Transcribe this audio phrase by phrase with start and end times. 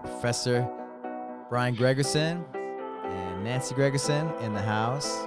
[0.00, 0.68] got Professor
[1.48, 2.44] Brian Gregerson
[3.04, 5.26] and Nancy Gregerson in the house.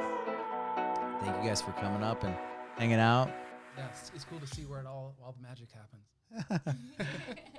[1.22, 2.36] Thank you guys for coming up and
[2.78, 3.30] hanging out.
[3.78, 6.78] Yeah, it's, it's cool to see where it all all the magic happens.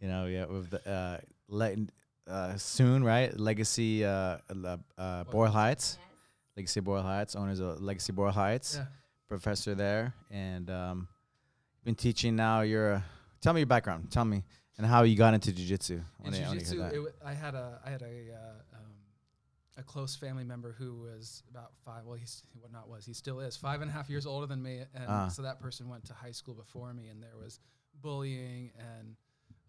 [0.00, 1.74] You know, yeah, with the uh, le-
[2.28, 3.36] uh, soon, right?
[3.36, 5.98] Legacy uh, uh, uh, Boyle Heights,
[6.56, 8.84] Legacy Boyle Heights, owners of Legacy Boyle Heights, Yeah.
[9.26, 11.08] professor there, and um,
[11.82, 12.60] been teaching now.
[12.60, 13.02] You're,
[13.40, 14.08] tell me your background.
[14.12, 14.44] Tell me
[14.78, 15.90] and how you got into jujitsu.
[15.90, 16.94] In wanna- I jiu-jitsu, that.
[16.94, 18.92] it wa- I had a I had a uh, um,
[19.76, 22.04] a close family member who was about five.
[22.04, 24.62] Well, he's what not was he still is five and a half years older than
[24.62, 25.28] me, and Ah.
[25.28, 27.60] so that person went to high school before me, and there was
[28.00, 29.16] bullying and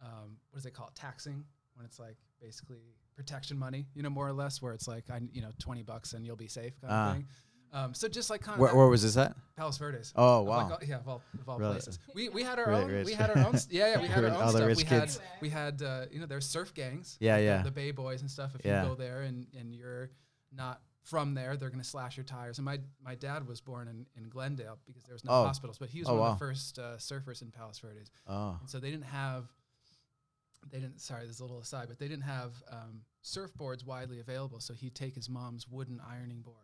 [0.01, 1.43] um, what does they call it, taxing,
[1.75, 2.77] when it's like basically
[3.15, 6.13] protection money, you know, more or less, where it's like I you know twenty bucks
[6.13, 7.09] and you'll be safe kind Ah.
[7.09, 7.27] of thing.
[7.71, 9.35] Um, so just like kind of where, where was this at?
[9.55, 10.11] Palos Verdes.
[10.15, 10.71] Oh like wow!
[10.73, 11.73] all- yeah, of all, of all Really?
[11.73, 11.99] places.
[12.15, 12.89] We, we had our Really own.
[12.91, 13.05] rich.
[13.05, 13.55] We had our own.
[13.55, 14.01] s- Yeah, yeah.
[14.01, 14.67] We had our own all the stuff.
[14.67, 15.17] rich we kids.
[15.17, 17.17] had we had uh, you know there's surf gangs.
[17.19, 17.61] Yeah, like the- yeah.
[17.61, 18.55] The, Bay Boys and stuff.
[18.55, 18.81] If Yeah.
[18.83, 20.09] you go there and and you're
[20.51, 22.57] not from there, they're gonna slash your tires.
[22.57, 25.43] And my my dad was born in, in Glendale because there was no Oh.
[25.45, 26.27] hospitals, but he was Oh, one wow.
[26.31, 28.09] of the first uh, surfers in Palos Verdes.
[28.27, 29.45] Oh, And so they didn't have.
[30.71, 30.99] They didn't.
[31.01, 34.59] Sorry, this is a little aside, but they didn't have um, surfboards widely available.
[34.59, 36.55] So he'd take his mom's wooden ironing board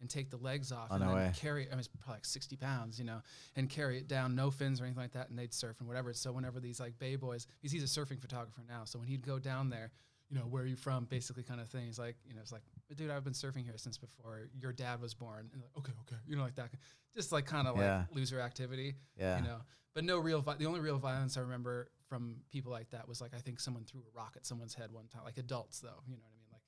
[0.00, 1.32] and take the legs off Oh, and no then way.
[1.36, 1.66] carry.
[1.66, 3.20] I mean, it's probably like sixty pounds, you know,
[3.56, 6.12] and carry it down, no fins or anything like that, and they'd surf and whatever.
[6.12, 9.24] So whenever these like bay boys, because he's a surfing photographer now, so when he'd
[9.26, 9.90] go down there,
[10.30, 11.86] you know, where are you from, basically kind of thing.
[11.86, 12.62] He's like, you know, it's like,
[12.96, 15.50] dude, I've been surfing here since before your dad was born.
[15.52, 16.70] And like, okay, okay, you know, like that,
[17.14, 17.98] just like kind of Yeah.
[18.08, 19.38] like loser activity yeah.
[19.38, 19.56] you know
[19.94, 23.20] but no real vi- the only real violence i remember from people like that was
[23.20, 25.88] like i think someone threw a rock at someone's head one time like adults though
[26.06, 26.62] you know what i mean like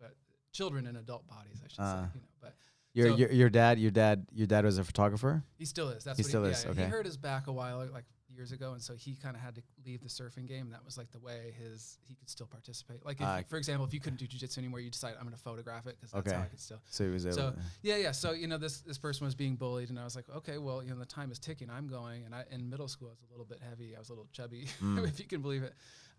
[0.00, 0.16] but
[0.50, 2.02] children in adult bodies i should Uh.
[2.02, 2.54] say you know but
[2.94, 5.42] Your, so- your your dad your dad your dad was a photographer.
[5.58, 6.84] he still is that's He what still he, is, yeah, okay.
[6.84, 9.54] he hurt his back a while like years ago and so he kind of had
[9.54, 13.04] to leave the surfing game that was like the way his he could still participate
[13.06, 15.36] like if, Ah, for example if you couldn't do jiu-jitsu anymore you decide i'm going
[15.36, 17.36] to photograph it because that's how i could still So he was able.
[17.36, 18.10] So- to- Yeah, yeah.
[18.12, 20.82] So you know, this this person was being bullied, and I was like, okay, well,
[20.82, 21.70] you know, the time is ticking.
[21.70, 23.94] I'm going, and I in middle school I was a little bit heavy.
[23.94, 25.06] I was a little chubby, Mm.
[25.08, 25.74] if you can believe it.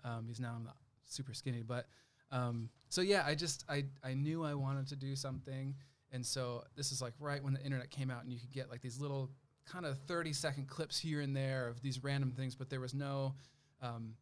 [0.05, 1.87] Um, because now I'm not super skinny, but
[2.31, 5.75] um, so yeah, I just I I knew I wanted to do something,
[6.15, 8.69] and so this is like right when the internet came out, and you could get
[8.71, 9.29] like these little
[9.71, 12.93] kind of 30 second clips here and there of these random things, but there was
[12.93, 13.35] no
[13.81, 14.13] um,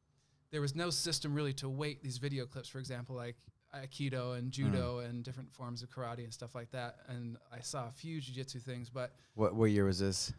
[0.52, 2.68] there was no system really to weight these video clips.
[2.70, 3.36] For example, like
[3.76, 6.98] aikido and judo and different forms of karate and stuff like that.
[7.08, 10.34] And I saw a few jujitsu things, but what what year was this?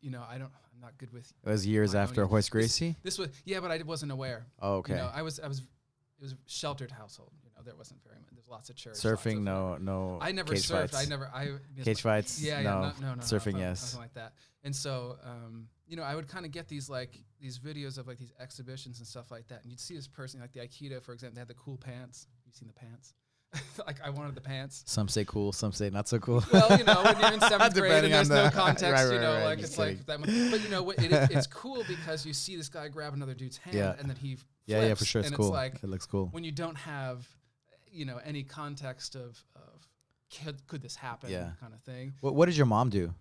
[0.00, 0.50] you know, I don't.
[0.74, 2.24] I'm not good with It was years after.
[2.26, 2.96] Royce This- Gracie.
[3.02, 3.18] this.
[3.18, 4.46] Was yeah, but I wasn't aware.
[4.60, 4.92] Oh, okay.
[4.92, 5.62] You know, I was I was
[6.18, 7.30] it was a sheltered household.
[7.44, 8.30] You know, there wasn't very much.
[8.32, 8.94] There's lots of church.
[8.94, 10.18] Surfing, no, no.
[10.20, 10.90] I never surfed.
[10.90, 10.96] Fights.
[10.96, 11.30] I never.
[11.34, 11.50] I
[11.82, 12.40] Cage fights.
[12.42, 12.70] Yeah, no.
[12.82, 13.82] yeah, no, no, no, Surfing, nothing, yes.
[13.94, 14.32] nothing like that.
[14.64, 18.06] And so, um, you know, I would kind of get these like these videos of
[18.08, 21.02] like these exhibitions and stuff like that, and you'd see this person like the Aikido,
[21.02, 22.26] for example, they had the cool pants.
[22.44, 23.14] You've seen the pants?
[23.86, 24.82] like I wanted the pants.
[24.86, 26.42] Some say cool, some say not so cool.
[26.52, 29.20] Well, you know, when you're in seventh grade and there's on no context, right, you
[29.20, 29.98] know, right, like it's kidding.
[29.98, 30.20] like that.
[30.20, 30.28] Much.
[30.50, 33.56] But you know, it, it- it's cool because you see this guy grab another dude's
[33.58, 33.94] hand, Yeah.
[33.98, 35.20] and then he yeah, yeah, for sure.
[35.20, 35.46] It's and cool.
[35.46, 36.28] It's like it looks cool.
[36.32, 37.26] when you don't have,
[37.90, 39.86] you know, any context of of
[40.42, 41.50] could, could this happen, Yeah.
[41.60, 42.14] kind of thing.
[42.20, 43.14] What What did your mom do?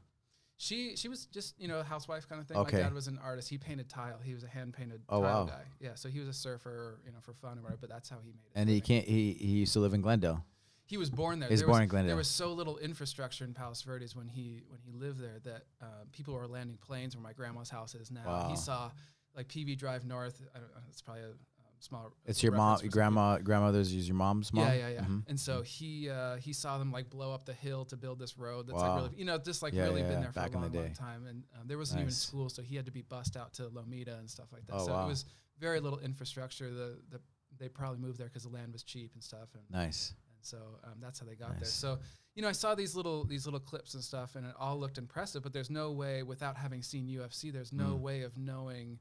[0.57, 2.57] She she was just you know a housewife kind of thing.
[2.57, 2.78] Okay.
[2.78, 3.50] My dad was an artist.
[3.50, 4.19] He painted tile.
[4.23, 5.45] He was a hand painted Oh, tile wow.
[5.45, 5.63] guy.
[5.81, 7.79] Yeah, so he was a surfer, you know, for fun or whatever.
[7.81, 8.59] But that's how he made it.
[8.59, 9.06] And he can't.
[9.06, 10.45] He he used to live in Glendale.
[10.88, 11.50] He was born there.
[11.50, 12.07] He was there born was, in Glendale.
[12.09, 15.63] There was so little infrastructure in Palos Verdes when he when he lived there that
[15.81, 18.25] uh, people were landing planes where my grandma's house is now.
[18.25, 18.50] Wow.
[18.50, 18.91] He saw
[19.35, 20.41] like PV Drive North.
[20.56, 21.34] I don't know, it's probably a um,
[21.79, 22.13] small.
[22.25, 23.22] It's your mom, reference your for some people.
[23.22, 23.94] grandma, grandmother's.
[23.94, 24.66] Is your mom's mom?
[24.68, 25.01] Yeah, yeah, yeah.
[25.01, 25.23] Mhm.
[25.28, 28.38] And so he uh, he saw them like blow up the hill to build this
[28.38, 28.94] road that's Wow.
[28.95, 30.57] like really, you know, just like Yeah, really yeah, been there for a in the
[30.59, 31.25] long, long time.
[31.28, 34.18] And um, there wasn't even school, so he had to be bussed out to Lomita
[34.19, 34.75] and stuff like that.
[34.75, 35.06] Oh, so wow.
[35.06, 35.25] it was
[35.59, 36.69] very little infrastructure.
[36.74, 37.19] The the
[37.57, 39.47] they probably moved there because the land was cheap and stuff.
[39.53, 40.09] And, Nice.
[40.35, 41.69] and so um, that's how they got there.
[41.69, 42.00] So
[42.35, 44.97] you know, I saw these little these little clips and stuff, and it all looked
[44.97, 45.41] impressive.
[45.44, 48.00] But there's no way, without having seen UFC, there's no Mm.
[48.01, 49.00] way of knowing.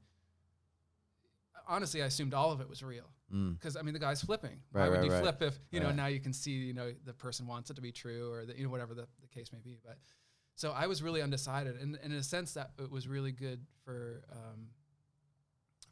[1.66, 3.58] Honestly, I assumed all of it was real Mm.
[3.58, 4.60] because I mean the guy's flipping.
[4.72, 5.22] Why would right, you right.
[5.22, 5.96] flip if you know Right.
[5.96, 8.56] now you can see you know the person wants it to be true or the,
[8.56, 9.78] you know whatever the, the case may be.
[9.82, 9.96] But
[10.56, 13.60] so I was really undecided, and, and in a sense that it was really good
[13.84, 14.68] for um,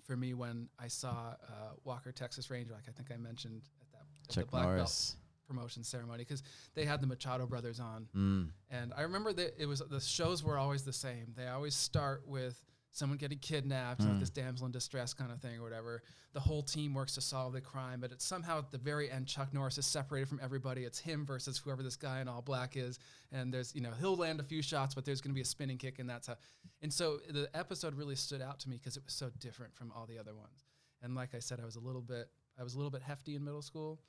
[0.04, 3.92] for me when I saw uh, Walker Texas Ranger, like I think I mentioned at
[3.92, 5.14] that at the black belt
[5.48, 6.42] promotion ceremony because
[6.74, 8.48] they had the Machado brothers on, Mm.
[8.70, 11.32] and I remember that it was the shows were always the same.
[11.36, 12.60] They always start with
[12.92, 14.20] someone getting kidnapped, like Mm.
[14.20, 16.02] this damsel in distress kind of thing or whatever.
[16.34, 19.26] The whole team works to solve the crime, but it's somehow at the very end,
[19.26, 20.84] Chuck Norris is separated from everybody.
[20.84, 22.98] It's him versus whoever this guy in all black is,
[23.32, 25.44] and there's you know he'll land a few shots, but there's going to be a
[25.44, 26.36] spinning kick, and that's how.
[26.82, 29.90] And so the episode really stood out to me because it was so different from
[29.96, 30.64] all the other ones.
[31.02, 32.28] And like I said, I was a little bit
[32.58, 34.00] I was a little bit hefty in middle school.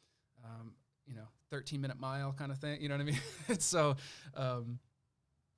[0.44, 0.76] Um,
[1.06, 2.82] you know, 13 minute mile kind of thing.
[2.82, 3.20] You know what I mean?
[3.60, 3.96] so,
[4.36, 4.80] um,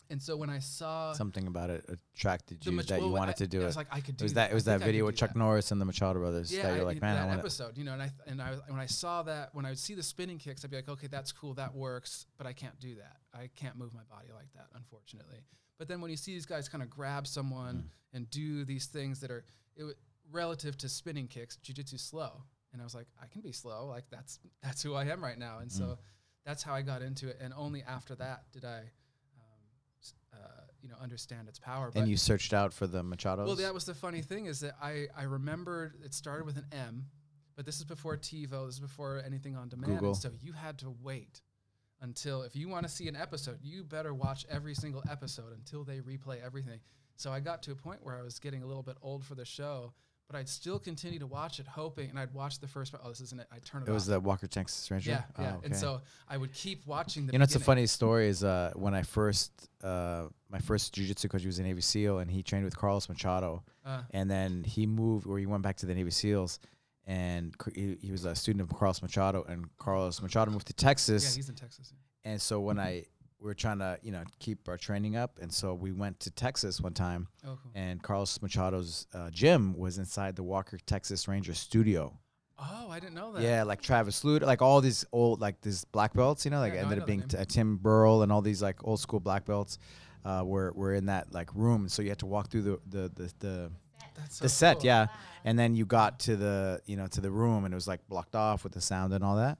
[0.10, 3.32] and so when I saw Something about it attracted you mach- that you well, wanted
[3.36, 3.66] I, to do I it.
[3.68, 4.52] was like, I could It do was that.
[4.52, 5.40] It was that video with Chuck that.
[5.40, 7.44] Norris and the Machado brothers Yeah, that you're I- like, man, I that want to.
[7.44, 9.80] episode, you know, and I th- and I when I saw that when I would
[9.80, 12.80] see the spinning kicks, I'd be like, okay, that's cool, that works, but I can't
[12.80, 13.18] do that.
[13.34, 15.40] I can't move my body like that, unfortunately.
[15.78, 17.90] But then when you see these guys kind of grab someone Mm.
[18.18, 19.44] and do these things that are
[19.76, 19.96] it, w-
[20.32, 24.10] relative to spinning kicks, jujitsu slow, and I was like, I can be slow, like
[24.10, 25.78] that's that's who I am right now, and Mm.
[25.78, 25.98] so
[26.46, 27.38] that's how I got into it.
[27.42, 28.84] And only after that did I,
[30.86, 31.92] you know, understand its power.
[31.96, 33.48] And you searched out for the Machados.
[33.48, 36.68] Well, that was the funny thing is that I I remembered it started with an
[36.72, 37.08] M,
[37.56, 38.68] but this is before TiVo.
[38.68, 39.94] This is before anything on demand.
[39.94, 40.10] Google.
[40.10, 41.42] And so you had to wait
[42.02, 45.84] until if you want to see an episode, you better watch every single episode until
[45.84, 46.80] they replay everything.
[47.16, 49.34] So I got to a point where I was getting a little bit old for
[49.34, 49.92] the show,
[50.28, 52.94] but I'd still continue to watch it, hoping, and I'd watch the first.
[53.04, 53.48] Oh, this isn't it.
[53.52, 54.14] I turn it, it was off.
[54.14, 55.12] the Walker Texas Ranger.
[55.12, 55.56] yeah, Oh, yeah.
[55.64, 57.34] And so I would keep watching the.
[57.34, 58.28] you know, it's a funny story.
[58.28, 59.52] Is uh, when I first,
[59.84, 63.64] uh, my first jujitsu coach was a Navy SEAL, and he trained with Carlos Machado,
[63.86, 66.60] Uh, and then he moved, or he went back to the Navy SEALs,
[67.06, 71.24] and he, he was a student of Carlos Machado, and Carlos Machado moved to Texas.
[71.24, 71.94] yeah, he's in Texas.
[72.24, 73.04] and so when I
[73.46, 76.32] we were trying to, you know, keep our training up, and so we went to
[76.32, 77.72] Texas one time, Oh, cool.
[77.76, 82.18] and Carlos Machado's uh, gym was inside the Walker Texas Ranger studio.
[82.58, 83.44] Oh, I didn't know that.
[83.44, 86.74] Yeah, like Travis Lutter, like all these old, like these black belts, you know, like
[86.74, 89.20] Yeah, no, ended up being t- uh, Tim Burrell and all these like old school
[89.20, 89.78] black belts,
[90.26, 91.88] uh, were were in that like room.
[91.88, 93.72] So you had to walk through the the the the,
[94.16, 94.86] That's the so set, cool.
[94.88, 95.08] yeah,
[95.44, 98.08] and then you got to the you know to the room and it was like
[98.10, 99.60] blocked off with the sound and all that,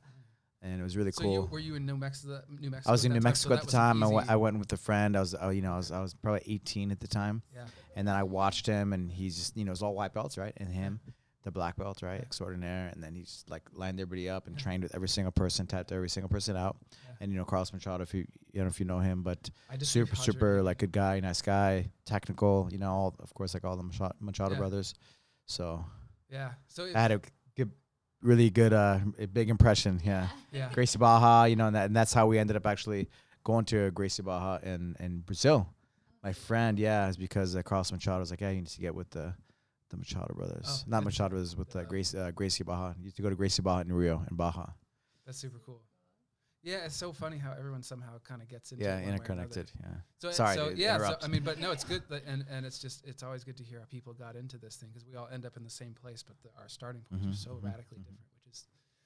[0.66, 1.32] and it was really So cool.
[1.34, 2.42] you, were you in New Mexico?
[2.50, 3.24] New Mexico I was in New time?
[3.24, 4.04] Mexico So at the time.
[4.04, 5.16] I went, I went with a friend.
[5.16, 7.66] I was, uh, you know, I was, I was probably 18 at the time, Yeah.
[7.96, 10.54] and then I watched him, and he's just, you know, it's all white belts, right?
[10.58, 11.00] And him,
[11.44, 14.64] the black belt, right, extraordinaire, and then he just like lined everybody up and Yeah.
[14.64, 17.16] trained with every single person, tapped every single person out, Yeah.
[17.22, 19.50] and you know, Carlos Machado, if you, you know, if you know him, but
[19.84, 23.78] super, super like good guy, nice guy, technical, you know, all of course, like all
[23.78, 24.58] the Macha- Machado Yeah.
[24.58, 24.96] brothers.
[25.46, 25.86] So
[26.32, 26.54] Yeah.
[26.68, 27.22] So I had a
[28.26, 30.02] really good, uh, a big impression.
[30.04, 30.28] Yeah.
[30.52, 30.70] yeah.
[30.74, 33.08] Gracie Barra, you know, and, that, and that's how we ended up actually
[33.44, 35.68] going to Gracie Barra in, in Brazil.
[36.24, 38.96] My friend, yeah, is because uh, Carlos Machado was like, yeah, you need to get
[38.96, 39.34] with the
[39.92, 40.66] the Machado brothers.
[40.68, 42.96] Oh, Not Machado brothers, with uh, the- Gracie, uh, Gracie Barra.
[42.98, 44.66] You used to go to Gracie Barra in Rio, in Baja.
[45.26, 45.82] That's super cool.
[46.66, 49.10] Yeah, it's so funny how everyone somehow kind of gets into Yeah, it one way
[49.10, 49.72] or interconnected.
[49.80, 49.88] Yeah.
[50.18, 51.16] So, Sorry so yeah, so.
[51.22, 53.64] I mean, but no, it's good, that, and and it's just it's always good to
[53.64, 55.94] hear how people got into this thing because we all end up in the same
[55.94, 58.06] place, but the, our starting points Mhm, are so mhm, radically mhm.
[58.06, 58.66] different, which is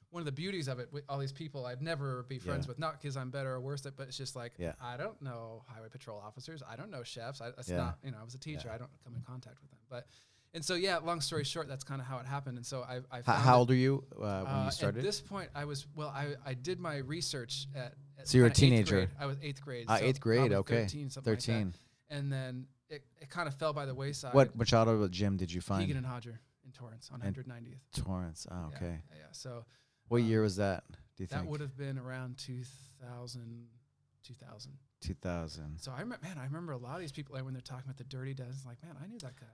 [0.10, 0.88] one of the beauties of it.
[0.94, 2.70] With all these people I'd never be friends Yeah.
[2.70, 4.74] with, not because I'm better or worse, at but it's just like Yeah.
[4.80, 7.42] I don't know highway patrol officers, I don't know chefs.
[7.42, 7.76] I, that's Yeah.
[7.78, 8.72] not you know I was a teacher.
[8.72, 10.08] I don't come in contact with them, but.
[10.54, 10.98] And so, yeah.
[10.98, 12.58] Long story short, that's kind of how it happened.
[12.58, 15.00] And so I, I How, found how old are you uh, when uh, you started?
[15.00, 16.10] At this point, I was well.
[16.10, 17.94] I, I did my research at.
[18.18, 18.96] at So you were a teenager.
[18.96, 19.10] grade.
[19.20, 19.86] I was eighth grade.
[19.88, 20.82] Ah, so eighth grade, okay.
[20.82, 21.74] 13, something like that.
[22.10, 24.34] and then it, it kind of fell by the wayside.
[24.34, 25.82] what Machado gym did you find?
[25.82, 28.04] Rigan and Roger in Torrance on And 190th.
[28.04, 28.48] Torrance.
[28.50, 29.00] Oh, okay.
[29.12, 29.24] Yeah, yeah.
[29.32, 29.66] So
[30.08, 31.46] What um, year was that, do you that think?
[31.46, 33.68] That would have been around 2000.
[34.24, 34.72] 2000.
[35.02, 35.78] 2000.
[35.80, 37.86] So I remember, man, I remember a lot of these people like, when they're talking
[37.86, 38.62] about the Dirty Dozen.
[38.66, 39.46] Like, man, I knew that guy.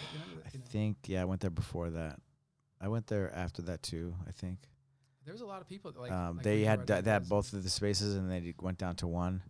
[0.00, 2.18] Like, you know, I think, yeah, I went there before that.
[2.80, 4.58] I went there after that too, I think.
[5.24, 6.10] there was a lot of people that, like.
[6.10, 8.96] um, like they had d- they had both of the spaces and they went down
[8.96, 9.42] to one.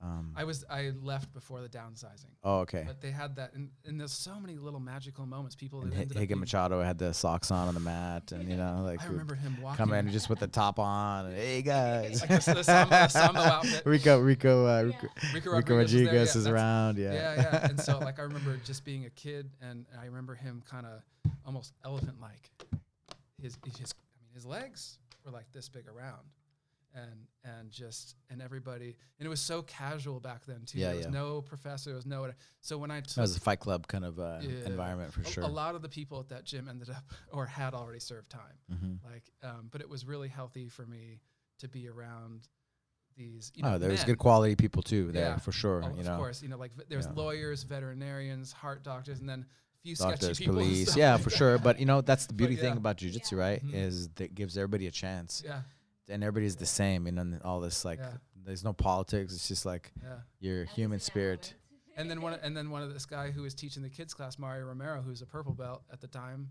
[0.00, 2.30] Um, I was I left before the downsizing.
[2.44, 2.84] oh, okay.
[2.86, 5.56] But they had that, and, and there's so many little magical moments.
[5.56, 8.48] People And that Hi- ended up Machado had the socks on on the mat, and
[8.48, 9.76] you know, like I remember him walking.
[9.76, 13.08] come in just with the top on, and hey guys, Like the- the Sambo- the
[13.08, 13.82] Sambo outfit.
[13.84, 16.98] Rico, Rico, uh, Rico, Rico Ricco Rodriguez, was there, yeah, is around.
[16.98, 17.66] Yeah, Yeah, yeah.
[17.68, 21.02] And so, like, I remember just being a kid, and I remember him kind of
[21.44, 22.50] almost elephant-like.
[23.42, 26.22] His, his, I mean, his legs were like this big around,
[27.02, 30.78] and and just and everybody, and it was so casual back then too.
[30.78, 31.10] Yeah, there was yeah.
[31.12, 32.30] no professor, there was no.
[32.60, 34.66] So when I took that was a Fight Club kind of uh, Yeah.
[34.66, 35.44] environment for a, sure.
[35.44, 38.58] a lot of the people at that gym ended up or had already served time.
[38.70, 41.20] hmm like um, but it was really healthy for me
[41.60, 42.48] to be around
[43.16, 45.38] these you know oh, there was good quality people too there Yeah.
[45.38, 45.82] for sure.
[45.84, 47.12] Oh, you of know, course you know like v- there's Yeah.
[47.22, 51.56] lawyers veterinarians heart doctors and then a few doctors, sketchy people police, yeah, for sure.
[51.58, 52.78] But you know, that's the But beauty thing yeah.
[52.78, 53.64] about jujitsu, right?
[53.64, 53.74] Mhm.
[53.74, 55.62] Is that it gives everybody a chance, yeah
[56.08, 57.06] and everybody's the same.
[57.06, 58.12] You know, and all this like, Yeah.
[58.44, 59.32] there's no politics.
[59.34, 61.54] It's just like yeah your human spirit.
[61.96, 64.38] and then one and then one of this guy who was teaching the kids class
[64.38, 66.48] Mario Romero who's a purple belt at the time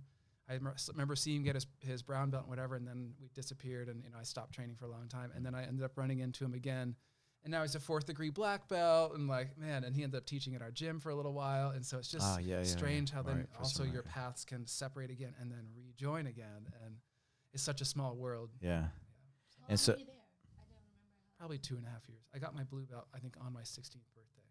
[0.50, 0.54] I
[0.92, 4.04] remember seeing him get his, his brown belt and whatever and then we disappeared and
[4.04, 6.20] you know I stopped training for a long time and then I ended up running
[6.20, 6.96] into him again
[7.44, 10.26] and now he's a fourth degree black belt, and like man, and he ended up
[10.26, 12.64] teaching at our gym for a little while, and so it's just Ah, yeah, yeah,
[12.64, 13.16] strange yeah.
[13.16, 14.12] how then Right, for also some your reason.
[14.12, 16.96] paths can separate again and then rejoin again, and
[17.54, 18.50] it's such a small world.
[18.60, 18.88] Yeah.
[19.68, 20.16] How And so- long were you there?
[20.16, 21.38] I don't remember.
[21.38, 22.24] Probably two and a half years.
[22.34, 24.48] I got my blue belt, I think, on my 16th birthday,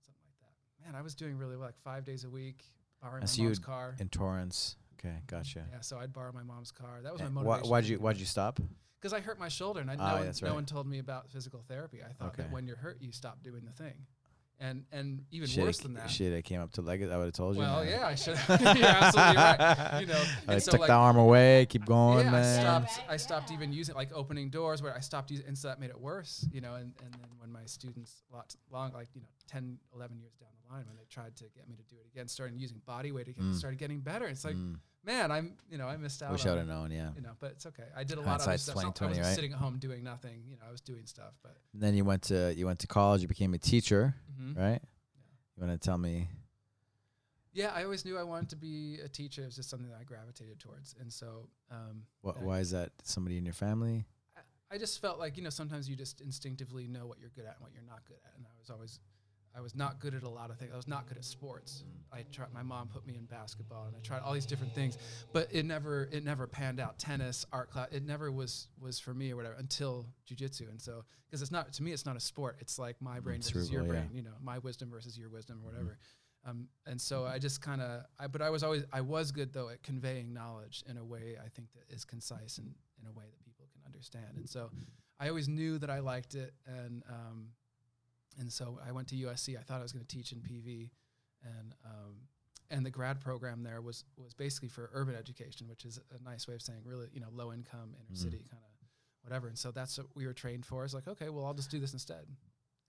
[0.00, 0.84] something like that.
[0.86, 2.64] Man, I was doing really well, like five days a week,
[3.00, 3.96] borrowing And my so mom's car.
[3.98, 4.76] In Torrance.
[4.94, 5.66] Okay, gotcha.
[5.70, 7.00] Yeah, so I'd borrow my mom's car.
[7.02, 7.62] That was my And motivation.
[7.64, 8.58] why, why'd you Why'd you stop?
[9.00, 10.98] Because I hurt my shoulder, and I, Ah, no, one, that's no one told me
[10.98, 12.02] about physical therapy.
[12.02, 14.06] I thought that when you're hurt, you stop doing the thing,
[14.60, 16.10] and and even Shit, worse than that.
[16.10, 17.10] Shit, I came up to Leggett.
[17.10, 17.62] I would have told you.
[17.62, 17.92] Well, man.
[17.92, 18.38] yeah, I should.
[18.48, 20.00] you're absolutely right.
[20.00, 21.66] You know, I so took like, the arm away.
[21.68, 22.98] Keep going, yeah, I stopped.
[22.98, 23.56] Right, I stopped yeah.
[23.56, 26.46] even using like opening doors where I stopped using, and so that made it worse.
[26.52, 30.18] You know, and and then when my students lots long, like you know, 10, 11
[30.18, 32.58] years down the line, when they tried to get me to do it again, started
[32.58, 33.54] using body weight again, Mm.
[33.54, 34.26] started getting better.
[34.26, 34.78] It's like, Mm.
[35.04, 36.32] Man, I'm you know, I missed out.
[36.32, 36.90] Wish I'd have known.
[36.90, 37.10] Yeah.
[37.14, 37.84] You know, but it's okay.
[37.96, 38.76] I did a lot of other stuff.
[38.76, 39.34] I 20/20, wasn't right?
[39.34, 40.42] sitting at home doing nothing.
[40.48, 41.56] You know, I was doing stuff, but.
[41.72, 43.22] And then you went to you went to college.
[43.22, 44.56] You became a teacher, mhm.
[44.56, 44.80] right?
[45.56, 46.28] You want to tell me?
[47.52, 49.42] Yeah, I always knew I wanted to be a teacher.
[49.42, 52.72] It was just something that I gravitated towards, and so um, What, I- why is
[52.72, 52.90] that?
[53.04, 54.06] Somebody in your family?
[54.72, 57.54] I just felt like you know sometimes you just instinctively know what you're good at
[57.54, 58.98] and what you're not good at, and I was always,
[59.56, 60.72] I was not good at a lot of things.
[60.72, 61.84] I was not good at sports.
[62.12, 62.52] I tried.
[62.52, 64.98] My mom put me in basketball, and I tried all these different things,
[65.32, 66.98] but it never, it never panned out.
[66.98, 70.68] Tennis, art class, it never was was for me or whatever until jujitsu.
[70.70, 72.56] And so because it's not to me, it's not a sport.
[72.60, 73.88] It's like my brain versus your yeah.
[73.88, 74.10] brain.
[74.12, 75.98] You know, my wisdom versus your wisdom or whatever.
[76.46, 79.52] Um, and so I just kind of, I, but I was always, I was good
[79.52, 83.12] though at conveying knowledge in a way I think that is concise and in a
[83.12, 84.36] way that people can understand.
[84.36, 84.70] And so
[85.18, 87.46] I always knew that I liked it, and um,
[88.38, 89.58] and so I went to USC.
[89.58, 90.90] I thought I was going to teach in PV,
[91.42, 92.14] and um,
[92.70, 96.48] and the grad program there was was basically for urban education, which is a nice
[96.48, 98.16] way of saying really you know low income inner Mm.
[98.22, 98.70] city kind of
[99.22, 99.48] whatever.
[99.48, 100.84] And so that's what we were trained for.
[100.84, 102.24] It's like okay, well I'll just do this instead.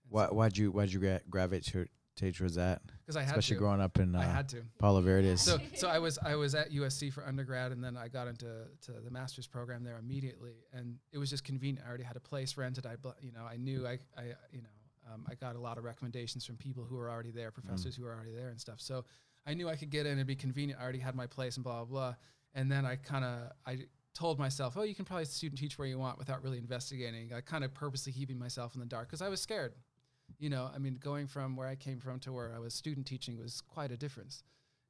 [0.08, 1.72] Why why'd you why'd you gra- gravitate
[2.16, 2.80] to- towards that?
[3.00, 3.60] Because I had Especially to.
[3.60, 4.62] growing up in I uh, had to.
[4.78, 5.42] Palos Verdes.
[5.42, 8.46] So, so I was I was at USC for undergrad, and then I got into
[8.86, 11.84] to the master's program there immediately, and it was just convenient.
[11.84, 12.86] I already had a place rented.
[12.86, 14.68] I, you know, I knew I, I you know,
[15.12, 18.04] um, I got a lot of recommendations from people who were already there, professors who
[18.04, 18.80] were already there, and stuff.
[18.80, 19.04] So
[19.46, 20.14] I knew I could get in.
[20.14, 20.80] It'd be convenient.
[20.80, 22.14] I already had my place, and blah blah blah.
[22.54, 25.86] And then I kind of I told myself, oh, you can probably student teach where
[25.86, 27.32] you want without really investigating.
[27.34, 29.74] I kind of purposely keeping myself in the dark because I was scared.
[30.38, 33.06] You know, I mean, going from where I came from to where I was student
[33.06, 34.42] teaching was quite a difference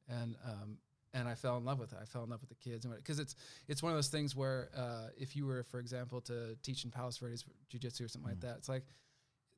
[0.08, 0.78] and um,
[1.14, 1.98] and I fell in love with it.
[2.00, 3.34] I fell in love with the kids, and because it's
[3.68, 6.90] it's one of those things where uh, if you were, for example, to teach in
[6.90, 8.84] Palos Verdes jiu-jitsu or something like that, it's like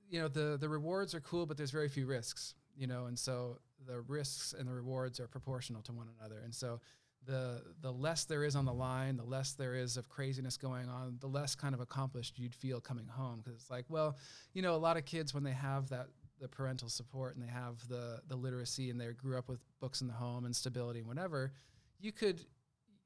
[0.08, 3.18] you know the the rewards are cool, but there's very few risks, you know, and
[3.18, 6.80] so the risks and the rewards are proportional to one another, and so.
[7.26, 10.88] The, the less there is on the line, the less there is of craziness going
[10.88, 13.42] on, the less kind of accomplished you'd feel coming home.
[13.44, 14.16] Because it's like, well,
[14.54, 16.06] you know, a lot of kids when they have that
[16.40, 20.00] the parental support and they have the the literacy and they grew up with books
[20.00, 21.52] in the home and stability and whatever,
[22.00, 22.40] you could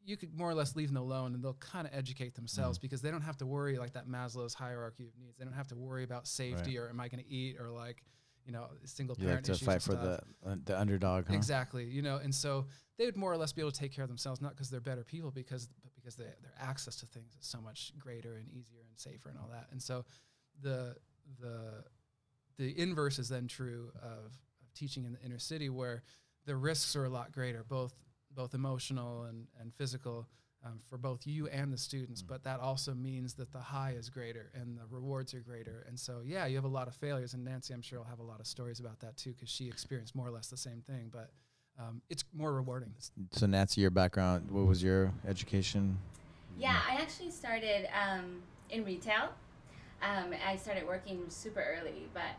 [0.05, 3.03] you could more or less leave them alone and they'll kind of educate themselves because
[3.03, 5.37] they don't have to worry like that Maslow's hierarchy of needs.
[5.39, 8.03] They don't have to worry about safety or am I going to eat or like
[8.45, 11.35] you know single you like to issues fight for the uh, the underdog, huh?
[11.35, 12.67] Exactly, you know, and so
[12.99, 14.81] they would more or less be able to take care of themselves, not because they're
[14.81, 18.49] better people, because but because they, their access to things is so much greater and
[18.49, 19.69] easier and safer and all that.
[19.71, 20.05] And so
[20.61, 20.97] the
[21.41, 21.85] the
[22.59, 24.33] the inverse is then true of,
[24.63, 26.03] of teaching in the inner city, where
[26.45, 27.95] the risks are a lot greater, both
[28.35, 30.27] both emotional and and physical.
[30.65, 32.29] Um, for both you and the students, Mm.
[32.29, 35.85] but that also means that the high is greater and the rewards are greater.
[35.89, 38.21] And so, yeah, you have a lot of failures, and Nancy, I'm sure, will have
[38.21, 40.81] a lot of stories about that too, because she experienced more or less the same
[40.81, 41.09] thing.
[41.11, 41.33] But
[41.81, 42.95] um, it's more rewarding.
[43.33, 45.99] So Nancy, your background, what was your education?
[46.57, 49.31] Yeah, I actually started um, in retail.
[50.01, 52.37] Um, I started working super early, but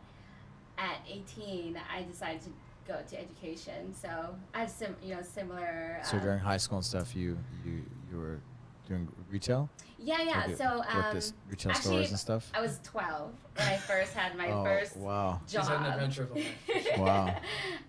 [0.78, 2.52] at 18, I decided to
[2.88, 3.94] go to education.
[3.94, 6.00] So I have some, you know, similar.
[6.04, 8.40] So um, during high school and stuff, you you you were
[8.88, 10.44] doing retail, yeah, yeah.
[10.48, 12.52] Like So worked um, at retail actually, stores and stuff.
[12.54, 15.40] I was 12 when I first had my oh first wow!
[15.46, 15.66] She's job.
[15.68, 16.98] had an adventure life.
[16.98, 17.36] Wow.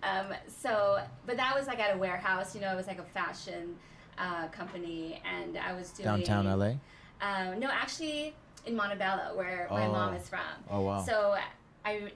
[0.03, 2.55] um, so, but that was like at a warehouse.
[2.55, 3.75] You know, it was like a fashion
[4.17, 6.73] uh, company, and I was doing Downtown LA.
[7.21, 8.33] Um, no, actually
[8.65, 10.17] in Montebello, where my mom Oh.
[10.17, 10.39] is from.
[10.69, 11.03] Oh wow.
[11.03, 11.35] So
[11.83, 12.11] I,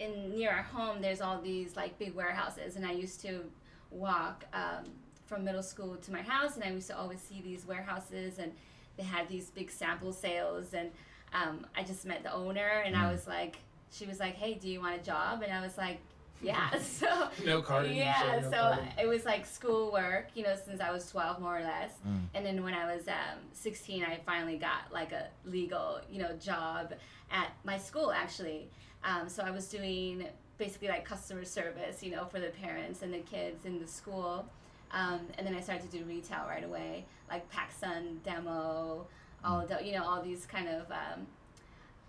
[0.00, 3.44] in near our home, there's all these like big warehouses, and I used to
[3.90, 4.84] walk um,
[5.26, 8.52] from middle school to my house, and I used to always see these warehouses, and
[8.96, 10.90] they had these big sample sales, and
[11.32, 13.12] um, I just met the owner, and I Mm.
[13.12, 13.56] was like,
[13.90, 15.42] she was like, hey, do you want a job?
[15.42, 15.98] And I was like,
[16.42, 18.88] yeah, so No carding, Yeah, no so carding.
[19.00, 21.92] it was like school work, you know, since I was 12 more or less.
[22.06, 22.20] Mm.
[22.34, 26.32] And then when I was um, 16, I finally got like a legal, you know,
[26.34, 26.92] job
[27.30, 28.68] at my school actually.
[29.04, 30.26] Um, so I was doing
[30.58, 34.46] basically like customer service, you know, for the parents and the kids in the school.
[34.92, 39.06] Um, and then I started to do retail right away, like PacSun demo,
[39.44, 41.26] all the, you know, all these kind of um,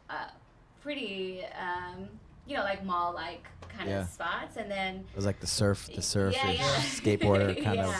[0.09, 0.29] uh,
[0.81, 2.07] pretty, um,
[2.47, 4.01] you know, like mall like kind Yeah.
[4.01, 4.57] of spots.
[4.57, 6.61] And then It was like the surf, the surf, yeah, yeah.
[6.81, 7.95] skateboarder kind of.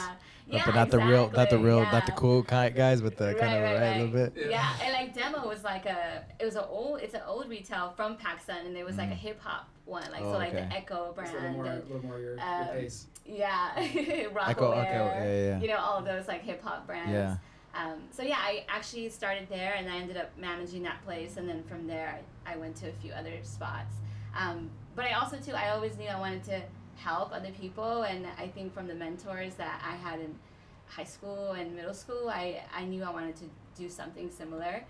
[0.48, 0.62] Yeah.
[0.64, 3.16] But Yeah, not the real, not the exactly, real, not the cool kind guys, but
[3.16, 4.32] the Right, kind of right, right, a little bit.
[4.36, 4.48] Yeah.
[4.50, 7.92] Yeah, and like demo was like a it was an old it's an old retail
[7.96, 10.26] from PacSun and there was like a hip hop one like Mm.
[10.26, 10.66] Oh, so like okay.
[10.68, 13.06] the Ecko It's brand a little more, and, a little more your, your um, pace.
[13.24, 15.60] yeah Rocawear Ecko, okay, yeah, yeah.
[15.60, 17.36] you know all those like hip hop brands Yeah.
[17.74, 21.48] um, so yeah I actually started there and I ended up managing that place and
[21.48, 23.96] then from there I, I went to a few other spots
[24.38, 26.62] um, but I also too I always knew I wanted to
[26.96, 28.02] help other people.
[28.02, 30.34] And I think from the mentors that I had in
[30.86, 33.44] high school and middle school I, I knew I wanted to
[33.76, 34.84] do something similar.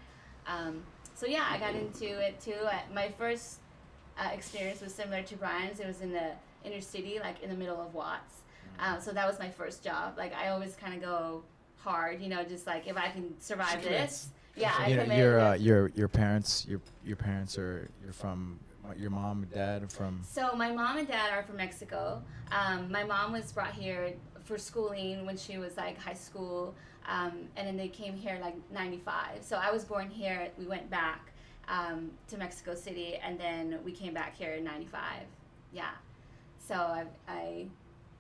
[0.47, 0.83] Um,
[1.15, 2.55] so yeah I got into it too.
[2.65, 3.61] Uh, my first
[4.19, 5.81] uh, experience was similar to Brian's.
[5.81, 6.33] It was in the
[6.65, 8.43] inner city like in the middle of Watts.
[8.79, 10.19] Um, so that was my first job.
[10.19, 11.43] Like I always kind of go
[11.79, 15.19] hard you know just like if I can survive this yeah I You know, commit,
[15.19, 18.59] your uh, your your parents, your your parents are you're from
[18.99, 20.21] your mom and dad are from.
[20.23, 22.23] So my mom and dad are from Mexico.
[22.53, 24.13] Um, my mom was brought here
[24.45, 26.75] for schooling when she was like high school,
[27.09, 29.43] um, and then they came here like '95.
[29.43, 30.49] So I was born here.
[30.59, 31.33] We went back
[31.69, 35.03] um, to Mexico City, and then we came back here in '95.
[35.73, 35.91] Yeah.
[36.59, 37.67] So I, I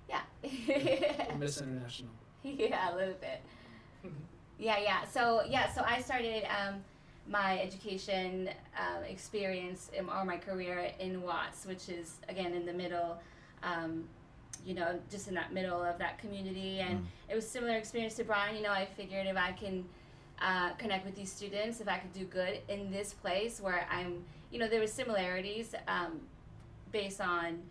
[0.09, 0.23] yeah.
[1.39, 2.11] Miss International.
[2.43, 3.41] yeah, a little bit.
[4.59, 5.05] Yeah, yeah.
[5.05, 6.77] So yeah, so I started um,
[7.29, 12.73] my education um, experience in, or my career in Watts, which is again in the
[12.73, 13.19] middle,
[13.63, 14.05] um,
[14.65, 17.07] you know, just in that middle of that community, and Mm.
[17.31, 18.57] it was similar experience to Brian.
[18.57, 19.85] You know, I figured if I can
[20.41, 24.25] uh, connect with these students, if I could do good in this place where I'm,
[24.51, 26.21] you know, there were similarities um,
[26.93, 27.63] based on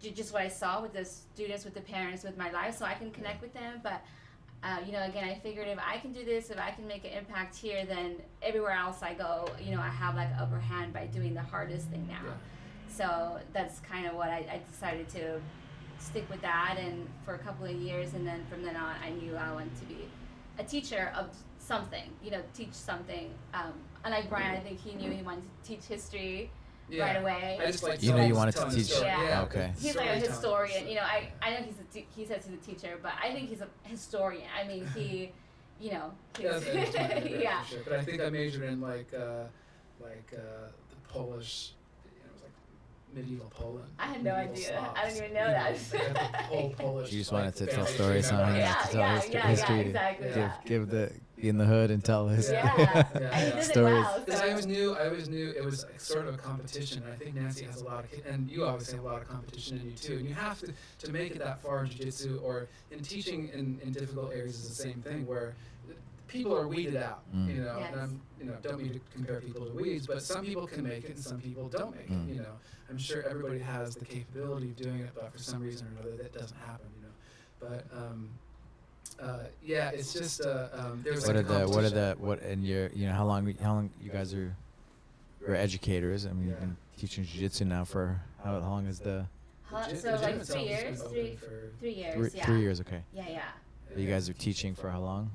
[0.00, 2.94] just what I saw with the students, with the parents, with my life, so I
[2.94, 3.80] can connect with them.
[3.82, 4.02] But
[4.66, 7.04] uh, you know, again, I figured if I can do this, if I can make
[7.04, 10.92] an impact here, then everywhere else I go, you know, I have like upper hand
[10.92, 12.18] by doing the hardest thing now.
[12.24, 12.32] Yeah.
[12.88, 15.40] So that's kind of what I, I decided to
[15.98, 19.10] stick with that, and for a couple of years, and then from then on, I
[19.10, 20.08] knew I wanted to be
[20.58, 23.30] a teacher of something, you know, teach something.
[23.54, 23.72] Um,
[24.04, 26.50] unlike Brian, I think he knew he wanted to teach history
[26.88, 27.04] Yeah.
[27.04, 27.58] right away.
[27.60, 29.22] I just like You know you wanted to teach- Yeah.
[29.22, 29.42] Yeah.
[29.42, 29.72] Okay.
[29.78, 30.30] He's like a Storytelling.
[30.70, 31.02] historian, you know.
[31.02, 33.60] I, I know he's a te- he says he's a teacher, but I think he's
[33.60, 34.46] a historian.
[34.58, 35.32] I mean, he,
[35.80, 37.64] you know, Yeah, he's, that's, that's yeah.
[37.64, 37.80] sure.
[37.84, 39.44] But I think I majored in like uh,
[40.00, 41.72] like uh, the Polish.
[42.04, 42.52] You know, it was like
[43.16, 43.86] medieval Poland.
[43.98, 44.78] I had no medieval idea.
[44.94, 45.90] I Slavs, didn't even know you that.
[45.90, 47.12] they had the whole Polish.
[47.12, 48.44] You just like, wanted to tell stories, tree huh?
[48.46, 48.58] memory.
[48.60, 50.26] Yeah, to tell yeah, history, yeah, history yeah, exactly.
[50.28, 50.52] give yeah.
[50.66, 53.38] give the be in the hood and tell his Yeah, Yeah, and yeah.
[53.38, 53.92] he did it Stories.
[54.04, 54.22] well.
[54.24, 57.02] Because so- I always knew, I always knew it was like sort of a competition.
[57.02, 59.28] And I think Nancy has a lot of, and you obviously have a lot of
[59.28, 60.14] competition in you too.
[60.16, 63.78] And you have to, to make it that far in jiu-jitsu or in teaching in,
[63.82, 65.54] in difficult areas is the same thing where
[66.28, 67.54] people are weeded out, Mm.
[67.54, 67.92] you know, Yes.
[67.92, 70.84] and I'm, you know, don't mean to compare people to weeds, but some people can
[70.84, 72.28] make it and some people don't make Mm.
[72.30, 72.56] it, you know.
[72.90, 76.16] I'm sure everybody has the capability of doing it, but for some reason or another
[76.22, 77.12] that doesn't happen, you know.
[77.58, 78.30] But, um,
[79.18, 82.16] uh, yeah, it's just, uh, um, there's What are like a the what are the
[82.18, 84.54] what and your you know how long how long you guys are
[85.40, 86.26] you're educators?
[86.26, 89.26] I mean, you've been teaching jiu-jitsu now for how long is the
[89.62, 91.38] Huh, so the like three years, three
[91.80, 92.44] three years, three, yeah.
[92.46, 92.80] three years?
[92.80, 93.02] Okay.
[93.12, 93.42] Yeah, yeah.
[93.96, 95.30] You guys are teaching for how long?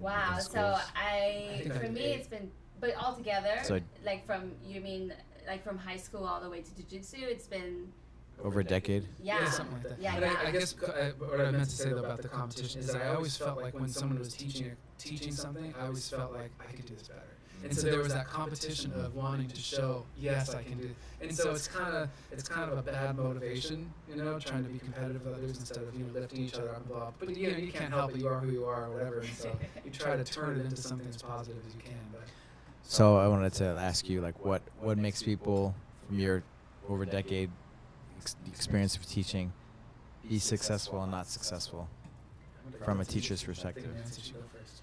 [0.00, 0.38] Wow.
[0.38, 0.78] So?
[0.96, 2.18] I, I for me, eight.
[2.20, 5.12] it's been, but altogether, So- like from you mean
[5.46, 7.92] like from high school all the way to jujitsu, it's been
[8.42, 9.06] Over a decade.
[9.22, 10.00] yeah, something like that.
[10.00, 10.36] Yeah, but yeah.
[10.44, 12.80] I, I guess co- I, uh, what I meant to say though about the competition
[12.80, 16.32] is that I always felt like when someone was teaching teaching something, I always felt
[16.32, 17.22] like I could do this better.
[17.64, 20.90] And so there was that competition of wanting to show, yes, I can do.
[21.20, 24.70] And so it's kind of it's kind of a bad motivation, you know, trying to
[24.70, 27.10] be competitive with others instead of you know lifting each other up and blah.
[27.18, 28.20] But you know you can't help it.
[28.20, 29.20] You are who you are, or whatever.
[29.20, 29.50] And so
[29.84, 31.98] you try to turn it into something as positive as you can.
[32.12, 32.22] But
[32.82, 35.74] So I wanted to ask you, like, what what makes people
[36.06, 36.42] from your
[36.88, 37.50] over a decade
[38.20, 39.52] ex- experience of teaching
[40.28, 41.88] be successful and not successful?
[42.84, 43.84] From a teacher's perspective.
[43.84, 44.82] think Nancy should go first.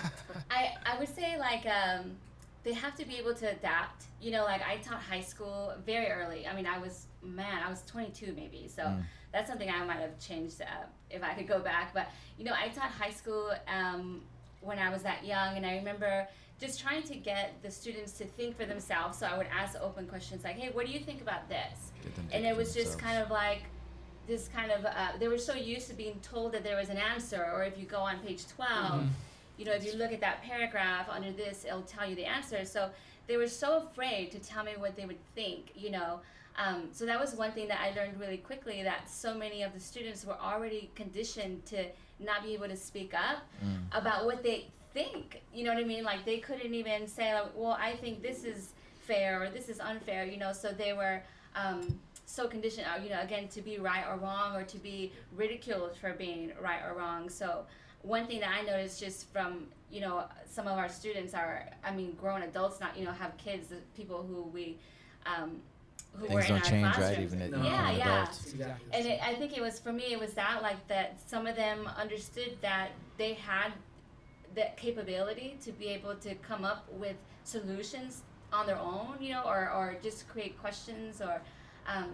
[0.50, 2.16] I, I would say like um,
[2.64, 4.04] they have to be able to adapt.
[4.20, 6.46] You know, like I taught high school very early.
[6.46, 8.68] I mean, I was man, I was 22 maybe.
[8.68, 9.02] So Mm.
[9.32, 10.64] that's something I might have changed uh,
[11.10, 11.92] if I could go back.
[11.94, 14.22] But you know, I taught high school um,
[14.60, 16.26] when I was that young, and I remember
[16.58, 19.18] just trying to get the students to think for themselves.
[19.18, 21.92] So I would ask open questions like, "Hey, what do you think about this?"
[22.32, 23.02] And it was just themselves.
[23.02, 23.62] kind of like
[24.26, 26.96] this kind of uh, they were so used to being told that there was an
[26.96, 28.70] answer, or if you go on page 12
[29.02, 29.08] Mhm.
[29.56, 32.64] You know, if you look at that paragraph under this, it'll tell you the answer.
[32.64, 32.90] So
[33.26, 36.20] they were so afraid to tell me what they would think, you know.
[36.58, 39.74] Um, so that was one thing that I learned really quickly that so many of
[39.74, 41.84] the students were already conditioned to
[42.18, 43.98] not be able to speak up Mm.
[43.98, 45.42] about what they think.
[45.52, 46.02] You know what I mean?
[46.04, 48.70] Like they couldn't even say, like, well, I think this is
[49.06, 50.52] fair or this is unfair, you know.
[50.52, 51.22] So they were
[51.54, 55.12] um, so conditioned, uh, you know, again, to be right or wrong or to be
[55.34, 57.28] ridiculed for being right or wrong.
[57.28, 57.66] So
[58.06, 61.92] one thing that I noticed just from you know some of our students are I
[61.94, 64.78] mean grown adults not you know have kids the people who we
[65.26, 65.60] um,
[66.14, 67.18] who were Things in don't our change, right?
[67.20, 67.62] Even at No.
[67.62, 68.22] Yeah, an yeah.
[68.22, 68.40] adult.
[68.52, 71.46] Exactly and it, I think it was for me it was that like that some
[71.46, 73.72] of them understood that they had
[74.54, 79.42] that capability to be able to come up with solutions on their own you know
[79.44, 81.40] or, or just create questions or
[81.88, 82.08] um,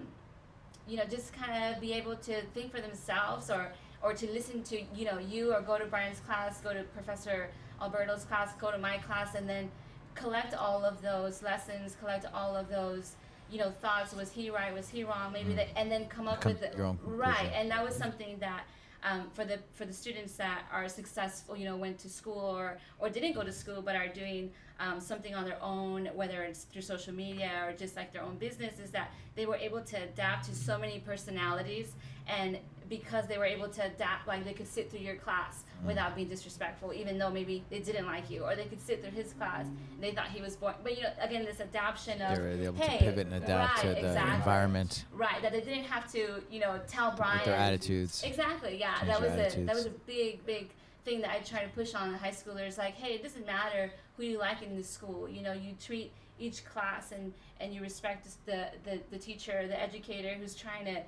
[0.88, 3.72] you know just kind of be able to think for themselves or
[4.02, 7.48] or to listen to you know you or go to Brian's class go to Professor
[7.80, 9.70] Alberto's class go to my class and then
[10.14, 13.14] collect all of those lessons collect all of those
[13.50, 15.56] you know thoughts was he right was he wrong maybe Mm.
[15.56, 18.64] that and then come up Come- with the, right and that was something that
[19.04, 22.78] um, for the for the students that are successful you know went to school or
[22.98, 24.50] or didn't go to school but are doing
[24.82, 28.36] um, something on their own whether it's through social media or just like their own
[28.36, 31.92] business is that they were able to adapt to so many personalities
[32.26, 35.86] and because they were able to adapt like they could sit through your class Mm.
[35.86, 39.10] without being disrespectful even though maybe they didn't like you or they could sit through
[39.10, 42.36] his class and they thought he was boring but you know again this adaptation of
[42.36, 44.34] They were able hey, to pivot and adapt right, to the exactly.
[44.36, 48.22] environment, right that they didn't have to you know tell Brian with their attitudes.
[48.24, 48.78] Exactly.
[48.78, 50.70] Yeah, Change that was a that was a big big
[51.04, 52.78] thing that I try to push on high schoolers.
[52.78, 55.28] Like, hey, it doesn't matter who you like in the school.
[55.28, 59.80] You know, you treat each class and and you respect the the, the teacher, the
[59.80, 61.02] educator who's trying to.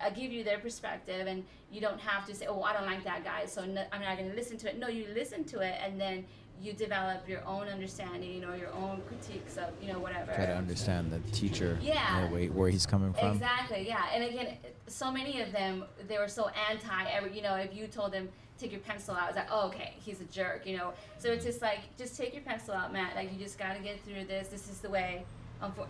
[0.00, 1.42] Uh, give you their perspective, and
[1.72, 4.16] you don't have to say, "Oh, I don't like that guy, so no, I'm not
[4.16, 6.24] going to listen to it." No, you listen to it, and then
[6.62, 10.32] you develop your own understanding or your own critiques of, you know, whatever.
[10.32, 12.28] Try to understand the teacher, Yeah.
[12.28, 13.32] the way, where he's coming from.
[13.32, 14.06] Exactly, yeah.
[14.14, 17.88] And again, so many of them, they were so anti every, you know, if you
[17.88, 20.92] told them, take your pencil out, it's like, oh, okay, he's a jerk, you know.
[21.18, 23.14] So it's just like, just take your pencil out, Matt.
[23.14, 24.48] Like, you just got to get through this.
[24.48, 25.24] This is the way,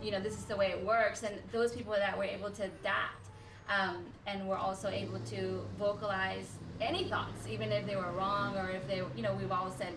[0.03, 1.23] you know, this is the way it works.
[1.23, 3.27] And those people that were able to adapt
[3.69, 8.71] um, and were also able to vocalize any thoughts, even if they were wrong or
[8.71, 9.93] if they, you know, we've all said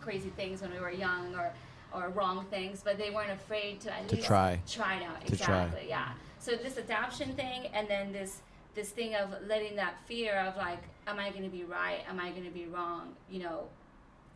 [0.00, 1.52] crazy things when we were young or,
[1.94, 4.60] or wrong things, but they weren't afraid to at To least try.
[4.68, 5.24] try it out.
[5.26, 5.62] To try.
[5.64, 6.08] exactly, yeah.
[6.38, 8.40] So this adoption thing, and then this
[8.76, 12.00] this thing of letting that fear of like, am I going to be right?
[12.08, 13.16] Am I going to be wrong?
[13.28, 13.64] You know,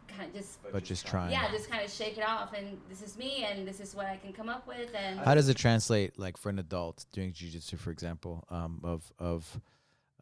[0.09, 1.31] kind of just But just trying.
[1.31, 4.07] yeah, just kind of shake it off, and this is me, and this is what
[4.07, 7.33] I can come up with, and How does it translate, like for an adult doing
[7.33, 9.61] jujitsu, for example, um, of of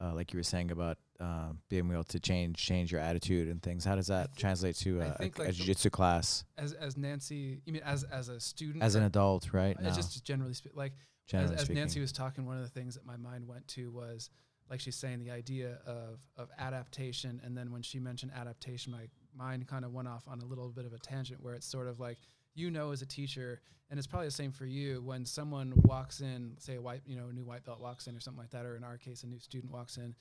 [0.00, 3.62] uh, like you were saying about um, being able to change change your attitude and
[3.62, 3.84] things?
[3.84, 6.72] How does that translate to I a, a, think, a like, the- jujitsu class as
[6.72, 9.94] as Nancy, you mean as as a student, as an adult, right uh, now?
[9.94, 10.92] just generally spe- like
[11.32, 11.70] as, as.
[11.70, 14.30] Nancy was talking, one of the things that my mind went to was
[14.70, 19.08] like she's saying the idea of of adaptation, and then when she mentioned adaptation, my
[19.36, 21.88] mind kind of went off on a little bit of a tangent where it's sort
[21.88, 22.18] of like
[22.54, 23.60] you know as a teacher,
[23.90, 27.16] and it's probably the same for you when someone walks in, say a white you
[27.16, 29.22] know a new white belt walks in or something like that, or in our case
[29.22, 30.14] a new student walks in.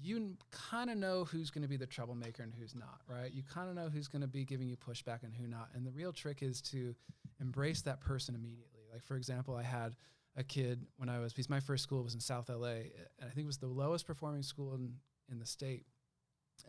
[0.00, 3.32] You kind of know who's going to be the troublemaker and who's not, right?
[3.34, 5.70] You kind of know who's going to be giving you pushback and who not.
[5.74, 6.94] And the real trick is to
[7.40, 8.82] embrace that person immediately.
[8.92, 9.96] Like, for example, I had
[10.38, 12.68] a kid when I was because my first school was in South LA,
[13.18, 14.94] and I think it was the lowest performing school in
[15.30, 15.84] in the state.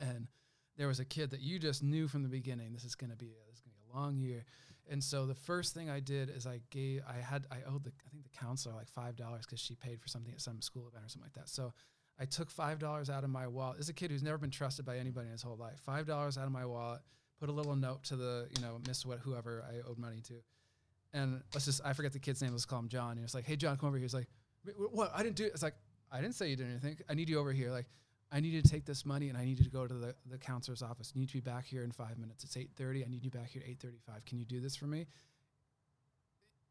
[0.01, 0.27] And
[0.75, 3.15] there was a kid that you just knew from the beginning this is going to
[3.15, 4.43] be a, this is going to be a long year.
[4.89, 7.91] And so the first thing I did is I gave I had I owed the
[8.05, 10.88] I think the counselor like five dollars because she paid for something at some school
[10.88, 11.49] event or something like that.
[11.49, 11.73] So
[12.19, 13.77] I took five dollars out of my wallet.
[13.77, 15.79] This is a kid who's never been trusted by anybody in his whole life.
[15.86, 17.01] Five dollars out of my wallet,
[17.39, 20.41] put a little note to the you know miss what whoever I owed money to,
[21.13, 22.52] and let's just I forget the kid's name.
[22.52, 23.12] Let's call him John.
[23.12, 24.04] And it's like, hey John, come over here.
[24.04, 24.28] He's like,
[24.91, 25.12] what?
[25.15, 25.45] I didn't do.
[25.45, 25.76] it." It's like
[26.12, 26.98] I didn't say you did anything.
[27.10, 27.72] I need you over here.
[27.72, 27.88] Like
[28.32, 30.15] I need you to take this money and I need you to go to the
[30.30, 31.12] the counselor's office.
[31.13, 32.43] You need to be back here in five minutes.
[32.43, 33.04] It's eight thirty.
[33.04, 34.26] I need you back here at eight thirty five.
[34.26, 35.08] Can you do this for me?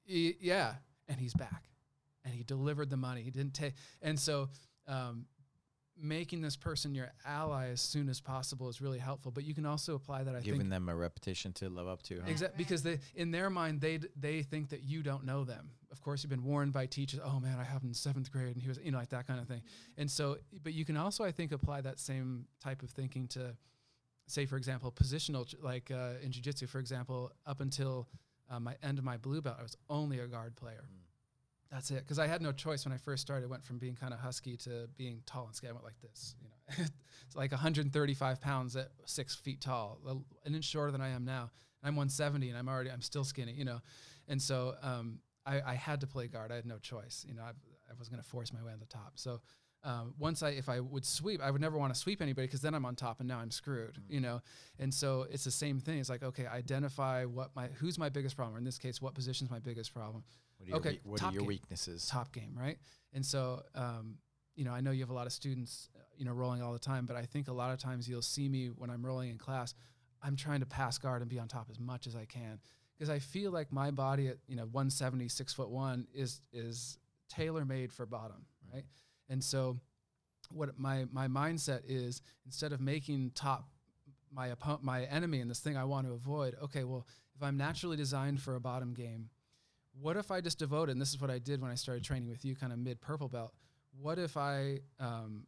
[0.06, 0.74] Yeah,
[1.08, 1.64] and he's back,
[2.24, 3.22] and he delivered the money.
[3.22, 4.48] He didn't take, and so.
[4.86, 5.26] Um,
[6.00, 9.66] making this person your ally as soon as possible is really helpful but you can
[9.66, 12.20] also apply that i giving think them a repetition to live up to.
[12.20, 12.26] Huh?
[12.26, 15.70] Exactly, because they in their mind they they think that you don't know them.
[15.90, 17.20] Of course, you've been warned by teachers.
[17.24, 19.26] Oh man, I have him in seventh grade, and he was you know like that
[19.26, 19.62] kind of thing.
[19.96, 23.56] And so, but you can also I think apply that same type of thinking to
[24.26, 28.06] say for example positional like uh, in jiu-jitsu for example up until
[28.50, 30.84] uh, my end of my blue belt i was only a guard player
[31.70, 33.44] that's it because i had no choice when i first started.
[33.46, 35.70] I went from being kind of husky to being tall and skinny.
[35.70, 36.84] I went like this you know.
[37.26, 39.98] It's like 135 pounds at six feet tall
[40.44, 41.50] an inch shorter than i am now.
[41.82, 43.80] I'm 170 and i'm already i'm still skinny you know.
[44.28, 46.52] And so um, I, I had to play guard.
[46.52, 47.42] I had no choice you know.
[47.42, 49.12] I, I was going to force my way on the top.
[49.14, 49.40] So
[49.84, 52.60] um, once I if I would sweep, I would never want to sweep anybody because
[52.60, 54.42] then I'm on top and now I'm screwed, you know.
[54.78, 55.98] And so it's the same thing.
[55.98, 58.56] It's like okay, identify what my who's my biggest problem.
[58.56, 60.24] Or in this case, what position is my biggest problem?
[60.58, 61.46] What are your, Okay, wea- what are your game.
[61.48, 62.06] weaknesses?
[62.06, 62.78] Top game, right?
[63.12, 64.18] And so um,
[64.54, 66.78] you know, I know you have a lot of students, you know, rolling all the
[66.80, 69.38] time, but I think a lot of times you'll see me when I'm rolling in
[69.38, 69.72] class,
[70.20, 72.58] I'm trying to pass guard and be on top as much as I can
[72.96, 76.98] because I feel like my body at you know 170, six foot one is is
[77.28, 78.84] tailor made for bottom, right?
[79.28, 79.78] And so
[80.50, 83.68] what my my mindset is instead of making top
[84.32, 87.56] my opponent my enemy and this thing I want to avoid, okay, well, if I'm
[87.56, 89.28] naturally designed for a bottom game,
[90.00, 92.28] what if I just devoted, and this is what I did when I started training
[92.28, 93.52] with you, kind of mid purple belt.
[94.00, 95.44] What if I um,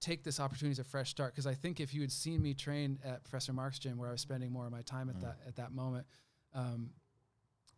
[0.00, 1.34] take this opportunity as a fresh start?
[1.34, 4.12] Because I think if you had seen me train at Professor Mark's gym, where I
[4.12, 6.06] was spending more of my time at that at that moment,
[6.54, 6.90] um,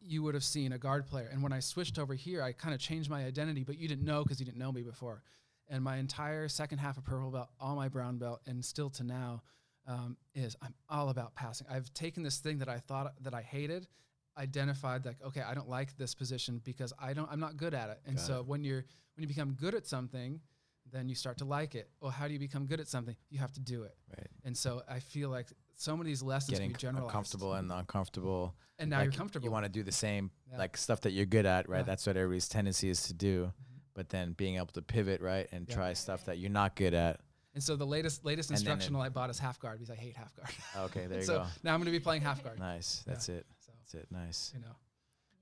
[0.01, 1.29] you would have seen a guard player.
[1.31, 4.05] And when I switched over here, I kind of changed my identity, but you didn't
[4.05, 5.23] know because you didn't know me before.
[5.69, 9.05] And my entire second half of purple belt, all my brown belt, and still to
[9.05, 9.43] now,
[9.87, 11.67] um, is I'm all about passing.
[11.71, 13.87] I've taken this thing that I thought that I hated,
[14.41, 17.91] identified like, okay, I don't like this position because I don't, I'm not good at
[17.91, 18.01] it.
[18.07, 20.41] And Got so when you're when you become good at something,
[20.91, 21.91] then you start to like it.
[22.01, 23.15] Well, how do you become good at something?
[23.29, 23.95] You have to do it.
[24.17, 24.27] Right.
[24.45, 28.55] And so I feel like some of these lessons Getting can be comfortable and uncomfortable.
[28.79, 29.45] and now like, you're comfortable.
[29.47, 30.59] You want to do the same, Yeah.
[30.59, 31.79] like stuff that you're good at, right?
[31.79, 31.83] Yeah.
[31.85, 33.45] That's what everybody's tendency is to do.
[33.45, 33.79] Mm-hmm.
[33.95, 35.75] But then being able to pivot, right, and Yeah.
[35.75, 37.21] try stuff that you're not good at.
[37.55, 39.91] And so the latest latest And then it- instructional I bought is half guard because
[39.91, 40.51] I hate half guard.
[40.87, 41.47] Okay, there you so go.
[41.63, 42.59] now I'm going to be playing half guard.
[42.59, 43.03] Nice.
[43.07, 43.45] That's it.
[43.91, 44.15] So That's it.
[44.15, 44.53] Nice.
[44.55, 44.77] you know,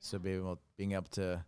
[0.00, 1.44] So being able, being able to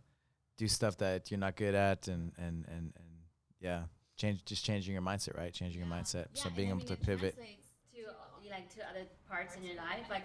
[0.57, 3.11] do stuff that you're not good at, and and and and
[3.59, 3.83] yeah,
[4.17, 5.53] change just changing your mindset, right?
[5.53, 6.27] Changing your mindset.
[6.33, 7.35] Yeah, so and being I able mean, to it pivot.
[7.35, 7.41] to
[8.51, 10.05] like to other parts in your life.
[10.09, 10.23] Like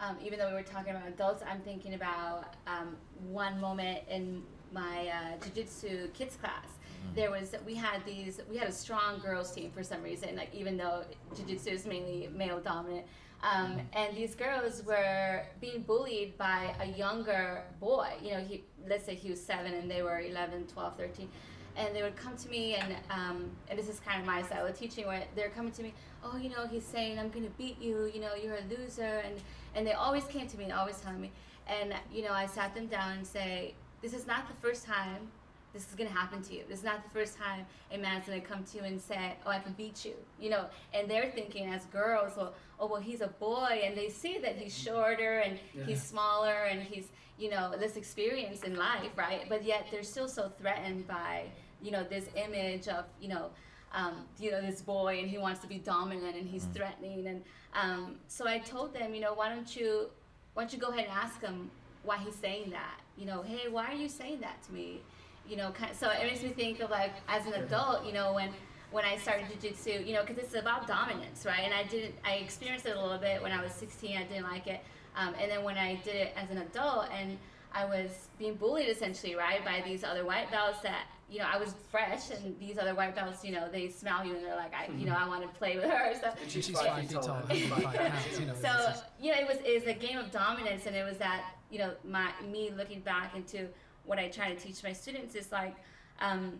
[0.00, 2.96] um, even though we were talking about adults, I'm thinking about um,
[3.28, 6.66] one moment in my uh, jiu-jitsu kids class.
[6.66, 7.14] Mm-hmm.
[7.16, 10.36] There was we had these we had a strong girls team for some reason.
[10.36, 11.04] Like even though
[11.36, 13.06] jiu-jitsu is mainly male dominant.
[13.44, 18.08] Um, and these girls were being bullied by a younger boy.
[18.22, 21.28] You know, he let's say he was seven and they were 11, 12, 13
[21.76, 24.66] and they would come to me and um, and this is kind of my style
[24.66, 27.80] of teaching where they're coming to me oh you know he's saying i'm gonna beat
[27.80, 28.10] you.
[28.14, 29.34] You know you're a loser and
[29.74, 31.30] and they always came to me and always telling me.
[31.66, 35.28] And you know i sat them down and say this is not the first time
[35.74, 36.62] this is gonna happen to you.
[36.68, 39.50] This is not the first time a man's gonna come to you and say oh
[39.50, 40.66] i can beat you you know?
[40.94, 44.56] And they're thinking as girls well oh well he's a boy and they see that
[44.56, 47.08] he's shorter and he's smaller and he's
[47.38, 49.42] you know less experienced in life right?
[49.48, 51.46] But yet they're still so threatened by
[51.82, 53.50] you know this image of you know
[53.92, 57.26] um, you know this boy and he wants to be dominant and he's threatening.
[57.26, 57.42] And
[57.74, 60.08] um, so I told them you know why don't you
[60.54, 61.70] why don't you go ahead and ask him
[62.04, 63.00] why he's saying that?
[63.16, 65.02] You know hey why are you saying that to me
[65.46, 68.32] you know kind so it makes me think of like as an adult you know
[68.32, 68.50] when
[68.94, 71.62] when I started jujitsu, you know, because it's about dominance, right?
[71.64, 74.16] And I didn't, I experienced it a little bit when I was 16.
[74.16, 74.84] I didn't like it,
[75.16, 77.36] um, and then when I did it as an adult, and
[77.72, 81.56] I was being bullied essentially, right, by these other white belts that, you know, I
[81.56, 84.72] was fresh, and these other white belts, you know, they smell you and they're like,
[84.72, 86.14] I, you know, I want to play with her.
[86.20, 88.38] So, and she's five feet tall, 105 pounds.
[88.38, 90.94] You know, so it's you know, it was it was a game of dominance, and
[90.94, 93.66] it was that you know, my me looking back into
[94.04, 95.74] what I try to teach my students is like,
[96.20, 96.58] um,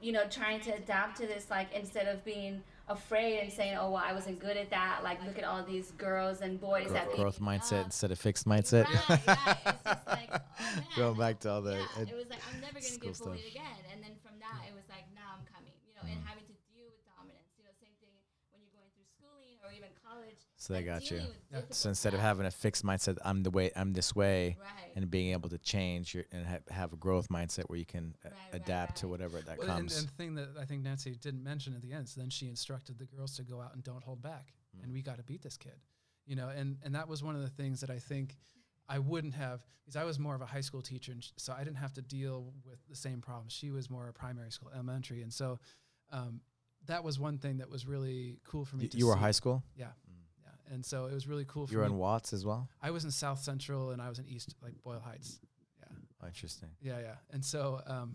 [0.00, 3.90] you know, trying to adapt to this, like instead of being afraid and saying, oh
[3.92, 5.00] well, I wasn't good at that.
[5.02, 7.86] Like, look at all these girls and boys that Growth, beat growth mindset up.
[7.86, 8.84] instead of fixed mindset.
[8.84, 9.18] Right, right.
[9.24, 10.30] It's just like,
[10.60, 13.16] oh, Going back to all the yeah, it was like I'm never gonna get bullied
[13.16, 13.52] stuff.
[13.56, 16.28] again, and then from that it was like now I'm coming, you know, and Mm.
[16.28, 18.12] having to deal with dominance, you know, same thing
[18.52, 20.36] when you're going through schooling or even college.
[20.64, 21.18] So they got you.
[21.18, 21.56] dealing with Yeah.
[21.58, 24.92] difficult So instead of having a fixed mindset, I'm the way, I'm this way, right,
[24.96, 28.14] and being able to change your, and ha- have a growth mindset where you can
[28.24, 29.98] uh, Right, right, adapt to whatever that Well, comes.
[29.98, 32.48] and the thing that I think Nancy didn't mention at the end, so then she
[32.48, 35.42] instructed the girls to go out and don't hold back, and we got to beat
[35.42, 35.78] this kid,
[36.26, 38.36] you know, and and that was one of the things that I think
[38.88, 41.52] I wouldn't have because I was more of a high school teacher, and sh- so
[41.52, 43.52] I didn't have to deal with the same problems.
[43.52, 45.58] She was more a primary school, elementary, and so
[46.10, 46.40] um,
[46.86, 48.84] that was one thing that was really cool for me.
[48.84, 49.62] Y- to you were high school.
[49.74, 50.03] yeah, yeah,
[50.72, 52.68] and so it was really cool for You're in Watts as well.
[52.82, 55.40] I was in South Central, and I was in East, like Boyle Heights.
[55.80, 55.96] Yeah.
[56.22, 56.70] Oh, interesting.
[56.80, 57.14] Yeah, yeah.
[57.32, 58.14] And so um,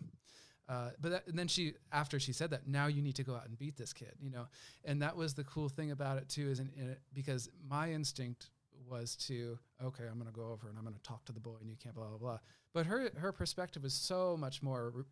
[0.68, 3.34] Uh, but that, and then she, after she said that, now you need to go
[3.36, 4.46] out and beat this kid, you know.
[4.86, 7.92] And that was the cool thing about it too, is in, in it, because my
[7.92, 8.52] instinct
[8.88, 11.70] was to, okay, I'm gonna go over and I'm gonna talk to the boy, and
[11.70, 12.40] you can't blah blah blah.
[12.74, 15.06] But her her perspective was so much more r-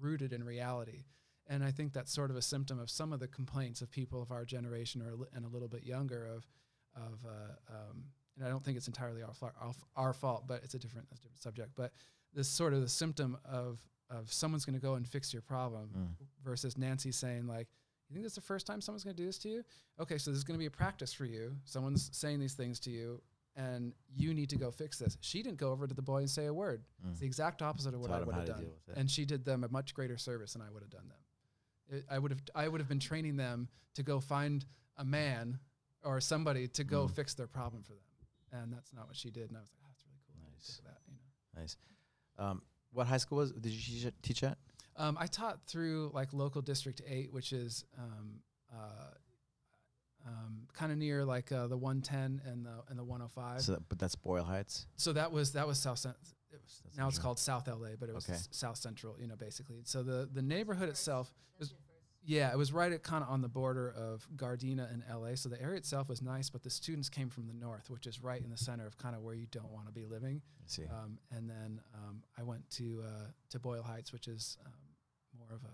[0.00, 1.04] rooted in reality,
[1.48, 4.22] and I think that's sort of a symptom of some of the complaints of people
[4.22, 6.46] of our generation or li- and a little bit younger of
[6.96, 8.04] of uh, um,
[8.36, 11.14] and I don't think it's entirely our, our, our fault, but it's a different, a
[11.16, 11.72] different subject.
[11.76, 11.92] But
[12.32, 15.90] this sort of the symptom of of someone's going to go and fix your problem
[15.96, 16.26] Mm.
[16.42, 17.68] versus Nancy saying like,
[18.08, 19.62] "You think that's the first time someone's going to do this to you?
[20.00, 21.54] Okay, so this is going to be a practice for you.
[21.64, 23.22] Someone's saying these things to you,
[23.56, 26.30] and you need to go fix this." She didn't go over to the boy and
[26.30, 26.82] say a word.
[27.06, 27.10] Mm.
[27.12, 28.98] It's the exact opposite of what Taught I would have done, deal with it.
[29.00, 31.98] and she did them a much greater service than I would have done them.
[31.98, 34.64] It, I would have I would have been training them to go find
[34.96, 35.58] a man
[36.04, 37.10] or somebody to go Mm.
[37.14, 39.48] fix their problem for them, and that's not what she did.
[39.48, 40.50] And I was like, oh, that's really cool.
[40.52, 40.80] Nice.
[40.84, 41.60] That, you know.
[41.60, 41.76] Nice.
[42.38, 43.52] Um, what high school was?
[43.52, 44.58] Did you teach at-
[44.96, 48.40] Um, I taught through like local district eight, which is um,
[48.72, 49.14] uh,
[50.26, 53.62] um, kind of near like uh, the 110 and the and the 105.
[53.62, 54.86] So, that- but that's Boyle Heights.
[54.96, 55.98] So that was that was South.
[55.98, 56.16] Cent-
[56.52, 58.38] it was, That's now it's called South LA, but it was Okay.
[58.50, 59.82] South Central, you know, basically.
[59.84, 61.72] So the the neighborhood itself was,
[62.22, 65.34] yeah, it was right at kind of on the border of Gardena and LA.
[65.34, 68.22] So the area itself was nice, but the students came from the north, which is
[68.22, 70.42] right in the center of kind of where you don't want to be living.
[70.62, 70.84] Let's see.
[70.84, 74.72] Um, and then um, I went to uh, to Boyle Heights, which is um,
[75.38, 75.72] more of a um,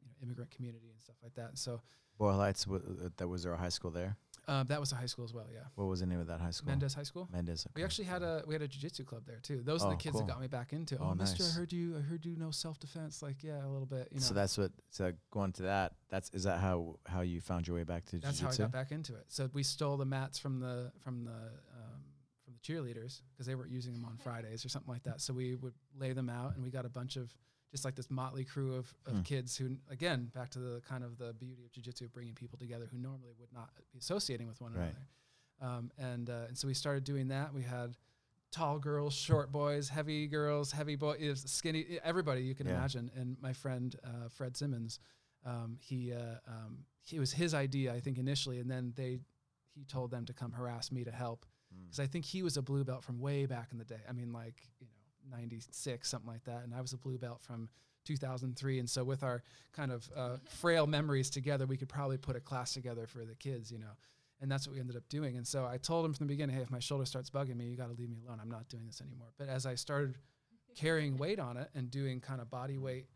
[0.00, 1.48] you know immigrant community and stuff like that.
[1.50, 1.82] And so
[2.18, 2.64] Boyle Heights.
[2.64, 4.16] W- uh, that was there a high school there?
[4.48, 5.46] Um, that was a high school as well.
[5.52, 6.70] Yeah, What was the name of that high school?
[6.70, 7.28] Mendez High School.
[7.30, 7.66] Mendez.
[7.76, 9.62] We actually had a we had a jiu-jitsu club there too.
[9.62, 10.22] Those are Oh, the kids cool.
[10.22, 10.94] that got me back into.
[10.96, 11.00] it.
[11.00, 11.54] Oh, Oh, Mister, nice.
[11.54, 11.96] I heard you.
[11.96, 13.22] I heard you know self-defense.
[13.22, 14.08] Like, yeah, a little bit.
[14.10, 14.72] You know, So that's what.
[14.90, 15.92] So going to that.
[16.08, 18.62] That's is that how how you found your way back to that's how I jiu-jitsu?
[18.64, 19.26] got back into it.
[19.28, 22.02] So we stole the mats from the from the um,
[22.44, 25.20] from the cheerleaders because they weren't using them on Fridays or something like that.
[25.20, 27.30] So we would lay them out, and we got a bunch of
[27.70, 29.22] just like this motley crew of, of Hmm.
[29.22, 32.86] kids who, again, back to the kind of the beauty of jujitsu, bringing people together
[32.90, 34.94] who normally would not be associating with one Right.
[35.60, 35.76] another.
[35.76, 37.52] Um, and uh, and so we started doing that.
[37.52, 37.96] We had
[38.50, 42.74] tall girls, short boys, heavy girls, heavy boys, skinny, everybody you can Yeah.
[42.76, 43.10] imagine.
[43.14, 45.00] And my friend uh, Fred Simmons,
[45.44, 49.18] um, he uh, um, he was his idea, I think, initially, and then they
[49.74, 51.84] he told them to come harass me to help Mm.
[51.84, 54.00] because I think he was a blue belt from way back in the day.
[54.08, 54.92] I mean, like you know,
[55.30, 57.68] '96, something like that, and I was a blue belt from
[58.04, 58.78] 2003.
[58.78, 62.40] And so, with our kind of uh, frail memories together, we could probably put a
[62.40, 63.96] class together for the kids, you know.
[64.40, 65.36] And that's what we ended up doing.
[65.36, 67.66] And so I told him from the beginning, hey, if my shoulder starts bugging me,
[67.66, 68.38] you got to leave me alone.
[68.40, 69.26] I'm not doing this anymore.
[69.36, 70.16] But as I started
[70.76, 73.06] carrying weight on it and doing kind of body weight,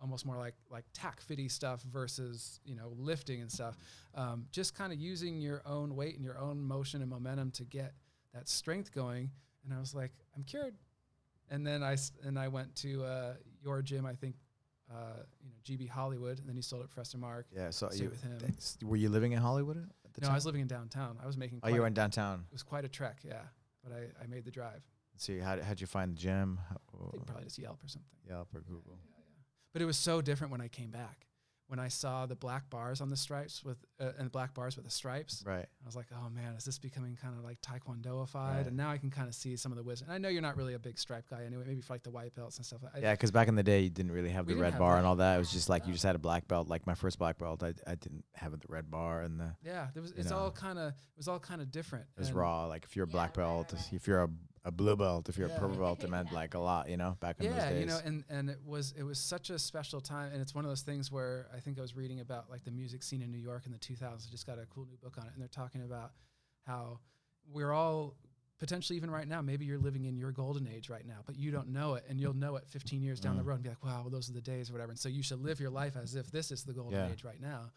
[0.00, 3.78] almost more like like tack fitty stuff versus you know lifting and stuff,
[4.16, 7.64] um, just kind of using your own weight and your own motion and momentum to
[7.64, 7.94] get
[8.34, 9.30] that strength going.
[9.64, 10.74] And I was like, I'm cured.
[11.52, 14.36] And then I and I went to uh, your gym, I think,
[14.90, 17.46] uh, you know, GB Hollywood, and then he sold it for Professor Mark.
[17.54, 17.68] Yeah.
[17.70, 18.38] So you with him.
[18.38, 18.78] thanks.
[18.82, 20.32] were you living in Hollywood at the No, time?
[20.32, 21.18] I was living in downtown.
[21.22, 21.60] I was making.
[21.62, 22.46] oh, you were in downtown.
[22.50, 23.42] It was quite a trek, yeah.
[23.84, 24.82] But I, I made the drive.
[25.18, 26.58] So you, how how'd you find the gym?
[26.70, 26.76] How,
[27.26, 28.08] probably just Yelp or something.
[28.26, 28.98] Yelp or Google.
[29.10, 29.42] Yeah, yeah.
[29.74, 31.26] But it was so different when I came back.
[31.72, 34.84] When I saw the black bars on the stripes with uh, and black bars with
[34.84, 35.64] the stripes, Right.
[35.64, 38.66] I was like, "Oh man, is this becoming kind of like taekwondoified?" Right.
[38.66, 40.08] And now I can kind of see some of the wisdom.
[40.10, 41.64] I know you're not really a big stripe guy anyway.
[41.66, 42.80] Maybe for like the white belts and stuff.
[42.94, 44.92] I, Yeah, because back in the day, you didn't really have the red have bar
[44.92, 44.98] that.
[44.98, 45.36] and all that.
[45.36, 46.68] It was just like you just had a black belt.
[46.68, 49.86] Like my first black belt, I, I didn't have the red bar and the yeah,
[49.94, 50.12] there was.
[50.12, 50.36] It's know.
[50.36, 50.88] all kind of.
[50.90, 52.04] It was all kind of different.
[52.16, 52.66] it was and- raw.
[52.66, 53.92] Like if you're a Yeah, black right, belt, right.
[53.94, 54.28] if you're a,
[54.64, 55.56] a blue belt, if you're Yeah.
[55.56, 56.34] a purple belt, it meant Yeah.
[56.40, 56.88] like a lot.
[56.88, 57.80] You know, back in those yeah, days.
[57.80, 60.64] you know, and and it was it was such a special time, and it's one
[60.64, 63.30] of those things where I think I was reading about like the music scene in
[63.32, 64.26] New York in the 2000s.
[64.26, 66.12] I just got a cool new book on it, and they're talking about
[66.66, 67.00] how
[67.50, 68.14] we're all
[68.60, 69.42] potentially even right now.
[69.42, 72.20] Maybe you're living in your golden age right now, but you don't know it, and
[72.20, 73.46] you'll know it 15 years down the Mm.
[73.46, 74.92] road and be like, wow, well, those are the days or whatever.
[74.92, 77.08] And so you should live your life as if this is the golden Yeah.
[77.10, 77.72] age right now.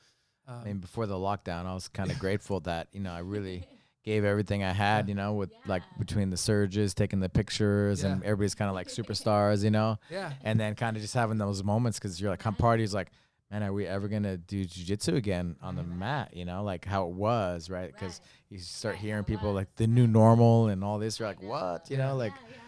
[0.47, 3.19] Um, I mean, before the lockdown, I was kind of grateful that you know I
[3.19, 3.67] really
[4.05, 5.09] gave everything I had.
[5.09, 8.87] You know, with like between the surges, taking the pictures, and everybody's kind of like
[8.99, 9.63] superstars.
[9.63, 12.55] You know, yeah, and then kind of just having those moments because you're like, come
[12.55, 13.09] parties like.
[13.51, 16.35] Man, are we ever gonna do jujitsu again on the mat?
[16.35, 17.87] You know, like how it was, right?
[17.87, 21.19] Because you start Right, hearing people like the new normal and all this.
[21.19, 21.87] You're like, what?
[21.87, 22.07] You Yeah.
[22.07, 22.61] know, like, Yeah, yeah.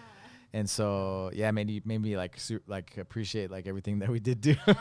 [0.54, 4.20] And so yeah, made me made me like su- like appreciate like everything that we
[4.20, 4.56] did do.
[4.68, 4.76] Yeah.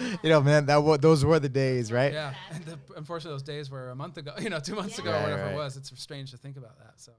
[0.00, 0.16] Yeah.
[0.22, 2.12] you know, man, that wa- those were the days, right?
[2.12, 2.34] yeah.
[2.52, 4.32] And the, unfortunately, those days were a month ago.
[4.40, 5.02] You know, two months Yeah.
[5.04, 5.52] ago, or Right, whatever right.
[5.52, 5.76] it was.
[5.76, 6.94] It's strange to think about that.
[6.96, 7.12] So,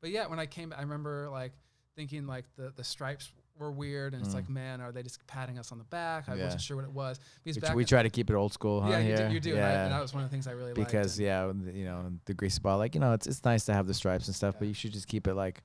[0.00, 1.52] but yeah, when I came, I remember like
[1.96, 4.36] thinking like the the stripes were weird, and it's Mm.
[4.36, 6.28] like, man, are they just patting us on the back?
[6.30, 6.44] I Yeah.
[6.44, 7.20] wasn't sure what it was.
[7.44, 8.88] Because We, back we try to keep it old school, huh?
[8.88, 9.84] yeah, you do, you do, and, I, yeah.
[9.84, 10.76] and that was one of the things I really liked.
[10.76, 13.66] because and- yeah, the- you know, the grease ball, like you know, it's it's nice
[13.66, 15.62] to have the stripes and stuff, but you should just keep it like,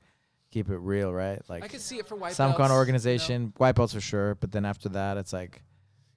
[0.55, 1.41] keep it real, right?
[1.49, 2.77] Like I could see it for white some belts, kind you of know?
[2.79, 5.61] organization, white belts for sure, but then after that, it's like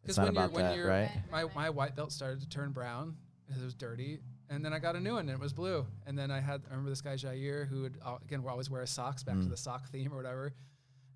[0.04, 1.10] It's not when you're- about when that, right?
[1.32, 3.16] my my white belt started to turn brown
[3.46, 5.84] because it was dirty, and then I got a new one and it was blue.
[6.06, 8.80] And then I had I remember this guy Jair who would again would always wear
[8.82, 9.50] his socks back to Mm.
[9.50, 10.52] the sock theme or whatever.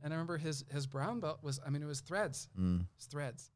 [0.03, 2.87] And I remember his his brown belt was I mean it was threads, Mm, it
[2.97, 3.53] was threads.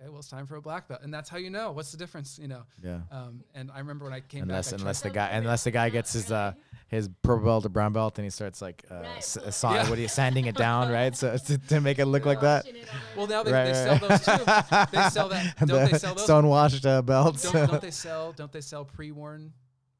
[0.00, 1.96] Okay, well it's time for a black belt, and that's how you know what's the
[1.96, 2.62] difference, you know.
[2.82, 3.00] yeah.
[3.12, 5.70] Um, and I remember when I came Unless back, I unless the guy unless the
[5.70, 6.52] guy gets his uh
[6.88, 9.16] his purple belt or brown belt and he starts like uh, Right.
[9.18, 9.88] s- uh, Yeah.
[9.88, 12.66] what are you sanding it down right so to, to make it look like that.
[13.16, 14.96] well now they, Right, they right, sell those too.
[14.96, 15.56] They sell that.
[15.58, 16.24] Don't the they sell those?
[16.24, 17.42] Stonewashed uh, belts.
[17.50, 18.32] Don't, don't they sell?
[18.32, 19.52] Don't they sell pre-worn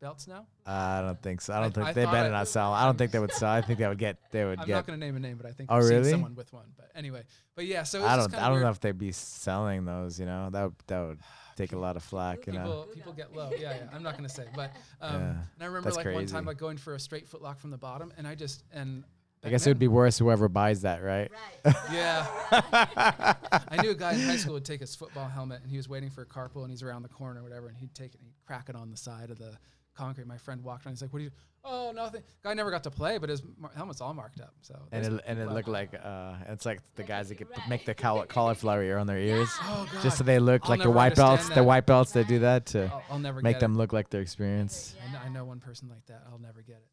[0.04, 0.46] belts now?
[0.66, 1.54] I don't think so.
[1.54, 2.72] I don't I- think I they thought better I- not sell.
[2.72, 3.50] I don't think they would sell.
[3.50, 4.18] I think they would get.
[4.30, 4.74] They would I'm get.
[4.74, 6.10] not going to name a name, but I think Oh, I've seen really?
[6.10, 6.66] someone with one.
[6.76, 7.22] But anyway,
[7.54, 7.82] but yeah.
[7.84, 8.30] So it I just don't.
[8.32, 8.64] kinda I don't weird.
[8.64, 10.20] know if they'd be selling those.
[10.20, 11.18] You know, that would, that would
[11.56, 12.46] take a lot of flack.
[12.46, 12.62] You know.
[12.64, 13.50] people people get low.
[13.52, 13.88] Yeah, yeah.
[13.94, 16.46] I'm not gonna say, but um, Yeah, and I remember that's like one time crazy.
[16.46, 19.04] like going for a straight foot lock from the bottom, and I just and
[19.42, 21.30] I guess it would be worse whoever buys that, right?
[21.66, 21.74] Right.
[21.92, 22.26] yeah.
[23.68, 25.86] I knew a guy in high school would take his football helmet, and he was
[25.86, 28.20] waiting for a carpool, and he's around the corner or whatever, and he'd take it
[28.20, 29.52] and he'd crack it on the side of the
[29.94, 30.26] concrete.
[30.26, 31.30] My friend walked around, he's like, "What do you?"
[31.66, 32.22] Oh, nothing.
[32.42, 34.52] Guy never got to play, but his mar- helmet's all marked up.
[34.60, 37.36] So and it and it people out looked like uh, it's like the guys that
[37.36, 40.02] get, make the caul- cauliflower ear on their ears, Oh god.
[40.02, 41.30] just so they look I'll like the never white belts.
[41.44, 41.64] understand The that.
[41.66, 43.78] white belts they do that to I'll, I'll never make get them It.
[43.78, 44.94] look like their experience.
[45.08, 46.22] I know, I know one person like that.
[46.30, 46.88] I'll never get it.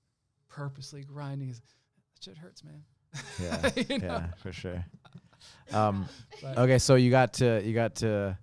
[0.48, 1.50] Purposely grinding.
[1.50, 2.84] His, that shit hurts, man.
[3.42, 4.06] Yeah, You know?
[4.08, 4.86] yeah, for sure.
[5.74, 6.08] Um,
[6.42, 8.38] But- okay, so you got to you got to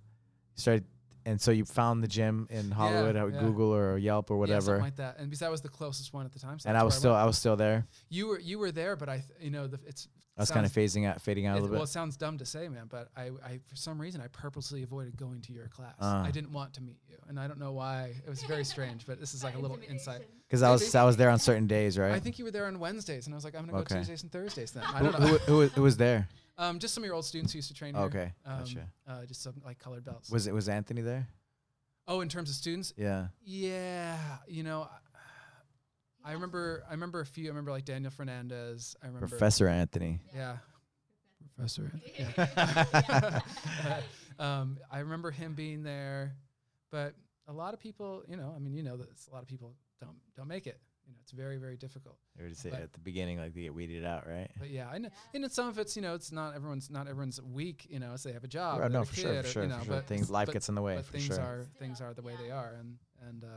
[0.53, 0.83] start,
[1.25, 3.39] and so you found the gym in Hollywood, Yeah, or yeah.
[3.39, 4.65] Google or Yelp or whatever, Yeah, whatever.
[4.65, 5.19] something like that.
[5.19, 6.59] And because that was the closest one at the time.
[6.59, 7.23] So and I was still went.
[7.23, 7.85] I was still there.
[8.09, 10.07] You were you were there, but I th- you know the, it's
[10.37, 12.37] I was kind of phasing out, fading out a it- little well, it sounds dumb
[12.37, 15.67] to say, man, but I, I for some reason I purposely avoided going to your
[15.67, 15.95] class.
[15.99, 16.23] Uh.
[16.25, 18.13] I didn't want to meet you, and I don't know why.
[18.25, 20.21] It was very strange, but this is like a little insight.
[20.47, 22.13] Because I was I was there on certain days, right?
[22.13, 23.95] I think you were there on Wednesdays, and I was like, I'm gonna Okay.
[23.95, 24.83] go Tuesdays and Thursdays then.
[24.85, 25.27] I don't know.
[25.27, 26.29] who, who, who was there?
[26.59, 28.03] Um, just some of your old students who used to train here.
[28.03, 28.87] Okay, Um, gotcha.
[29.07, 30.29] Uh, just some like colored belts.
[30.29, 31.27] Was it was Anthony there?
[32.07, 33.27] oh, in terms of students, Yeah.
[33.43, 34.99] Yeah, you know, I-
[36.21, 36.83] I remember.
[36.87, 37.45] I remember a few.
[37.45, 38.95] I remember like Daniel Fernandez.
[39.01, 40.19] I remember Professor Anthony.
[40.35, 40.57] Yeah,
[41.55, 41.91] Professor.
[42.19, 43.39] Yeah.
[44.39, 46.35] um, I remember him being there,
[46.91, 47.15] but
[47.47, 49.75] a lot of people, you know, I mean, you know, that a lot of people
[50.01, 50.79] don't don't make it.
[51.09, 52.17] You know, it's very very difficult.
[52.37, 54.49] They would say But- at the beginning, like they get weeded out, right?
[54.59, 57.07] But yeah, I know, and it's some of it's you know, it's not everyone's not
[57.07, 57.87] everyone's weak.
[57.89, 58.79] You know, so they have a job.
[58.79, 59.95] Right, no, have a for sure, for or, sure, you know, for sure.
[59.95, 61.39] but Things life but- gets in the way, but for things sure.
[61.39, 62.97] are things are the way they are, and
[63.27, 63.47] and uh,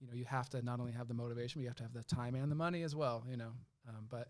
[0.00, 1.92] you know you have to not only have the motivation, but you have to have
[1.92, 3.24] the time and the money as well.
[3.28, 3.52] You know,
[3.88, 4.28] um, but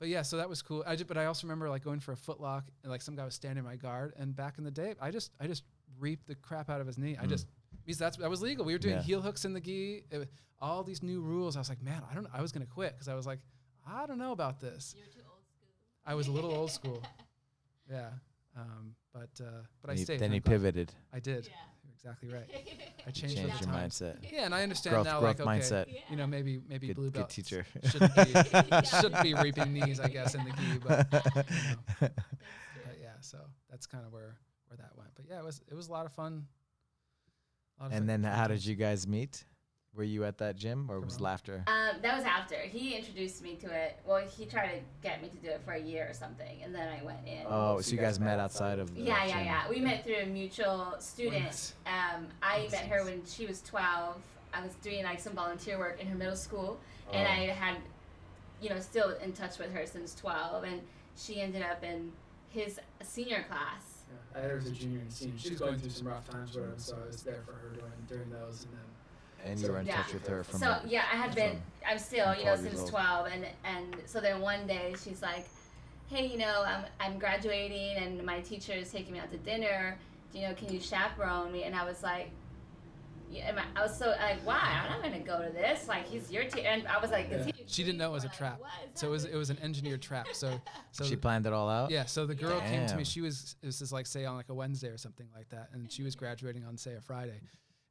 [0.00, 0.82] but yeah, so that was cool.
[0.86, 3.24] I ju- but I also remember like going for a footlock, and like some guy
[3.24, 5.62] was standing my guard, and back in the day, I just I just
[5.98, 7.16] reaped the crap out of his knee.
[7.20, 7.28] I Mm.
[7.28, 7.46] just
[7.90, 8.64] because that's that was legal.
[8.64, 9.02] We were doing Yeah.
[9.02, 10.28] heel hooks in the gi, it,
[10.60, 11.56] all these new rules.
[11.56, 12.26] I was like, man, I don't.
[12.32, 13.40] I was gonna quit because I was like,
[13.86, 14.94] I don't know about this.
[14.96, 15.68] You were too old school.
[16.06, 17.02] I was a little old school.
[17.90, 18.10] Yeah.
[18.56, 20.20] Um, but uh, but I he- stayed.
[20.20, 20.92] Then he pivoted.
[21.12, 21.46] I did.
[21.46, 21.52] Yeah.
[21.82, 22.48] You're exactly right.
[22.48, 23.98] I You changed, changed your times.
[24.00, 24.16] mindset.
[24.32, 25.18] Yeah, and I understand Growth, now.
[25.18, 25.86] growth like, okay, mindset.
[26.08, 27.66] you know, maybe maybe Good, blue good belts teacher.
[27.82, 28.22] shouldn't be
[28.86, 30.78] shouldn't be reaping knees, I guess, in the gi.
[30.86, 31.10] But,
[32.00, 32.12] but
[33.00, 33.38] yeah, so
[33.70, 34.36] that's kind of where
[34.68, 35.10] where that went.
[35.16, 36.46] But yeah, it was it was a lot of fun.
[37.80, 39.44] A and then how did you guys meet?
[39.94, 41.64] Were you at that gym or was laughter?
[41.66, 43.98] Um, that was after he introduced me to it.
[44.06, 46.72] Well, he tried to get me to do it for a year or something, and
[46.72, 47.42] then I went in.
[47.48, 49.44] Oh, so you guys met outside of the Yeah, yeah, gym.
[49.46, 49.68] yeah.
[49.68, 51.42] We met through a mutual student.
[51.44, 51.74] Nice.
[51.86, 54.16] Um, I met her when she was 12.
[54.54, 56.78] I was doing like some volunteer work in her middle school,
[57.12, 57.30] and Oh.
[57.30, 57.78] I had,
[58.62, 60.82] you know, still in touch with her since 12, and
[61.16, 62.12] she ended up in
[62.50, 63.99] his senior class.
[64.10, 65.38] Yeah, I had her as a junior and senior.
[65.38, 67.92] She was going through some rough times, whatever, so I was there for her during
[68.08, 70.02] during those, and then And you were in Yeah.
[70.02, 71.62] touch with her from so yeah, I had been.
[71.86, 72.90] I'm still, you know, since old.
[72.90, 75.46] 12, and and so then one day she's like,
[76.08, 79.96] "Hey, you know, I'm I'm graduating, and my teacher is taking me out to dinner.
[80.32, 82.30] You know, can you chaperone me?" And I was like.
[83.30, 84.58] Yeah, I I was so like, why?
[84.60, 85.86] I'm not gonna go to this.
[85.86, 87.44] Like, he's your teacher, and I was like, the Yeah.
[87.44, 88.60] teacher- She didn't know it was a were like, trap.
[88.94, 90.26] So it was it was an engineered trap.
[90.32, 90.60] So
[90.90, 91.90] so she planned it all out.
[91.90, 93.04] Yeah, so the girl came to me.
[93.04, 95.90] She was this is like say on like a Wednesday or something like that, and
[95.90, 97.40] she was graduating on say a Friday,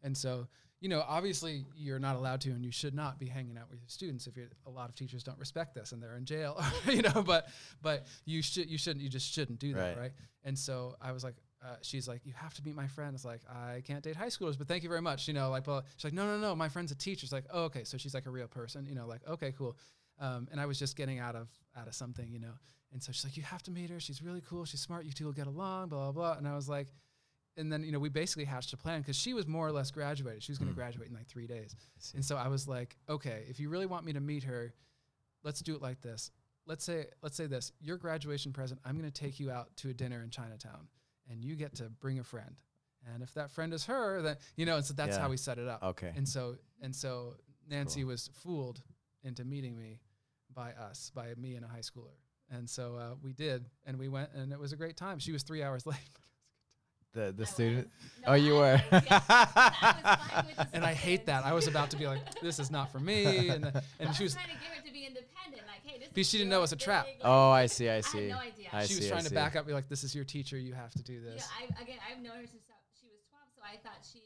[0.04, 0.48] and so
[0.82, 3.80] you know obviously you're not allowed to and you should not be hanging out with
[3.82, 6.62] your students if you're a lot of teachers don't respect this and they're in jail,
[6.86, 7.24] you know.
[7.24, 7.48] But
[7.82, 9.98] but you should you shouldn't you just shouldn't do that, Right.
[10.04, 10.12] right?
[10.44, 11.36] And so I was like.
[11.62, 13.14] Uh, she's like, you have to meet my friend.
[13.14, 15.28] It's like, I can't date high schoolers, but thank you very much.
[15.28, 17.26] You know, like, well, she's like, no, no, no, my friend's a teacher.
[17.26, 18.86] It's like, oh, okay, so she's like a real person.
[18.86, 19.76] You know, like, okay, cool.
[20.20, 22.54] Um, and I was just getting out of out of something, you know.
[22.94, 24.00] And so she's like, you have to meet her.
[24.00, 24.66] She's really cool.
[24.66, 25.06] She's smart.
[25.06, 25.90] You two will get along.
[25.90, 26.38] Blah blah blah.
[26.38, 26.88] And I was like,
[27.58, 29.92] and then you know we basically hatched a plan because she was more or less
[29.92, 30.44] graduated.
[30.44, 30.78] She was going to Mm.
[30.78, 31.76] graduate in like three days.
[32.16, 34.74] And so I was like, okay, if you really want me to meet her,
[35.44, 36.32] let's do it like this.
[36.66, 37.72] Let's say let's say this.
[37.82, 38.80] Your graduation present.
[38.86, 40.88] I'm going to take you out to a dinner in Chinatown.
[41.30, 42.56] And you get to bring a friend.
[43.14, 45.22] And if that friend is her, then you know, and so that's Yeah.
[45.22, 45.82] how we set it up.
[45.84, 46.12] Okay.
[46.16, 47.36] And so and so
[47.70, 48.10] Nancy Cool.
[48.10, 48.82] was fooled
[49.24, 50.00] into meeting me
[50.54, 52.16] by us, by me and a high schooler.
[52.52, 55.20] And so uh, we did, and we went, and it was a great time.
[55.20, 55.98] She was three hours late,
[57.14, 57.88] The the I student.
[57.88, 58.24] was.
[58.28, 58.82] oh, you I were.
[58.92, 59.22] was, yeah.
[59.30, 61.46] I was fine with the and I hate that.
[61.46, 64.24] I was about to be like, "This is not for me," and the, and she
[64.24, 64.36] was
[66.14, 67.06] Because she didn't know it was a trap.
[67.06, 67.90] thing, oh, I see.
[67.90, 68.08] I see.
[68.08, 68.18] I see.
[68.28, 68.68] had no idea.
[68.74, 69.36] I she was see, I trying to see.
[69.36, 70.58] back up, be like, "This is your teacher.
[70.58, 72.64] You have to do You know, this." I, again, I've known her since
[73.00, 74.22] she was 12, so I thought she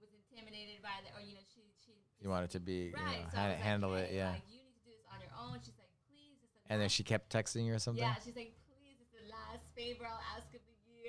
[0.00, 1.92] was intimidated by the, or you know, she she.
[2.22, 3.20] You wanted to be, you right?
[3.24, 4.30] know, so I han- like, handle it, yeah.
[4.38, 5.58] Like, you need to do this on your own.
[5.60, 6.38] She's like, please.
[6.40, 8.00] It's the And then she kept texting you or something.
[8.00, 10.63] Yeah, she's like, please, it's the last favor I'll ask of the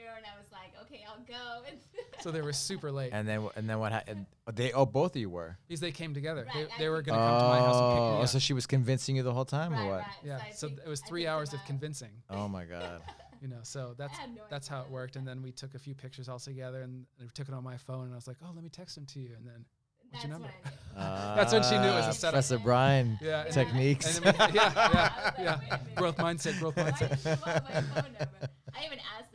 [0.06, 1.68] year, and I was like, okay, I'll go.
[1.68, 1.78] And
[2.22, 4.26] so they were super late And then and then what happened?
[4.53, 5.58] They oh both of you were.
[5.68, 6.45] because they came together.
[6.53, 8.28] Right, they, they were gonna come to my house and pick Oh, me up.
[8.30, 9.97] so she was convincing you the whole time, right, or what?
[9.99, 10.08] right.
[10.24, 12.12] yeah, I so think- it was I three think hours of about- convincing.
[12.30, 13.01] Oh my god.
[13.41, 14.88] You know, so that's had no that's how idea.
[14.88, 15.16] it worked.
[15.18, 17.78] And then we took a few pictures all together, and I took it on my
[17.78, 19.66] phone, and I was like, "Oh, let me text them to you." And then
[20.10, 20.47] What's your That's number?
[20.64, 21.06] what I knew.
[21.06, 22.34] Uh, That's when she knew it was a setup.
[22.36, 24.18] Professor Brian Yeah, and- techniques.
[24.18, 25.60] and then we, yeah, I yeah, was like, yeah.
[25.60, 25.95] wait a minute.
[25.95, 27.10] Growth mindset, growth Why mindset.
[27.10, 28.49] did you want my phone number?
[28.74, 29.34] I even asked the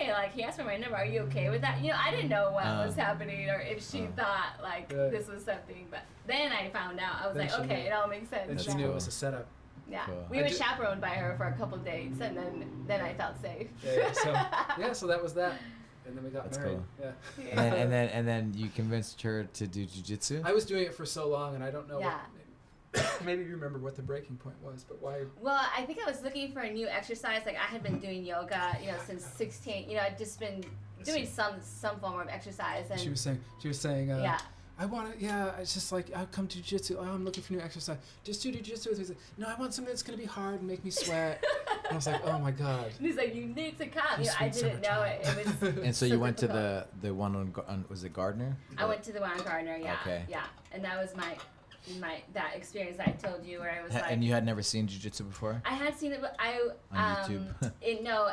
[0.00, 0.96] "Hey, like he asked for my number.
[0.96, 2.84] Are you okay with that?" You know, I didn't know what Uh.
[2.86, 4.06] was happening or if she Uh.
[4.16, 5.10] thought like Right.
[5.10, 5.86] this was something.
[5.90, 7.22] But then I found out.
[7.22, 7.88] I was Then like, okay, knew.
[7.88, 8.46] it all makes sense.
[8.48, 9.46] Then she That's knew it was a setup.
[9.88, 10.26] Yeah, Cool.
[10.30, 13.12] we I were do- chaperoned by her for a couple dates, and then then I
[13.14, 13.68] felt safe.
[13.84, 14.30] Yeah, yeah, so
[14.78, 15.54] yeah, so that was that,
[16.06, 16.78] and then we got That's married.
[16.98, 17.12] cool.
[17.38, 17.48] Yeah.
[17.50, 20.44] and then and then and then you convinced her to do jujitsu.
[20.44, 21.98] I was doing it for so long, and I don't know.
[21.98, 22.06] Yeah.
[22.14, 22.20] What,
[23.24, 25.22] maybe you remember what the breaking point was, but why?
[25.40, 27.42] Well, I think I was looking for a new exercise.
[27.46, 29.88] Like I had been doing yoga, you know, since 16.
[29.88, 30.64] You know, I'd just been
[31.04, 33.40] doing some some form of exercise, and She was saying.
[33.60, 34.10] She was saying.
[34.10, 34.38] Uh, yeah.
[34.78, 36.96] I want to, yeah, it's just like, I'll come to jiu-jitsu.
[36.98, 37.98] Oh, I'm looking for new exercise.
[38.24, 39.02] Just do jiu-jitsu with me.
[39.02, 41.44] He's like, no, I want something that's going to be hard and make me sweat.
[41.84, 42.90] and I was like, oh my God.
[42.96, 44.18] And he's like, you need to come.
[44.18, 45.20] You You know, I didn't know it.
[45.22, 45.76] It was.
[45.84, 48.56] and so so you went to the the one on, on was it Gardner?
[48.78, 49.76] I went to the one on Gardner.
[49.76, 49.98] Yeah.
[50.00, 50.22] Okay.
[50.30, 51.36] Yeah, and that was my
[52.00, 54.12] my that experience I told you where I was Ha- like.
[54.12, 55.62] and you had never seen jujitsu before?
[55.64, 56.60] I had seen it, but I
[56.92, 57.72] On um, YouTube.
[57.80, 58.30] it, no,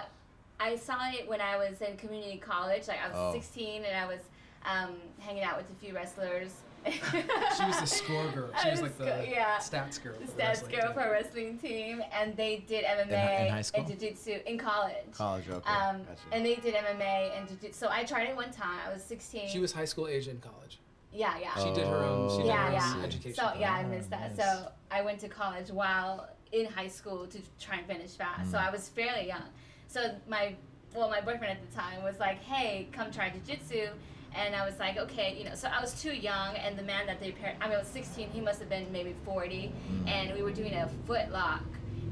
[0.59, 2.87] I saw it when I was in community college.
[2.87, 3.33] Like I was Oh.
[3.33, 4.19] 16 and I was
[4.65, 6.51] um, hanging out with a few wrestlers.
[6.85, 8.49] She was the score girl.
[8.61, 9.57] She I was like the sco- yeah.
[9.57, 10.13] stats girl.
[10.19, 10.93] The for the stats girl team.
[10.93, 13.81] for a wrestling team, and they did MMA hi- in high school?
[13.81, 14.93] and jiu-jitsu in college.
[15.13, 15.69] College, okay.
[15.69, 16.19] Um, gotcha.
[16.31, 17.77] and they did MMA and jiu-jitsu.
[17.77, 18.79] So I tried it one time.
[18.87, 19.49] I was 16.
[19.49, 20.79] She was high school age in college.
[21.13, 21.55] Yeah, yeah.
[21.63, 22.29] She did her own.
[22.29, 23.03] She did Yeah, her yeah.
[23.05, 23.35] education.
[23.35, 24.35] So yeah, I missed that.
[24.37, 24.45] nice.
[24.45, 28.51] So I went to college while in high school to try and finish fast.
[28.51, 28.67] So Mm.
[28.67, 29.43] I was fairly young.
[29.87, 30.55] So my
[30.95, 33.89] well, my boyfriend at the time was like, "Hey, come try jujitsu,"
[34.33, 35.53] and I was like, "Okay," you know.
[35.53, 37.87] So I was too young, and the man that they paired, I mean, I was
[37.89, 38.29] 16.
[38.31, 40.07] He must have been maybe 40, Mm.
[40.07, 41.61] and we were doing a foot lock,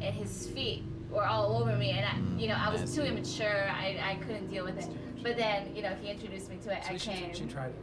[0.01, 3.03] and his feet were all over me, and I, Mm, you know, I was too
[3.03, 3.69] immature.
[3.69, 4.89] I, I couldn't deal with it.
[5.23, 6.83] But then, you know, he introduced me to it.
[6.83, 7.33] So I she, came.
[7.33, 7.75] she tried it.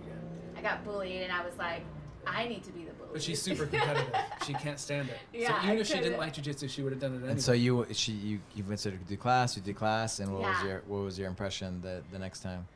[0.62, 1.82] I got bullied, and I was like,
[2.26, 3.08] I need to be the bully.
[3.14, 4.14] But she's super competitive.
[4.46, 5.18] she can't stand it.
[5.32, 6.18] Yeah, so even I if she didn't couldn't.
[6.20, 7.32] like jujitsu, she would have done it anyway.
[7.32, 10.42] And so you she you you went to do class, you did class, and what
[10.42, 12.66] was your what was your impression the the next time?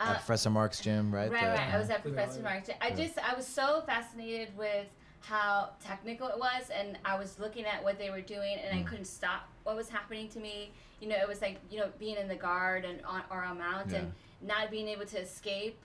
[0.00, 1.30] Uh, At Professor Mark's gym, right?
[1.30, 1.74] Right, The- right.
[1.74, 2.76] I was at Professor Mark's gym.
[2.82, 4.84] I just, I was so fascinated with
[5.20, 8.82] how technical it was, and I was looking at what they were doing, and I
[8.82, 8.86] Mm.
[8.88, 10.70] couldn't stop what was happening to me.
[11.00, 13.56] You know, it was like, you know, being in the guard and on or on
[13.56, 15.78] mount, and not being able to escape.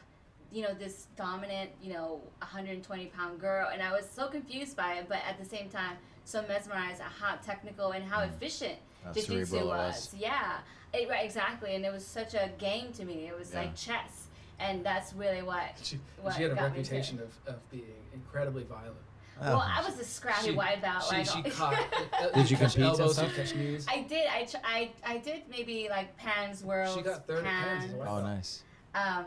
[0.51, 4.95] You know, this dominant, you know, 120 pound girl, and I was so confused by
[4.95, 5.95] it, but at the same time,
[6.25, 8.29] so mesmerized at how technical and how Mm.
[8.29, 9.65] efficient How jiu-jitsu was.
[9.65, 10.13] was.
[10.17, 10.57] Yeah,
[10.93, 13.27] it, right, exactly, and it was such a game to me.
[13.27, 13.61] It was Yeah.
[13.61, 14.27] like chess,
[14.59, 15.79] and that's really what.
[15.81, 16.77] she, what she had a got me to it.
[16.83, 18.97] reputation of, of being incredibly violent.
[19.43, 19.57] Oh.
[19.57, 21.03] Well, I was a scrappy She- white belt.
[21.09, 21.27] She, right?
[21.27, 21.73] she caught.
[21.73, 23.15] uh, Did you catch compete and elbows?
[23.15, 23.33] stuff?
[23.35, 23.87] Catch knees.
[23.89, 24.27] I did.
[24.27, 26.95] I, tr- I I did maybe like Pan's World.
[26.95, 28.63] She got third at Pans as a white Oh, nice.
[28.93, 29.25] Um,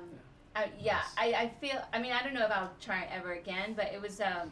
[0.56, 1.82] I, yeah, I, I feel.
[1.92, 4.50] I mean, I don't know if I'll try it ever again, but it was um,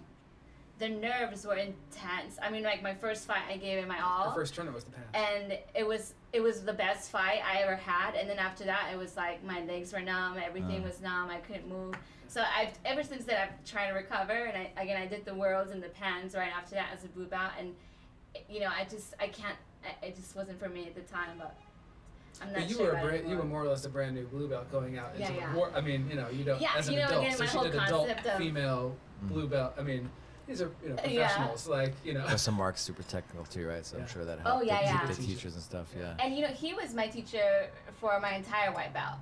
[0.78, 2.38] the nerves were intense.
[2.42, 4.30] I mean, like my first fight, I gave it my all.
[4.30, 5.06] Her first tournament was the Pans.
[5.14, 8.14] and it was it was the best fight I ever had.
[8.16, 10.86] And then after that, it was like my legs were numb, everything Uh.
[10.88, 11.94] was numb, I couldn't move.
[12.26, 15.34] So I've ever since then I've tried to recover, and I again I did the
[15.34, 17.74] worlds and the pans right after that as a blue belt, and
[18.48, 19.56] you know I just I can't
[20.02, 21.56] it just wasn't for me at the time, but
[22.42, 23.88] I'm not But you sure were a about brand, you were more or less a
[23.88, 25.70] brand new blue belt going out into Yeah, the war.
[25.74, 27.24] I mean, you know, you don't Yeah, as an you know, adult.
[27.24, 29.28] again, so she whole did adult concept of- female Mm.
[29.28, 29.74] blue belt.
[29.78, 30.10] I mean,
[30.46, 31.26] these are you know Yeah.
[31.28, 31.68] professionals.
[31.68, 32.26] Like you know.
[32.36, 33.86] Some Mark's super technical too, right?
[33.86, 34.02] So Yeah.
[34.02, 35.06] I'm sure that Oh, yeah, the, yeah.
[35.06, 36.14] the teachers and stuff, yeah.
[36.18, 37.68] And you know he was my teacher
[38.00, 39.16] for my entire white belt.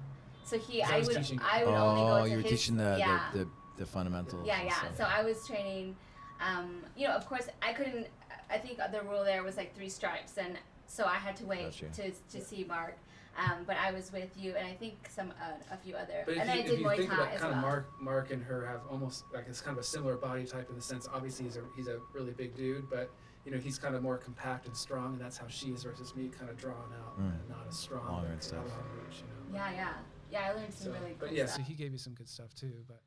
[0.45, 2.37] So he So I I was would teaching- I would only go Oh, to you
[2.39, 3.29] were his, teaching the, yeah.
[3.33, 3.49] the, the
[3.79, 4.47] the fundamentals.
[4.47, 4.91] Yeah, and yeah.
[4.97, 5.97] So I was training.
[6.41, 8.07] Um, you know, of course, I couldn't.
[8.51, 11.71] I think the rule there was like three stripes, and so I had to wait
[11.95, 12.97] to to see Mark.
[13.43, 16.35] Um, but I was with you, and I think some uh, a few other, But
[16.37, 17.59] if and you, I if did you Muay think Thai about as kind well.
[17.59, 20.69] of Mark, Mark and her have almost like it's kind of a similar body type
[20.69, 21.09] in the sense.
[21.13, 23.11] Obviously, he's a he's a really big dude, but
[23.47, 26.15] you know he's kind of more compact and strong, and that's how she is versus
[26.15, 27.31] me, kind of drawn out Mm.
[27.41, 28.05] and not as strong.
[28.07, 28.65] Longer but and stuff.
[28.65, 29.59] reach, you know.
[29.59, 29.93] yeah, yeah,
[30.31, 30.51] yeah.
[30.51, 31.57] I learned some So, really but cool yeah, stuff.
[31.59, 33.01] so he gave you some good stuff too, but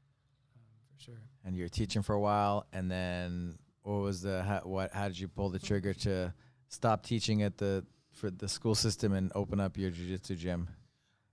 [0.55, 0.63] um,
[0.97, 1.21] for sure.
[1.45, 4.91] And you're teaching for a while, and then what was the how, what?
[4.93, 6.33] How did you pull the trigger to
[6.69, 10.69] stop teaching at the for the school system and open up your jujitsu gym?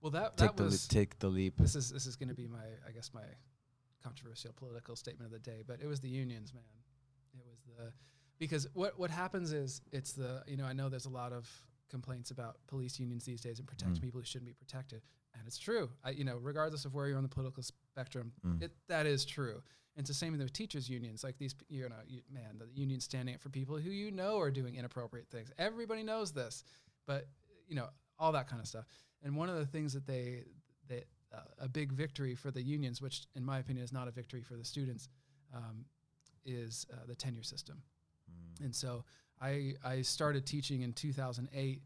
[0.01, 1.53] Well, that Take that the was le- take the leap.
[1.57, 3.23] this is this is going to be my I guess my
[4.03, 6.63] controversial political statement of the day, but it was the unions, man.
[7.33, 7.91] It was the
[8.39, 11.47] because what what happens is it's the you know I know there's a lot of
[11.89, 14.01] complaints about police unions these days and protecting Mm.
[14.03, 15.01] people who shouldn't be protected,
[15.35, 15.89] and it's true.
[16.03, 18.63] I you know regardless of where you're on the political spectrum, Mm.
[18.63, 19.61] it that is true.
[19.95, 21.23] And it's the same with the teachers unions.
[21.23, 24.39] Like these, you know, you, man, the union standing up for people who you know
[24.39, 25.51] are doing inappropriate things.
[25.57, 26.63] Everybody knows this,
[27.05, 27.27] but
[27.67, 27.87] you know
[28.17, 28.85] all that kind of stuff.
[29.23, 30.43] And one of the things that they
[30.87, 34.11] that uh, a big victory for the unions, which in my opinion is not a
[34.11, 35.09] victory for the students,
[35.53, 35.85] um,
[36.45, 37.81] is uh, the tenure system.
[38.29, 38.65] Mm.
[38.65, 39.03] And so
[39.41, 41.81] I I started teaching in 2008.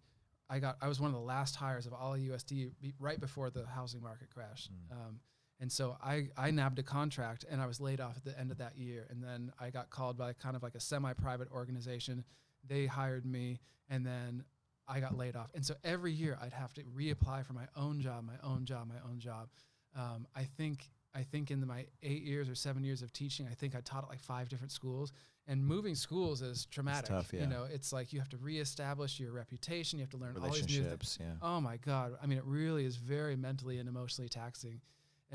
[0.47, 3.49] I got I was one of the last hires of all of USD right before
[3.49, 4.69] the housing market crash.
[4.69, 4.95] Mm.
[4.95, 5.19] Um,
[5.59, 8.51] and so I, I nabbed a contract and I was laid off at the end
[8.51, 9.07] of that year.
[9.09, 12.25] And then I got called by kind of like a semi private organization.
[12.67, 14.43] They hired me and then
[14.87, 15.51] I got laid off.
[15.55, 18.87] And so every year I'd have to reapply for my own job, my own job,
[18.87, 19.49] my own job.
[19.95, 23.47] Um, I think I think in the, my eight years or seven years of teaching,
[23.49, 25.13] I think I taught at like five different schools.
[25.47, 27.05] And moving schools is traumatic.
[27.09, 27.41] tough, yeah.
[27.41, 29.99] You know, it's like you have to reestablish your reputation.
[29.99, 30.77] You have to learn all these new things.
[30.77, 31.33] Relationships, yeah.
[31.41, 32.17] Oh my God.
[32.21, 34.81] I mean, it really is very mentally and emotionally taxing.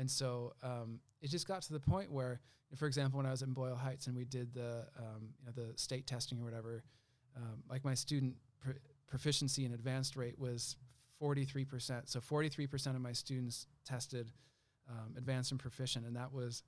[0.01, 2.41] And so um, it just got to the point where,
[2.75, 5.51] for example, when I was in Boyle Heights and we did the, um, you know,
[5.53, 6.83] the state testing or whatever,
[7.37, 8.71] um, like my student pr-
[9.07, 10.75] proficiency and advanced rate was
[11.21, 12.09] 43%.
[12.09, 14.31] So 43% of my students tested
[14.89, 16.63] um, advanced and proficient, and that was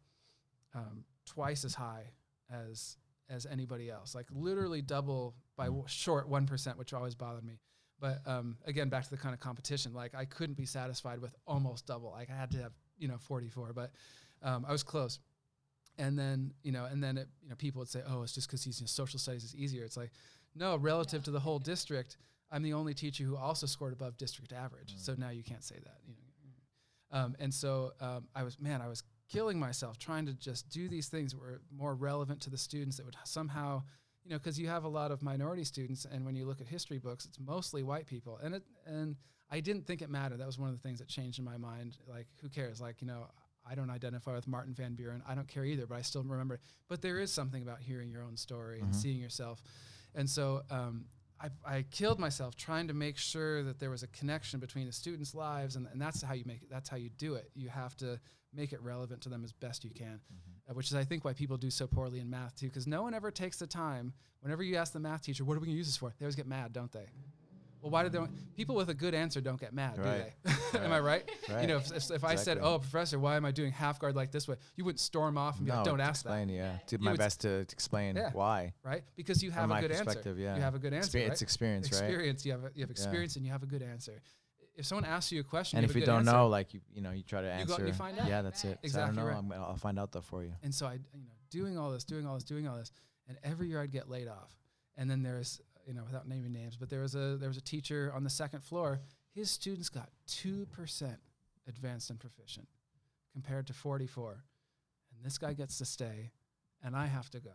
[0.75, 2.11] um, twice as high
[2.51, 2.97] as
[3.29, 4.13] as anybody else.
[4.13, 7.57] Like literally double by w- short one percent, which always bothered me.
[7.99, 9.91] But um, again, back to the kind of competition.
[9.93, 12.11] Like I couldn't be satisfied with almost double.
[12.11, 13.91] Like I had to have you know 44, but
[14.41, 15.19] um, I was close.
[15.97, 18.47] And then you know, and then it, you know, people would say, "Oh, it's just
[18.47, 20.11] because he's know, social studies is easier." It's like,
[20.55, 22.17] no, relative to the whole district,
[22.51, 24.95] I'm the only teacher who also scored above district average.
[24.97, 25.97] So now you can't say that.
[26.07, 30.33] You know, um, and so um, I was, man, I was killing myself trying to
[30.33, 33.83] just do these things that were more relevant to the students that would somehow,
[34.23, 36.67] you know, because you have a lot of minority students, and when you look at
[36.67, 39.15] history books, it's mostly white people, and it and
[39.51, 40.39] I didn't think it mattered.
[40.39, 41.97] That was one of the things that changed in my mind.
[42.07, 42.81] Like, who cares?
[42.81, 43.27] Like, you know,
[43.69, 45.21] I don't identify with Martin Van Buren.
[45.27, 46.59] I don't care either, but I still remember.
[46.87, 48.95] But there is something about hearing your own story and Mhm.
[48.95, 49.61] seeing yourself,
[50.15, 50.63] and so.
[50.69, 51.05] Um,
[51.41, 54.93] I, I killed myself trying to make sure that there was a connection between the
[54.93, 56.69] students' lives, and, and that's how you make it.
[56.69, 57.49] That's how you do it.
[57.53, 58.19] You have to
[58.53, 60.19] make it relevant to them as best you can,
[60.69, 63.03] uh, which is I think why people do so poorly in math too, because no
[63.03, 64.13] one ever takes the time.
[64.41, 66.25] Whenever you ask the math teacher, "What are we going to use this for?" They
[66.25, 67.07] always get mad, don't they?
[67.83, 68.19] Well, why do they?
[68.55, 70.31] People with a good answer don't get mad, Right.
[70.45, 70.79] do they?
[70.85, 71.29] Am I right?
[71.49, 71.61] Right.
[71.61, 74.15] You know, if, if, if I said, "Oh, professor, why am I doing half guard
[74.15, 76.29] like this way?" You wouldn't storm off and be no, like, "Don't to ask that."
[76.29, 78.31] explain, Yeah, did my would best to explain Yeah.
[78.31, 78.73] why.
[78.83, 79.03] right?
[79.17, 80.35] Because you have From a good answer.
[80.37, 80.55] yeah.
[80.55, 81.17] You have a good answer.
[81.17, 81.31] Expe- right?
[81.33, 82.01] It's experience, right?
[82.03, 82.45] experience.
[82.45, 84.21] You have a, you have experience and you have a good answer.
[84.75, 86.31] If someone asks you a question, And you if you don't answer.
[86.31, 87.65] know, like you, you know, you try to You answer.
[87.67, 88.27] go out and you find out.
[88.27, 88.69] Yeah, that's it.
[88.69, 89.31] So I Exactly don't know.
[89.31, 89.37] right.
[89.37, 90.53] I'm, I'll find out though for you.
[90.63, 92.91] And so I, you know, doing all this, doing all this, doing all this,
[93.27, 94.57] and every year I'd get laid off.
[94.97, 97.61] And then there's, you know, without naming names, but there was a there was a
[97.61, 98.99] teacher on the second floor.
[99.33, 101.19] His students got two percent
[101.67, 102.67] advanced and proficient,
[103.31, 104.43] compared to 44,
[105.15, 106.31] and this guy gets to stay,
[106.83, 107.51] and I have to go.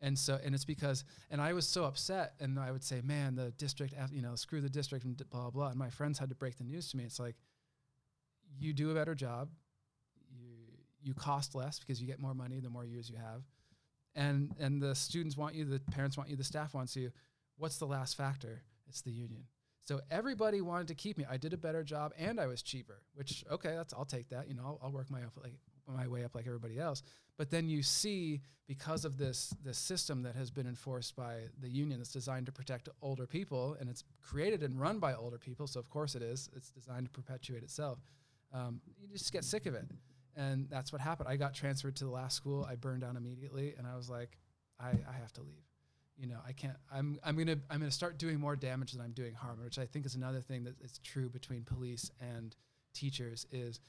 [0.00, 3.36] And so, and it's because, and I was so upset, and I would say, man,
[3.36, 5.50] the district, you know, screw the district, and blah.
[5.50, 5.68] blah.
[5.68, 7.04] And my friends had to break the news to me.
[7.04, 7.36] It's like,
[8.58, 9.48] you do a better job,
[10.30, 10.48] you
[11.02, 13.42] you cost less because you get more money the more years you have,
[14.14, 17.10] and and the students want you, the parents want you, the staff wants you.
[17.56, 18.62] What's the last factor?
[18.88, 19.44] It's the union.
[19.84, 21.26] So everybody wanted to keep me.
[21.28, 23.02] I did a better job, and I was cheaper.
[23.14, 24.48] Which okay, that's I'll take that.
[24.48, 25.52] You know, I'll, I'll work my up like
[25.86, 27.02] my way up like everybody else.
[27.36, 31.68] But then you see because of this this system that has been enforced by the
[31.68, 35.66] union that's designed to protect older people, and it's created and run by older people.
[35.66, 36.48] So of course it is.
[36.56, 37.98] It's designed to perpetuate itself.
[38.54, 39.84] Um, you just get sick of it,
[40.34, 41.28] and that's what happened.
[41.28, 42.66] I got transferred to the last school.
[42.68, 44.38] I burned down immediately, and I was like,
[44.80, 45.73] I, I have to leave
[46.16, 46.76] you know, I can't.
[46.92, 49.86] I'm I'm gonna I'm gonna start doing more damage than I'm doing harm, which I
[49.86, 52.54] think is another thing that is true between police and
[52.94, 53.46] teachers.
[53.50, 53.80] Is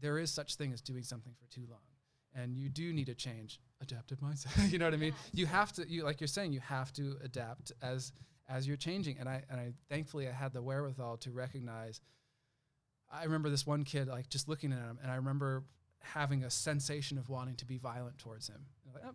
[0.00, 1.80] there is such thing as doing something for too long,
[2.34, 4.70] and you do need to change adaptive mindset.
[4.72, 5.14] you know what I mean?
[5.32, 5.88] You have to.
[5.88, 8.12] You like you're saying you have to adapt as
[8.48, 9.18] as you're changing.
[9.18, 12.00] And I and I thankfully I had the wherewithal to recognize.
[13.12, 15.64] I remember this one kid like just looking at him, and I remember
[16.00, 18.66] having a sensation of wanting to be violent towards him.
[18.94, 19.14] Like, oh,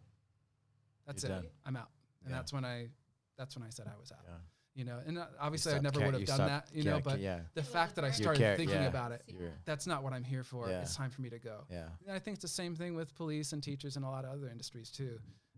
[1.08, 1.36] that's You're it.
[1.36, 1.46] done.
[1.66, 1.90] I'm out.
[2.26, 2.38] And Yeah.
[2.38, 2.90] that's when I
[3.38, 4.20] that's when I said I was out.
[4.28, 4.34] Yeah.
[4.76, 6.68] You know, and uh, obviously I never would have done that.
[6.74, 9.24] You know, but yeah, the fact that I started care- thinking about it,
[9.64, 10.70] that's not what I'm here for.
[10.70, 11.64] It's time for me to go.
[11.72, 11.86] yeah.
[12.06, 14.32] And I think it's the same thing with police and teachers and a lot of
[14.32, 15.18] other industries too.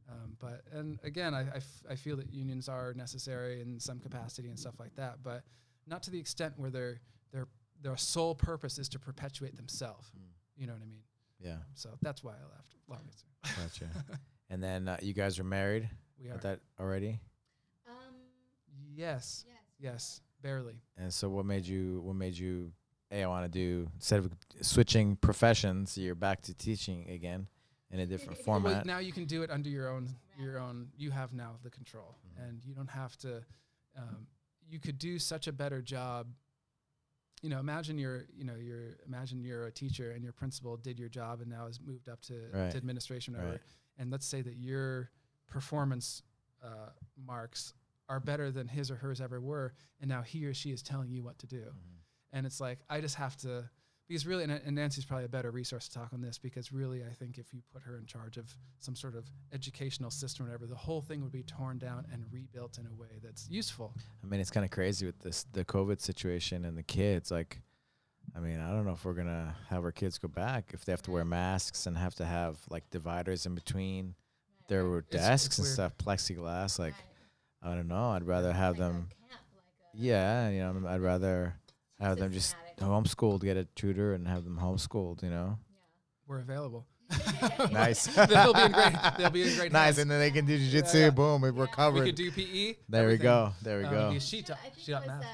[0.10, 4.00] Um, but and again, I, I, f- I feel that unions are necessary in some
[4.00, 5.44] capacity and stuff like that, but
[5.86, 7.02] not to the extent where their
[7.34, 7.48] their
[7.82, 10.10] their sole purpose is to perpetuate themselves.
[10.18, 10.22] Mm.
[10.56, 11.02] You know what I mean?
[11.40, 11.58] Yeah.
[11.74, 12.76] So that's why I left.
[12.88, 13.28] Long answer.
[13.62, 14.20] Gotcha.
[14.50, 15.90] and then uh, you guys are married.
[16.20, 16.38] We Is are.
[16.40, 17.20] that already?
[17.88, 18.16] Um,
[18.96, 19.46] Yes.
[19.48, 19.56] yes.
[19.80, 20.22] Yes.
[20.42, 20.80] Barely.
[20.98, 22.02] And so, what made you?
[22.02, 22.72] What made you?
[23.10, 27.48] Hey, I want to do instead of switching professions, you're back to teaching again
[27.90, 28.86] in a different Well, format.
[28.86, 30.92] now you can do it under your own your own.
[30.98, 32.48] You have now the control, Mhm.
[32.50, 33.44] and you don't have to.
[33.96, 34.28] Um,
[34.70, 36.28] you could do such a better job.
[37.42, 41.00] You know, imagine you're you know you're imagine you're a teacher and your principal did
[41.00, 42.72] your job and now has moved up to, Right.
[42.72, 43.54] to administration or whatever.
[43.54, 43.62] Right.
[44.00, 45.10] And let's say that your
[45.48, 46.24] performance
[46.64, 47.74] uh, marks
[48.10, 51.10] are better than his or hers ever were, and now he or she is telling
[51.12, 51.98] you what to do Mhm.
[52.34, 53.70] and it's like I just have to
[54.08, 57.04] because really and, and Nancy's probably a better resource to talk on this because really
[57.04, 60.50] I think if you put her in charge of some sort of educational system or
[60.50, 63.94] whatever the whole thing would be torn down and rebuilt in a way that's useful
[64.24, 67.32] I mean, it's kind of crazy with this the COVID situation and the kids.
[67.32, 67.62] Like,
[68.36, 70.94] I mean, I don't know if we're gonna have our kids go back if they
[70.94, 74.16] have to wear masks and have to have like dividers in between
[74.68, 75.74] their It's- it's desks and weird.
[75.74, 76.78] stuff, plexiglass.
[76.80, 77.72] Like, Right.
[77.72, 78.12] I don't know.
[78.12, 79.10] I'd rather have It's like a them.
[79.30, 81.56] camp, like a Yeah, you know, I'd rather
[82.00, 82.78] have them just systematic.
[82.84, 85.24] homeschooled, get a tutor, and have them homeschooled.
[85.24, 85.60] You know,
[86.28, 86.86] we're available
[87.72, 88.06] nice.
[88.28, 89.98] they'll be in great they'll be in great nice, hands.
[90.00, 90.94] and then they can do jujitsu.
[90.96, 91.10] yeah.
[91.10, 91.62] Boom, we're Yeah.
[91.62, 92.06] we covered.
[92.06, 93.54] could do PE there we go.
[93.62, 94.00] There we Um, go.
[94.10, 95.24] be a You sheet know, up- I think sheet it up was, math.
[95.24, 95.28] uh,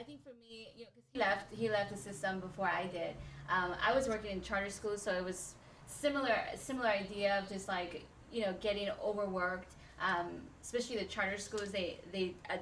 [0.00, 2.86] I think for me, you know, 'cause he left, he left the system before I
[2.88, 3.14] did.
[3.48, 5.54] Um, I was working in charter school, so it was
[5.86, 8.04] similar, similar idea of just like
[8.34, 9.72] you know getting overworked.
[10.00, 10.26] Um,
[10.62, 12.56] especially the charter schools, they they uh,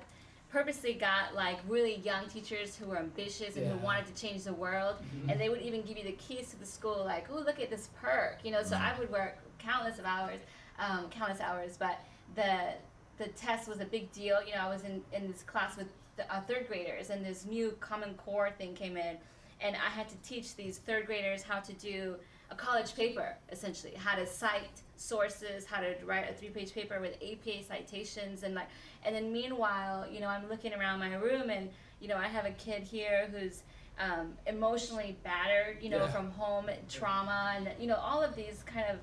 [0.51, 3.73] purposely got like really young teachers who were ambitious and Yeah.
[3.73, 4.97] who wanted to change the world,
[5.29, 7.71] and they would even give you the keys to the school, like, oh look at
[7.71, 8.63] this perk, you know.
[8.63, 10.41] So I would work countless of hours,
[10.79, 11.99] um, countless hours, but
[12.35, 12.75] the
[13.19, 14.39] the test was a big deal.
[14.47, 17.47] You know, I was in, in this class with the, uh, third graders, and this
[17.47, 19.17] new Common Core thing came in,
[19.61, 22.17] and I had to teach these third graders how to do
[22.51, 27.15] a college paper, essentially, how to cite sources, how to write a three-page paper with
[27.23, 28.69] APA citations, and like,
[29.05, 31.69] and then meanwhile, you know, I'm looking around my room, and
[32.01, 33.63] you know, I have a kid here who's
[33.99, 36.09] um, emotionally battered, you know, Yeah.
[36.09, 38.99] from home trauma, and you know, all of these kind of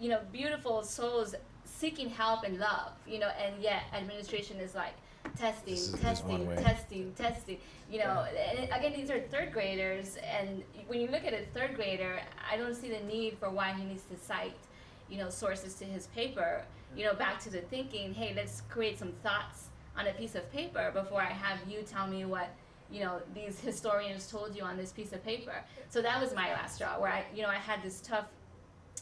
[0.00, 4.94] you know, beautiful souls seeking help and love, you know, and yet administration is like
[5.36, 7.58] testing, is testing, testing, testing,
[7.92, 8.24] you know,
[8.58, 12.18] and again, these are third graders, and when you look at a third grader,
[12.50, 14.54] I don't see the need for why he needs to cite,
[15.10, 16.62] you know, sources to his paper,
[16.96, 20.50] you know, back to the thinking, hey, let's create some thoughts on a piece of
[20.52, 22.50] paper before I have you tell me what
[22.90, 25.62] you know these historians told you on this piece of paper.
[25.88, 28.26] So that was my last straw, where I you know I had this tough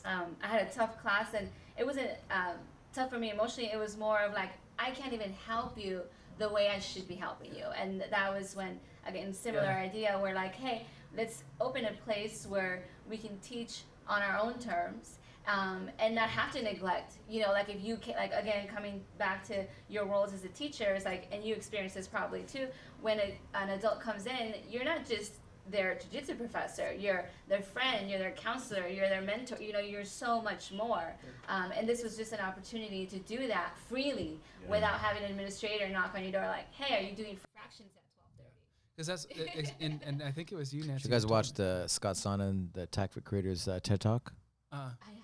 [0.05, 2.57] um, I had a tough class, and it wasn't um,
[2.93, 3.71] tough for me emotionally.
[3.73, 6.03] It was more of like I can't even help you
[6.39, 9.89] the way I should be helping you, and that was when again similar Yeah.
[9.89, 10.87] idea where like, hey,
[11.17, 15.19] let's open a place where we can teach on our own terms.
[15.49, 19.03] Um, and not have to neglect, you know, like if you can, like again, coming
[19.17, 22.67] back to your roles as a teacher, is like, and you experience this probably too.
[23.01, 25.33] When a, an adult comes in, you're not just
[25.71, 30.03] their jiu-jitsu professor you're their friend you're their counselor you're their mentor you know you're
[30.03, 31.13] so much more.
[31.47, 34.71] Um, and this was just an opportunity to do that freely Yeah.
[34.71, 38.03] without having an administrator knock on your door like hey are you doing fractions at
[38.47, 38.51] 12.30
[38.97, 41.23] because that's i- i- and, and I think it was you Nancy Did you guys
[41.25, 44.33] told watch me- the Scott Sonnon, the Tacfit Creators uh, TED Talk?
[44.73, 45.18] Uh, i haven't no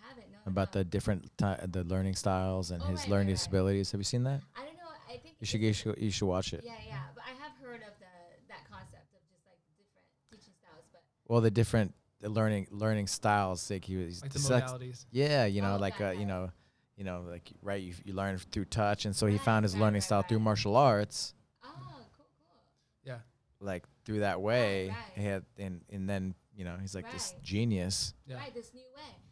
[0.46, 3.36] about the different ti the learning styles and Oh, his right, learning right, right.
[3.36, 3.92] disabilities?
[3.92, 4.40] Have you seen that?
[4.56, 6.62] i don't know i think You should you should, you should watch it.
[6.64, 8.12] yeah yeah but i have heard of the
[8.48, 13.06] that concept of just like different teaching styles but Well, the different the learning learning
[13.08, 13.70] styles.
[13.70, 16.18] Like he was like the dyslex- modalities Yeah, you know, Oh, like got uh, it,
[16.20, 16.50] you know,
[16.96, 19.74] you know, like right, you you learn through touch, and so he Right, found his
[19.74, 20.44] right, learning right, style through right.
[20.44, 21.34] martial arts.
[21.64, 21.68] oh
[22.16, 22.62] cool cool
[23.04, 23.18] yeah
[23.60, 24.96] Like through that way, right.
[25.16, 27.42] he had and and then you know he's like this Right.
[27.42, 28.14] genius.
[28.26, 29.23] yeah right this new way I,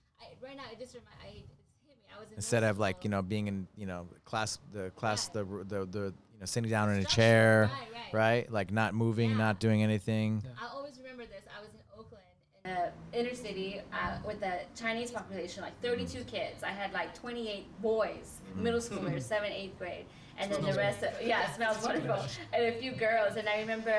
[0.43, 2.71] right now it just remind I it just hit me I was in Instead middle
[2.71, 3.05] of like school.
[3.05, 5.47] you know being in you know class the class Right.
[5.69, 5.99] the the the
[6.35, 8.15] you know sitting down in a Structure, chair, right, right.
[8.15, 8.53] right?
[8.53, 9.37] Like not moving, Yeah.
[9.37, 10.43] not doing anything.
[10.45, 10.51] Yeah.
[10.61, 11.43] I always remember this.
[11.57, 12.25] I was in Oakland
[12.65, 16.63] in the inner city uh, with the Chinese population, like 32 kids.
[16.63, 20.07] I had like 28 boys, middle schoolers, seventh, eighth grade,
[20.39, 21.03] and then the rest.
[21.05, 22.25] Of, yeah, it smells wonderful.
[22.53, 23.37] And a few girls.
[23.37, 23.97] And I remember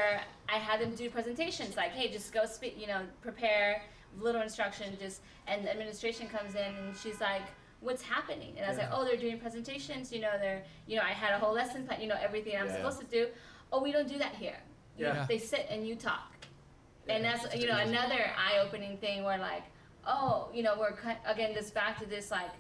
[0.49, 3.81] I had them do presentations, like, hey, just go speak, you know, prepare
[4.19, 7.41] little instruction, just and the administration comes in and she's like
[7.81, 11.01] what's happening and i was like oh they're doing presentations you know they're you know
[11.03, 12.77] i had a whole lesson plan you know everything i'm Yeah.
[12.77, 13.27] supposed to do
[13.73, 14.55] oh we don't do that here
[14.97, 15.25] You know, Yeah.
[15.27, 16.31] they sit and you talk
[17.09, 19.63] and that's you know another eye-opening thing where like
[20.07, 22.51] oh you know we're ki- again this back to this like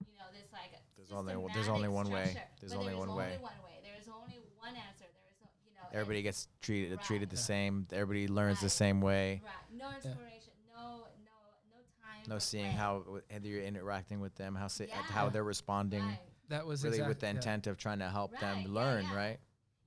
[0.00, 2.42] you know this like There's only one- there's only systematic one way.
[2.60, 3.38] There's But only there is one way.
[3.40, 6.92] one way there is only one answer there is no you know Everybody gets treated
[6.98, 7.04] Right.
[7.04, 7.88] treated the same.
[7.90, 9.42] Everybody learns the same way.
[9.44, 10.27] right no inspiration no no
[12.28, 12.72] no time No for seeing play.
[12.74, 15.02] how whether you're interacting with them, how say, Yeah.
[15.02, 16.18] how they're responding, right.
[16.48, 17.32] That was really exact- with the yeah.
[17.32, 19.16] intent of trying to help Right, them learn, yeah.
[19.16, 19.38] right?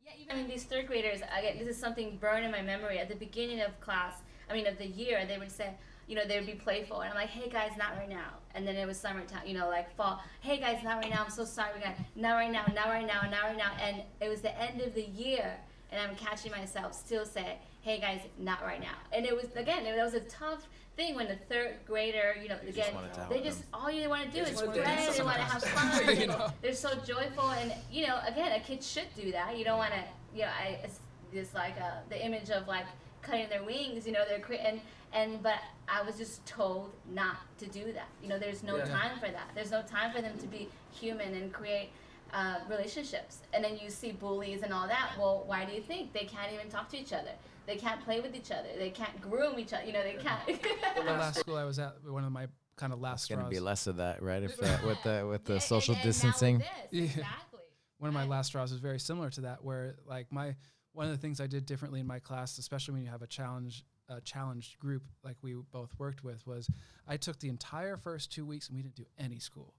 [0.06, 3.00] Yeah, even I mean, these third graders, again, this is something burned in my memory.
[3.00, 5.74] At the beginning of class, I mean, of the year, they would say,
[6.08, 7.02] you know, they would be playful.
[7.02, 8.34] And I'm like, hey guys, not right now.
[8.54, 10.22] And then it was summertime, you know, like fall.
[10.42, 11.24] Hey guys, not right now.
[11.24, 11.72] I'm so sorry.
[11.76, 13.72] We got, not right now, not right now, not right now.
[13.82, 15.58] And it was the end of the year.
[15.92, 18.94] And I'm catching myself still say, hey guys, not right now.
[19.12, 22.56] And it was, again, it was a tough thing when the third grader, you know,
[22.64, 24.66] just again, wanted to help they just, all you want to do They is just
[24.68, 24.96] wanna play.
[24.96, 25.64] dance They want to have
[26.06, 26.18] fun.
[26.20, 26.48] You know?
[26.62, 29.58] They're so joyful, and you know, again, a kid should do that.
[29.58, 30.04] You don't want to,
[30.36, 31.00] you know, I it's
[31.34, 32.86] this like uh, the image of like
[33.22, 34.06] cutting their wings.
[34.06, 34.80] You know, they're cre- and
[35.14, 35.60] and but
[35.90, 38.10] I was just told not to do that.
[38.22, 38.86] You know, there's no Yeah.
[38.86, 39.50] time for that.
[39.56, 41.90] There's no time for them to be human and create.
[42.34, 45.10] Uh, relationships, and then you see bullies and all that.
[45.20, 47.32] Well, why do you think they can't even talk to each other?
[47.72, 48.68] They can't play with each other.
[48.78, 49.86] They can't groom each other.
[49.86, 50.46] You know, they can't.
[50.96, 53.62] The last school I was at, one of my kind of last It's gonna be
[53.62, 54.44] less of that, right?
[54.44, 56.58] If uh, with the with the And- social and- and now with distancing.
[56.58, 56.68] this,
[57.16, 57.60] Exactly.
[58.00, 60.56] one of my last straws was very similar to that where like my
[60.92, 63.28] one of the things i did differently in my class especially when you have a
[63.28, 66.68] challenge a challenged group like we both worked with was
[67.08, 69.74] i took the entire first two weeks and we didn't do any school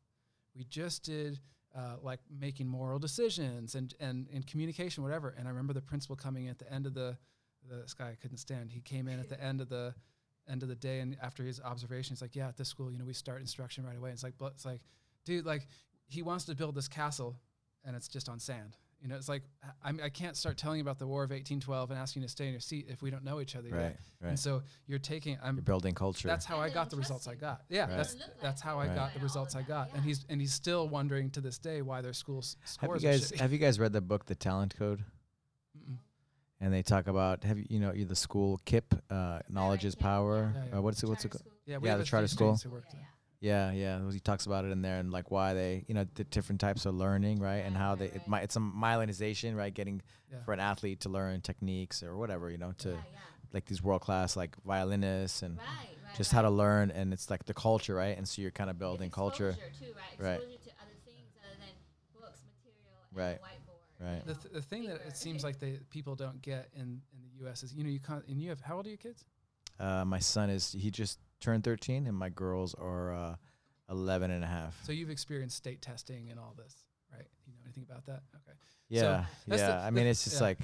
[0.57, 1.39] we just did
[1.77, 6.17] uh, like making moral decisions and, and, and communication whatever and i remember the principal
[6.17, 7.17] coming at the end of the
[7.71, 9.95] this guy i couldn't stand he came in at the end of the
[10.49, 12.99] end of the day and after his observation he's like yeah at this school you
[12.99, 14.81] know we start instruction right away it's like but it's like
[15.25, 15.67] dude like
[16.07, 17.37] he wants to build this castle
[17.85, 18.77] and it's just on sand.
[19.01, 21.31] You know, it's like h- I'm, I can't start telling you about the War of
[21.31, 23.71] 1812 and asking you to stay in your seat if we don't know each other
[23.71, 23.97] Right, yet.
[24.21, 24.29] right.
[24.29, 25.37] And so you're taking.
[25.43, 25.57] I'm.
[25.57, 26.29] You're building culture.
[26.29, 27.63] That's how And I got the trust results I got.
[27.69, 27.97] Yeah, Right.
[27.97, 28.91] that's Doesn't that's how it.
[28.91, 29.91] I got the results I that, got.
[29.95, 33.01] And he's and he's still wondering to this day why their school s- have you
[33.01, 35.03] guys are have you guys read the book The Talent Code?
[36.63, 39.97] And they talk about have you you know you the school KIPP uh, knowledge is
[39.99, 40.53] yeah, power.
[40.55, 40.61] yeah.
[40.63, 40.79] Yeah, yeah.
[40.79, 41.43] Uh, what's it what's it called?
[41.67, 42.57] Yeah, we Yeah, have the charter school.
[42.57, 43.01] students who worked Yeah.
[43.41, 44.13] Yeah, yeah.
[44.13, 46.87] He talks about it in there and like why they, you know, the different types
[46.87, 47.65] of learning, right?
[47.67, 48.29] And how right, they, it right.
[48.29, 49.75] might, it's a myelinization, right?
[49.75, 50.01] Getting
[50.31, 50.45] Yeah.
[50.45, 53.19] for an athlete to learn techniques or whatever, you know, to Yeah, yeah.
[53.53, 55.67] like these world class like violinists and Right,
[56.07, 56.37] right, just right.
[56.37, 56.93] how to learn.
[56.93, 58.17] And it's like the culture, right?
[58.17, 60.39] And so you're kind of It's building culture, exposure Too, right?
[60.39, 60.39] Right.
[60.39, 61.75] To other things other than
[62.15, 63.39] books, material, and Right.
[64.03, 64.13] A whiteboard.
[64.13, 64.27] Right.
[64.27, 67.45] The, th- the thing that it seems like they people don't get in, in the
[67.45, 67.63] U.S.
[67.63, 69.25] is you know you can't and you have how old are your kids?
[69.81, 73.35] Uh, my son is, he just turned 13 and my girls are uh,
[73.91, 74.79] 11 and a half.
[74.85, 76.75] So you've experienced state testing and all this,
[77.13, 77.27] right?
[77.47, 78.23] You know anything about that?
[78.37, 78.57] Okay.
[78.89, 79.25] yeah.
[79.49, 79.69] that's yeah.
[79.69, 80.43] the- I mean, it's just yeah.
[80.43, 80.59] like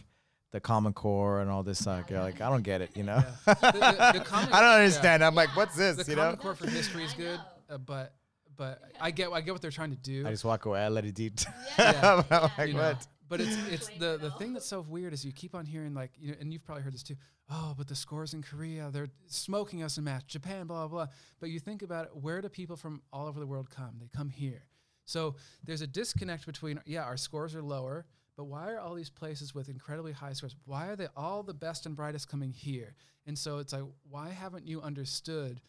[0.53, 2.24] the Common Core and all this, like, you're yeah.
[2.24, 3.22] like, I don't get it, you know?
[3.47, 3.55] Yeah.
[3.55, 4.76] The- the- the Common- I don't yeah.
[4.76, 5.24] understand.
[5.24, 6.36] I'm like, what's this, the you Common know?
[6.36, 8.14] Core for history is good, uh, but
[8.57, 10.26] but I get I get what they're trying to do.
[10.26, 10.80] I just walk away.
[10.80, 11.47] I let it eat.
[11.78, 12.24] Yeah.
[12.32, 13.07] I'm like, you know, what?
[13.29, 16.12] But it's it's the the thing that's so weird is you keep on hearing like
[16.18, 17.16] you know, and you've probably heard this too.
[17.51, 20.26] Oh, but the scores in Korea, they're smoking us in match.
[20.26, 21.12] Japan, blah blah blah.
[21.41, 23.97] But you think about it, where do people from all over the world come?
[24.01, 24.64] They come here.
[25.05, 28.05] So there's a disconnect between yeah, our scores are lower,
[28.37, 30.55] but why are all these places with incredibly high scores?
[30.64, 32.95] Why are they all the best and brightest coming here?
[33.26, 35.61] And so it's like, why haven't you understood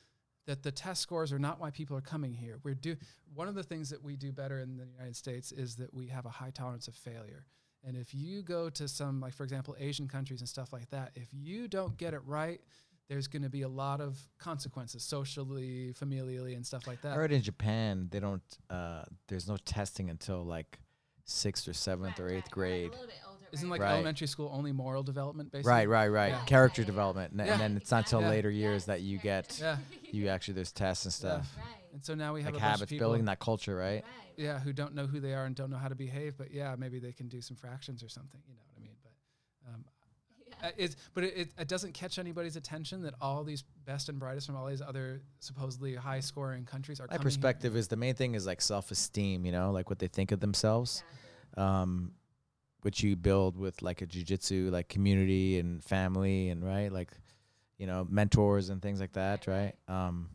[0.50, 2.58] that the test scores are not why people are coming here.
[2.64, 2.96] We're do
[3.36, 6.08] one of the things that we do better in the United States is that we
[6.08, 7.46] have a high tolerance of failure.
[7.84, 11.12] And if you go to some like for example Asian countries and stuff like that,
[11.14, 12.62] if you don't get it right,
[13.10, 17.10] there's going to be a lot of consequences socially, familially and stuff like that.
[17.10, 17.18] I that.
[17.18, 18.42] heard in Japan they don't.
[18.72, 20.80] Uh, there's no testing until like
[21.26, 22.92] sixth or seventh Right, or right, eighth or, grade.
[22.92, 23.02] Like
[23.52, 23.72] a little bit older, Isn't right?
[23.80, 23.94] like Right.
[23.96, 25.72] elementary school only moral development basically?
[25.72, 26.30] Right, right, right.
[26.34, 26.46] Yeah.
[26.46, 27.54] Character development, and, Yeah.
[27.54, 28.30] and then it's not till Yeah.
[28.30, 29.78] later years Yes, that you get Yeah.
[30.12, 31.66] you actually there's tests and stuff Right.
[31.94, 34.04] And so now we have like a bunch habits of people building that culture, right?
[34.04, 34.34] Right.
[34.38, 36.76] yeah, who don't know who they are and don't know how to behave, but yeah,
[36.78, 38.96] maybe they can do some fractions or something, you know what I mean?
[39.04, 39.86] But um,
[40.62, 44.20] Uh, it's, but it, it, it doesn't catch anybody's attention that all these best and
[44.20, 47.24] brightest from all these other supposedly high scoring countries are My coming here.
[47.24, 50.32] perspective is the main thing is like self esteem, you know, like what they think
[50.34, 51.02] of themselves.
[51.54, 51.64] Exactly.
[51.64, 52.12] um,
[52.82, 57.12] which you build with like a jujitsu like community and family and right like
[57.78, 59.96] you know, mentors and things like that, Right, right?
[60.10, 60.30] Um,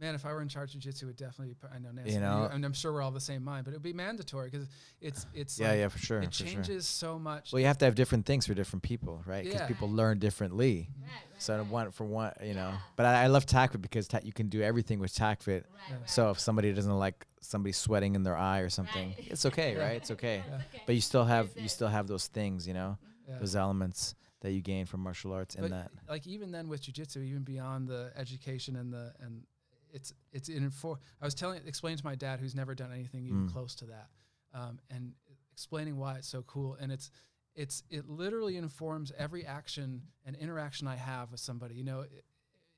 [0.00, 1.54] Man, if I were in charge of jiu-jitsu, it would definitely.
[1.54, 2.10] Be, I know Nancy.
[2.10, 2.48] You You know?
[2.52, 4.68] and I'm sure we're all the same mind, but it would be mandatory because
[5.00, 6.20] it's it's yeah, like, yeah, for sure.
[6.20, 6.46] it for sure.
[6.46, 7.52] changes so much.
[7.52, 9.42] Well, you have to have different things for different people, right?
[9.44, 9.66] Because Yeah.
[9.66, 10.90] people learn differently.
[11.00, 11.66] Right, right, So right.
[11.66, 12.74] one for one, you know.
[12.94, 15.46] But I, I love TACFIT because ta- you can do everything with TACFIT.
[15.48, 15.94] Right, Yeah.
[15.96, 16.08] right.
[16.10, 19.28] So if somebody doesn't like somebody sweating in their eye or something, Right.
[19.30, 19.96] it's okay, right?
[19.96, 20.44] It's okay.
[20.46, 20.54] Yeah.
[20.56, 20.82] Okay.
[20.86, 23.38] But you still have you still have those things, you know, Yeah.
[23.38, 25.90] those elements that you gain from martial arts in that.
[26.08, 29.44] like even then with jujitsu, even beyond the education and the and
[29.92, 30.98] it's it's in for.
[31.20, 33.52] I was telling explaining to my dad who's never done anything even Mm.
[33.52, 34.08] close to that,
[34.52, 35.14] um, and
[35.52, 36.76] explaining why it's so cool.
[36.80, 37.10] And it's
[37.54, 41.74] it's it literally informs every action and interaction I have with somebody.
[41.74, 42.04] You know,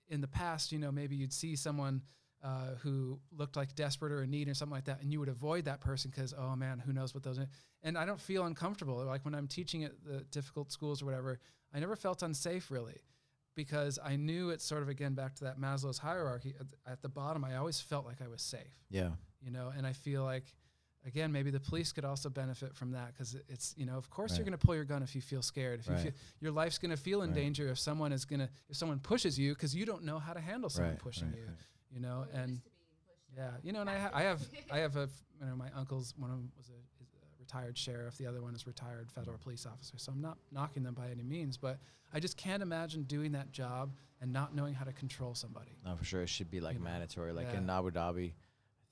[0.08, 2.02] in the past, you know, maybe you'd see someone.
[2.42, 5.28] Uh, who looked like desperate or in need or something like that, and you would
[5.28, 7.46] avoid that person because, oh man, who knows what those are.
[7.82, 8.96] And I don't feel uncomfortable.
[9.04, 11.38] Like when I'm teaching at the difficult schools or whatever,
[11.74, 12.96] I never felt unsafe really
[13.54, 17.02] because I knew it's sort of again back to that Maslow's hierarchy at, the- at
[17.02, 17.44] the bottom.
[17.44, 19.10] I always felt like I was safe, Yeah.
[19.42, 20.54] you know, and I feel like
[21.04, 24.36] again maybe the police could also benefit from that because it's you know of course
[24.36, 26.76] you're going to pull your gun if you feel scared if you feel your life's
[26.76, 27.36] going to feel in Right.
[27.42, 30.34] danger if someone is going to if someone pushes you because you don't know how
[30.34, 30.98] to handle someone Right.
[30.98, 31.56] pushing right, you right.
[31.92, 32.76] You know We're and used to being
[33.36, 34.40] pushed yeah, you know, and I, ha- I have,
[34.72, 35.10] I have a, f-
[35.40, 36.14] you know, my uncles.
[36.18, 38.18] One of them was a, is a retired sheriff.
[38.18, 39.94] The other one is retired federal police officer.
[39.98, 41.78] So I'm not knocking them by any means, but
[42.12, 45.70] I just can't imagine doing that job and not knowing how to control somebody.
[45.84, 46.22] No, for sure.
[46.22, 47.32] It should be like You know, mandatory.
[47.32, 47.58] Like yeah.
[47.58, 48.32] in Abu Dhabi,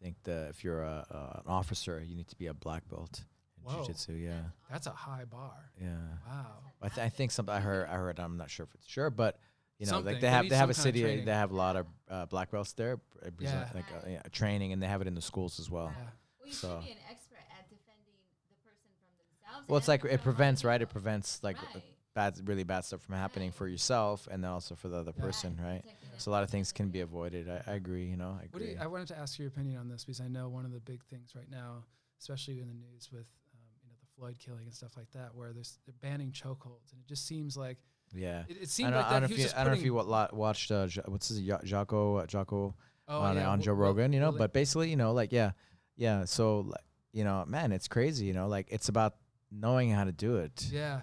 [0.00, 2.88] I think the if you're a, uh, an officer, you need to be a black
[2.88, 3.24] belt
[3.58, 3.80] in Whoa.
[3.82, 4.12] jiu-jitsu.
[4.12, 4.40] Yeah,
[4.70, 5.72] That's a high bar.
[5.80, 5.96] yeah.
[6.28, 6.46] Wow.
[6.80, 7.88] I, th- I think something I heard.
[7.88, 8.20] I heard.
[8.20, 9.38] I'm not sure if it's sure, but
[9.78, 10.14] you know, Something.
[10.14, 11.00] like They they have they have some a kind of city.
[11.02, 11.24] training.
[11.24, 13.68] They have a lot of uh, black belts there, uh, Yeah.
[13.74, 15.92] like uh, yeah, training, and they have it in the schools as well.
[15.96, 16.02] Yeah.
[16.04, 18.14] Well, you So- should be an expert at defending
[18.48, 19.68] the person from themselves.
[19.68, 20.80] Well, it's like it prevents, right?
[20.82, 21.84] It prevents like uh, Right.
[22.14, 25.22] bad, really bad stuff from happening for yourself, and then also for the other Yeah.
[25.22, 25.82] person, right?
[25.82, 27.48] Protecting So a lot of things can be avoided.
[27.48, 28.06] I, I agree.
[28.06, 28.70] You know, I What do agree.
[28.72, 30.80] you, I wanted to ask your opinion on this because I know one of the
[30.80, 31.84] big things right now,
[32.18, 35.32] especially in the news with, um, you know, the Floyd killing and stuff like that,
[35.36, 37.78] where there's they're banning chokeholds, and it just seems like
[38.14, 38.44] yeah.
[38.48, 39.72] it, it I seemed don't, like I that don't know if you, I don't know
[39.72, 42.74] if putting- you wa- watched uh, Jo- what's his Jo- Jocko uh, Jocko
[43.08, 44.30] oh, on, yeah, on Joe Will- Rogan, you know.
[44.30, 45.52] Will- But basically, you know, like yeah,
[45.96, 46.24] yeah.
[46.24, 46.80] So like,
[47.12, 48.26] you know, man, it's crazy.
[48.26, 49.14] You know, like it's about
[49.50, 51.02] knowing how to do it, yeah,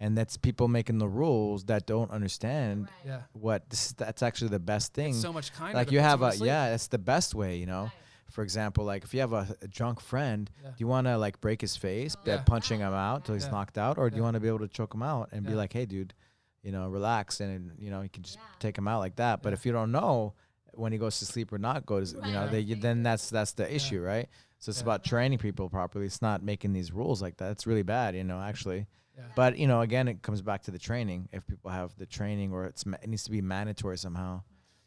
[0.00, 2.90] and that's people making the rules that don't understand Right.
[3.06, 3.20] yeah.
[3.32, 3.92] what this.
[3.92, 5.10] That's actually the best thing.
[5.10, 6.46] It's so much kind like you have a honestly.
[6.48, 7.56] yeah, that's the best way.
[7.56, 7.82] You know.
[7.84, 7.92] Right.
[8.30, 10.70] For example, like if you have a, a drunk friend, Yeah.
[10.70, 12.42] do you want to like break his face by Yeah.
[12.46, 13.50] punching him out till he's Yeah.
[13.50, 15.52] knocked out, or do you want to be able to choke him out and be
[15.54, 16.14] like, hey, dude,
[16.62, 18.42] you know, relax, and you know, you can just Yeah.
[18.58, 19.42] take him out like that.
[19.42, 19.54] But Yeah.
[19.54, 20.34] if you don't know
[20.74, 23.72] when he goes to sleep or not goes, you know, they, then that's that's the
[23.74, 24.28] issue, right?
[24.58, 24.84] So it's Yeah.
[24.84, 26.06] about training people properly.
[26.06, 27.50] It's not making these rules like that.
[27.52, 28.86] It's really bad, you know, actually.
[29.16, 29.24] Yeah.
[29.36, 31.28] But you know, again, it comes back to the training.
[31.32, 34.42] If people have the training, or it's ma- it needs to be mandatory somehow.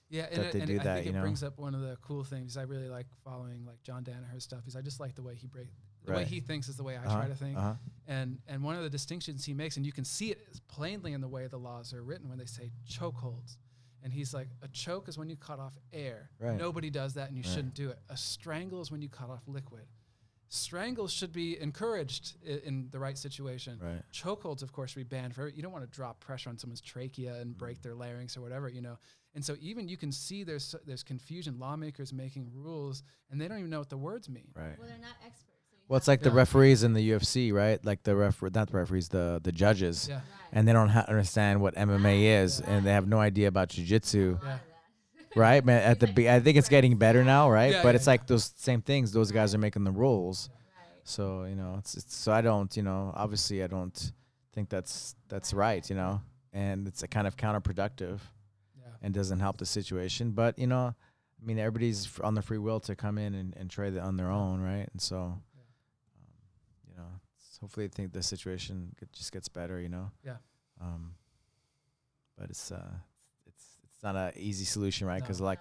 [0.09, 1.21] Yeah, and, that it, they and do I that, think you it know?
[1.21, 2.57] brings up one of the cool things.
[2.57, 4.65] I really like following like John Danaher's stuff.
[4.67, 5.67] Is I just like the way he break
[6.05, 7.57] the way he thinks is the way I Uh-huh, try to think.
[7.57, 7.75] uh-huh.
[8.07, 11.21] And and one of the distinctions he makes, and you can see it plainly in
[11.21, 13.57] the way the laws are written when they say chokeholds.
[14.03, 16.29] And he's like, a choke is when you cut off air.
[16.39, 16.55] Right.
[16.55, 17.51] Nobody does that, and you Right.
[17.55, 17.99] shouldn't do it.
[18.09, 19.87] A strangle is when you cut off liquid.
[20.47, 23.79] Strangles should be encouraged i- in the right situation.
[23.79, 24.03] Right.
[24.11, 25.47] Chokeholds, of course, should be banned for.
[25.47, 28.69] You don't want to drop pressure on someone's trachea and break their larynx or whatever,
[28.69, 28.99] you know.
[29.33, 31.57] And so even you can see there's there's confusion.
[31.57, 33.01] Lawmakers making rules,
[33.31, 34.51] and they don't even know what the words mean.
[34.55, 34.77] Right.
[34.77, 35.54] Well, they're not experts.
[35.87, 36.35] Well, it's like the Yeah.
[36.37, 37.83] referees in the UFC, right?
[37.85, 40.21] Like the ref, not the referees, the the judges, Yeah.
[40.51, 44.41] And they don't ha- understand what MMA is, and they have no idea about jujitsu,
[44.41, 44.59] Yeah.
[45.35, 45.63] right?
[45.65, 47.71] Man, at the be- I think it's getting better now, right?
[47.73, 49.11] Yeah, but yeah, it's like those same things.
[49.11, 50.49] Those guys are making the rules,
[51.03, 54.11] so you know, it's, it's so I don't, you know, obviously I don't
[54.53, 56.21] think that's that's right, you know,
[56.53, 58.19] and it's a kind of counterproductive
[58.77, 58.87] Yeah.
[59.01, 60.31] and doesn't help the situation.
[60.31, 60.95] But you know,
[61.41, 63.97] I mean, everybody's f- on the free will to come in and, and try it
[63.97, 64.87] on their own, right?
[64.93, 65.43] And so, um,
[66.89, 69.79] you know, s- hopefully, I think the situation get, just gets better.
[69.79, 70.11] You know.
[70.23, 70.37] Yeah.
[70.79, 71.15] Um,
[72.37, 72.93] but it's uh,
[73.47, 75.19] it's it's not a easy solution, right?
[75.19, 75.21] No.
[75.21, 75.59] Because like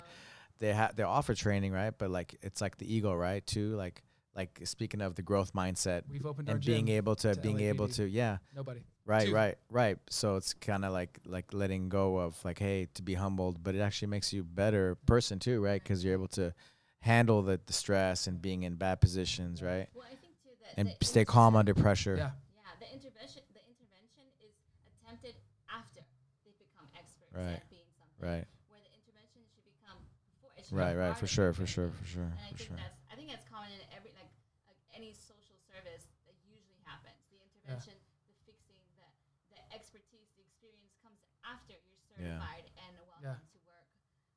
[0.58, 1.94] they have they offer training, right?
[1.96, 3.44] But like it's like the ego, right?
[3.46, 4.02] Too like
[4.36, 6.74] like speaking of the growth mindset We've opened our and gym.
[6.74, 8.80] being able to, to being able to yeah Nobody.
[9.06, 9.34] Right, Two.
[9.34, 9.98] right, right.
[10.08, 13.74] So it's kind of like like letting go of like, hey, to be humbled, but
[13.74, 15.82] it actually makes you a better person too, right?
[15.82, 16.54] Because you're able to
[17.00, 19.88] handle the, the stress and being in bad positions, right?
[19.94, 20.06] well,
[20.76, 22.16] And the stay calm under pressure.
[22.16, 22.30] Yeah.
[22.54, 24.54] Yeah, the intervention the intervention is
[24.90, 25.34] attempted
[25.70, 26.02] after
[26.44, 27.62] they become experts Right.
[27.62, 28.18] at being something.
[28.18, 29.98] Right, Where the intervention should become
[30.34, 30.50] before.
[30.58, 31.14] It should be right, right.
[31.14, 32.78] For of the sure, for sure, for sure, And I for think sure.
[32.78, 34.30] that's I think that's common in every like
[34.66, 37.18] like any social service that usually happens.
[37.30, 37.94] The intervention,
[38.26, 39.06] the fixing, the
[39.54, 42.38] the expertise, the experience comes after you're Yeah.
[42.42, 42.66] certified
[43.22, 43.38] Yeah.
[43.38, 43.86] want to work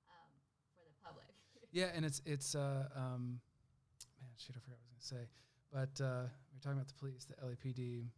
[0.10, 0.30] um,
[0.78, 1.30] for the public.
[1.72, 3.42] Yeah, and it's it's uh um,
[4.22, 5.30] man, shit, I forgot what I was gonna say,
[5.72, 8.00] but uh, we are talking about the police, the LAPD.
[8.00, 8.10] Man.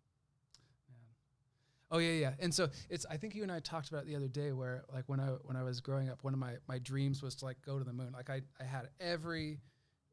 [1.92, 2.34] Oh yeah, yeah.
[2.40, 4.84] And so it's I think you and I talked about it the other day where
[4.94, 7.46] like when I when I was growing up, one of my my dreams was to
[7.46, 8.12] like go to the moon.
[8.14, 9.60] Like I I had every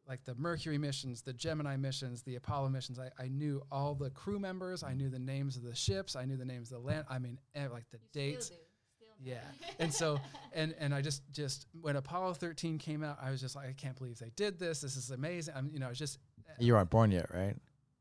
[0.08, 2.98] like the Mercury missions, the Gemini missions, the Apollo missions.
[2.98, 4.82] I, I knew all the crew members.
[4.82, 6.14] I knew the names of the ships.
[6.14, 7.06] I knew the names of the land.
[7.10, 8.46] I mean, like the You dates.
[8.46, 8.62] Still do.
[8.96, 9.40] Still Yeah.
[9.78, 10.20] And so
[10.54, 13.72] and and I just just when Apollo 13 came out, I was just like, I
[13.72, 14.80] can't believe they did this.
[14.80, 15.54] This is amazing.
[15.56, 16.18] I'm you know, it's just
[16.58, 17.56] You weren't born yet, right?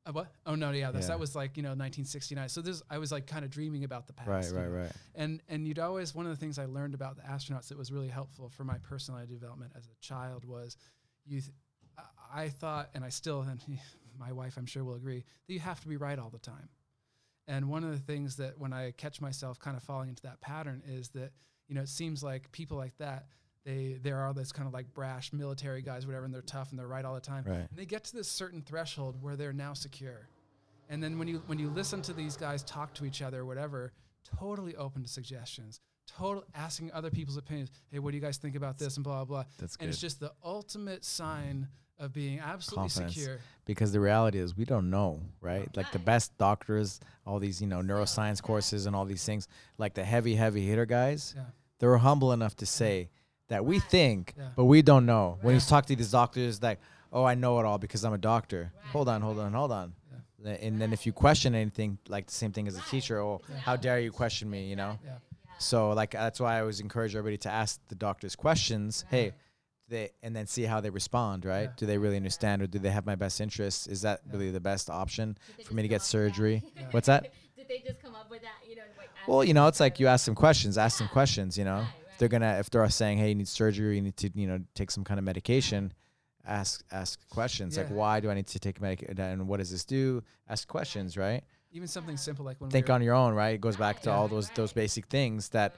[0.07, 0.31] uh, what?
[0.45, 1.13] Oh no, yeah, that's, Yeah.
[1.15, 2.49] that was like you know 1969.
[2.49, 4.29] So this I was like kind of dreaming about the past.
[4.29, 4.77] Right, right, know.
[4.81, 4.91] right.
[5.15, 7.91] And and you'd always one of the things I learned about the astronauts that was
[7.91, 10.77] really helpful for my personal development as a child was
[11.25, 11.41] you.
[11.41, 11.51] Th-
[11.97, 12.01] I-
[12.37, 13.61] I thought, and I still, and
[14.19, 16.67] my wife I'm sure will agree that you have to be right all the time.
[17.47, 20.41] And one of the things that when I catch myself kind of falling into that
[20.41, 21.31] pattern is that
[21.67, 23.27] you know it seems like people like that
[23.65, 26.79] they there are those kind of like brash military guys whatever and they're tough and
[26.79, 27.43] they're right all the time.
[27.45, 27.57] Right.
[27.57, 30.29] and they get to this certain threshold where they're now secure.
[30.89, 33.91] And then when you when you listen to these guys talk to each other whatever
[34.39, 37.71] totally open to suggestions total asking other people's opinions.
[37.91, 39.51] Hey what do you guys think about this and blah blah blah.
[39.59, 41.67] That's and it's just the ultimate sign
[41.99, 43.15] of being absolutely Confidence.
[43.15, 43.39] secure.
[43.65, 45.67] Because the reality is we don't know, right?
[45.75, 49.47] Like the best doctors, all these, you know, neuroscience courses and all these things,
[49.77, 51.43] like the heavy, heavy hitter guys, yeah.
[51.79, 53.09] they were humble enough to say
[53.47, 54.49] that we think, Yeah.
[54.55, 55.37] but we don't know.
[55.41, 55.69] When he's Right.
[55.69, 56.79] talk to these doctors, like,
[57.13, 58.71] oh, I know it all because I'm a doctor.
[58.91, 59.93] Hold on, hold on, hold on.
[60.11, 60.17] Yeah.
[60.45, 63.41] Th- And then if you question anything, like the same thing as a teacher, oh,
[63.63, 64.97] how dare you question me, you know?
[65.03, 65.17] yeah Yeah.
[65.59, 69.05] So like that's why I always encourage everybody to ask the doctors questions.
[69.09, 69.33] Hey,
[69.87, 71.45] they and then see how they respond.
[71.45, 71.69] Right?
[71.69, 71.73] Yeah.
[71.77, 73.85] Do they really understand, or do they have my best interests?
[73.87, 74.33] Is that Yeah.
[74.33, 76.05] really the best option for me to get come up with that?
[76.07, 76.63] surgery?
[76.75, 76.87] Yeah.
[76.91, 77.31] What's that?
[77.55, 78.67] Did they just come up with that?
[78.67, 80.77] You know, like Well, you know, it's like you ask them questions.
[80.77, 81.13] Ask them Yeah.
[81.13, 81.57] questions.
[81.57, 84.17] You know, Right, if they're gonna if they're saying, hey, you need surgery, you need
[84.17, 85.93] to you know take some kind of medication.
[86.47, 89.83] Ask ask questions like why do I need to take medication and what does this
[89.83, 90.23] do?
[90.47, 91.43] Ask questions, right?
[91.71, 93.55] even something simple like when Think we on your own, right?
[93.55, 95.75] It goes back to all those those basic things that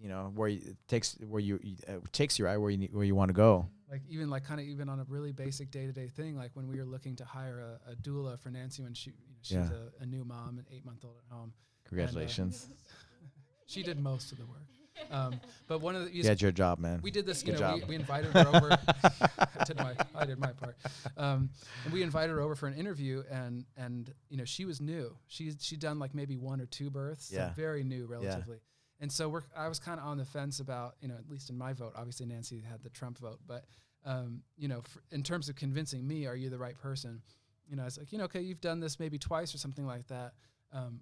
[0.00, 2.92] you know where you, it takes where you uh, takes you right where you need,
[2.94, 3.68] where you want to go.
[3.90, 6.78] like even like kind of even on a really basic day-to-day thing like when we
[6.78, 9.70] were looking to hire a, a doula for nancy when she you know, she was
[9.70, 9.76] Yeah.
[10.00, 11.52] a, a new mom an eight month old at home
[11.88, 12.68] Congratulations.
[13.66, 14.66] she did most of the work
[15.10, 17.00] um, but one of the you had your job, man.
[17.02, 17.88] we did this you Good know we, job.
[17.88, 18.78] we invited her over
[19.60, 20.76] I did my I did my part
[21.16, 21.50] um,
[21.84, 25.16] and we invited her over for an interview and and you know she was new
[25.26, 27.52] she's she'd done like maybe one or two births so Yeah.
[27.54, 29.02] very new relatively Yeah.
[29.02, 31.50] and so we're I was kind of on the fence about you know at least
[31.50, 33.64] in my vote obviously Nancy had the Trump vote but
[34.04, 37.20] um, you know f in terms of convincing me are you the right person
[37.68, 40.06] you know it's like you know okay you've done this maybe twice or something like
[40.08, 40.32] that
[40.72, 41.00] um,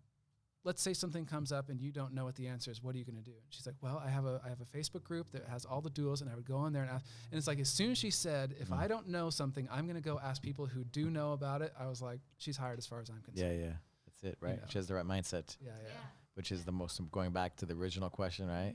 [0.65, 2.99] let's say something comes up and you don't know what the answer is what are
[2.99, 5.03] you going to do and she's like well i have a i have a facebook
[5.05, 7.39] group that has all the duels and i would go on there and ask and
[7.39, 8.77] it's like as soon as she said if Mhm.
[8.79, 11.73] i don't know something i'm going to go ask people who do know about it
[11.79, 13.67] i was like she's hired as far as i'm concerned yeah.
[13.69, 13.73] Yeah,
[14.07, 14.57] that's it, right?
[14.61, 14.67] know.
[14.69, 15.95] She has the right mindset, yeah yeah, Yeah.
[16.35, 18.75] which is the most going back to the original question, right?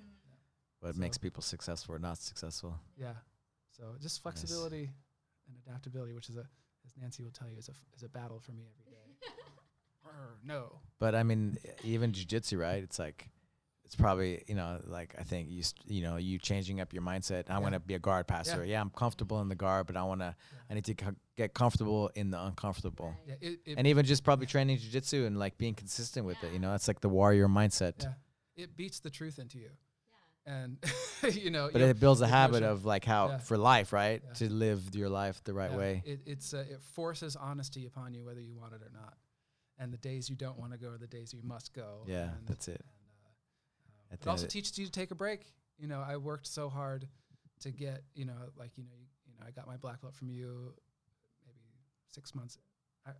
[0.79, 2.79] What So- makes people successful or not successful?
[2.97, 3.15] yeah.
[3.71, 4.89] so just flexibility
[5.47, 6.47] and adaptability which is a
[6.85, 8.92] as nancy will tell you is a, f- is a battle for me every day
[10.13, 12.81] Arr, no But I mean, even jujitsu, right?
[12.83, 13.29] It's like
[13.85, 17.03] it's probably you know like I think you st- you know you changing up your
[17.03, 17.49] mindset.
[17.49, 17.59] I Yeah.
[17.59, 18.63] want to be a guard passer.
[18.65, 18.81] Yeah.
[18.81, 20.35] I'm comfortable in the guard, but I want to.
[20.69, 23.13] I need to co- get comfortable in the uncomfortable.
[23.27, 26.53] yeah it, it, And even just probably training jujitsu and like being consistent with it.
[26.53, 28.03] You know, it's like the warrior mindset.
[28.03, 28.13] yeah
[28.55, 29.71] it beats the truth into you
[30.47, 30.63] Yeah.
[30.63, 30.77] and
[31.43, 33.37] you know But you- it builds a habit of like how Yeah.
[33.39, 34.21] for life, right?
[34.25, 34.33] Yeah.
[34.39, 36.01] To live your life the right Yeah, way.
[36.05, 39.15] It, it's uh, it forces honesty upon you whether you want it or not.
[39.79, 42.03] And the days you don't want to go are the days you must go.
[42.05, 42.79] Yeah, and, that's it.
[42.79, 42.87] And,
[43.25, 45.51] uh, um, it also end teaches you to take a break.
[45.79, 47.07] You know, I worked so hard
[47.61, 50.15] to get you know like you know you, you know I got my black belt
[50.15, 50.73] from you
[51.45, 51.59] maybe
[52.07, 52.59] six months,
[53.07, 53.11] I,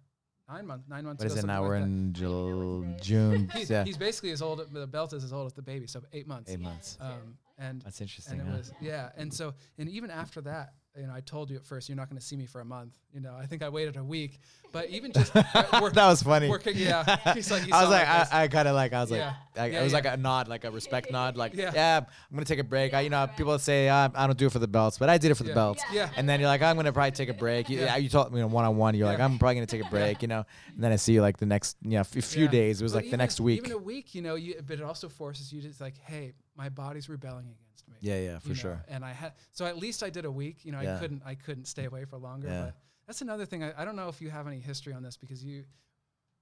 [0.47, 1.23] nine months, nine months.
[1.23, 1.53] What is ago, it now?
[1.53, 3.07] something We're like in I Jul- what it is.
[3.07, 3.51] June.
[3.55, 4.61] He's, yeah, he's basically as old.
[4.71, 6.51] The belt is as old as the baby, so eight months.
[6.51, 6.97] eight months.
[7.01, 8.39] Um, and That's interesting.
[8.39, 8.57] and it huh?
[8.57, 11.89] was yeah and so and even after that you know i told you at first
[11.89, 13.97] you're not going to see me for a month you know i think i waited
[13.97, 14.39] a week
[14.71, 15.43] but even just uh,
[15.81, 16.49] work, that was funny.
[16.49, 18.07] working yeah he's like, he I was saw like.
[18.07, 19.21] I, I kind of like, I was like,
[19.55, 19.97] I, Yeah, it was yeah.
[19.97, 21.71] like a nod, like a respect nod, like, Yeah.
[21.75, 21.97] yeah.
[21.99, 22.93] I'm gonna take a break.
[22.95, 25.19] I, you know, people say uh, I don't do it for the belts, but I
[25.19, 25.49] did it for Yeah.
[25.49, 25.83] the belts.
[25.91, 26.09] Yeah.
[26.17, 27.69] And then you're like, I'm gonna probably take a break.
[27.69, 27.85] You, Yeah.
[27.85, 27.97] yeah.
[27.97, 28.95] you told me you know, one on one.
[28.95, 30.23] You're like, I'm probably gonna take a break.
[30.23, 30.43] You know.
[30.73, 32.81] And then I see you like the next, you know, f- few days.
[32.81, 33.59] It was But like the next week.
[33.59, 36.69] even a week you know you but it also forces you to like hey my
[36.69, 37.62] body's rebelling against
[37.93, 38.85] me yeah, yeah, for you know, sure.
[38.89, 40.95] and i had so at least i did a week you know Yeah.
[40.95, 42.61] i couldn't i couldn't stay away for longer Yeah.
[42.65, 42.75] but
[43.07, 45.43] that's another thing I, I don't know if you have any history on this because
[45.43, 45.63] you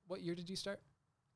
[0.08, 0.80] what year did you start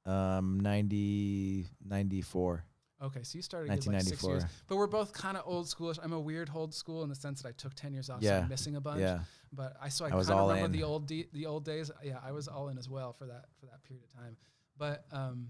[0.05, 2.63] Um, 90, 94.
[3.01, 4.31] Okay, so you started good, like six 1994.
[4.31, 5.99] years, but we're both kind of old schoolish.
[6.01, 8.27] I'm a weird old school in the sense that I took ten years off, so
[8.27, 8.39] Yeah.
[8.39, 9.01] I'm missing a bunch.
[9.01, 9.19] Yeah.
[9.51, 10.71] But I so I, I was kind of all remember in.
[10.71, 11.91] the old de- the old days.
[12.03, 14.37] Yeah, I was all in as well for that for that period of time.
[14.77, 15.49] But um,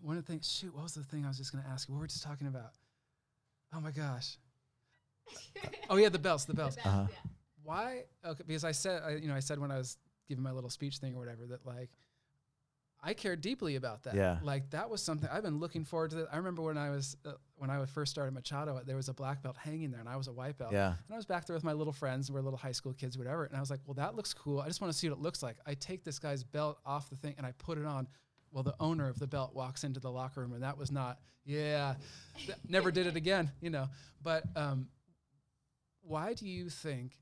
[0.00, 1.94] one of the things, shoot, what was the thing I was just gonna ask you?
[1.94, 2.70] What were we just talking about?
[3.74, 4.38] Oh my gosh.
[5.88, 6.76] Oh yeah, the belts, the belts.
[6.84, 7.06] Uh-huh.
[7.62, 8.04] Why?
[8.24, 9.96] Okay, because I said, I, you know, I said when I was
[10.28, 11.90] giving my little speech thing or whatever that like
[13.04, 14.14] I care deeply about that.
[14.14, 14.38] Yeah.
[14.42, 16.16] Like that was something I've been looking forward to.
[16.16, 16.28] That.
[16.32, 19.14] I remember when I was uh, when I was first started Machado, there was a
[19.14, 20.72] black belt hanging there, and I was a white belt.
[20.72, 20.88] Yeah.
[20.88, 22.30] And I was back there with my little friends.
[22.30, 23.44] We're little high school kids, whatever.
[23.44, 24.60] And I was like, well, that looks cool.
[24.60, 25.56] I just want to see what it looks like.
[25.66, 28.06] I take this guy's belt off the thing and I put it on.
[28.52, 31.18] Well, the owner of the belt walks into the locker room, and that was not,
[31.44, 31.94] yeah,
[32.68, 33.88] never did it again, you know.
[34.22, 34.88] But um,
[36.02, 37.12] why do you think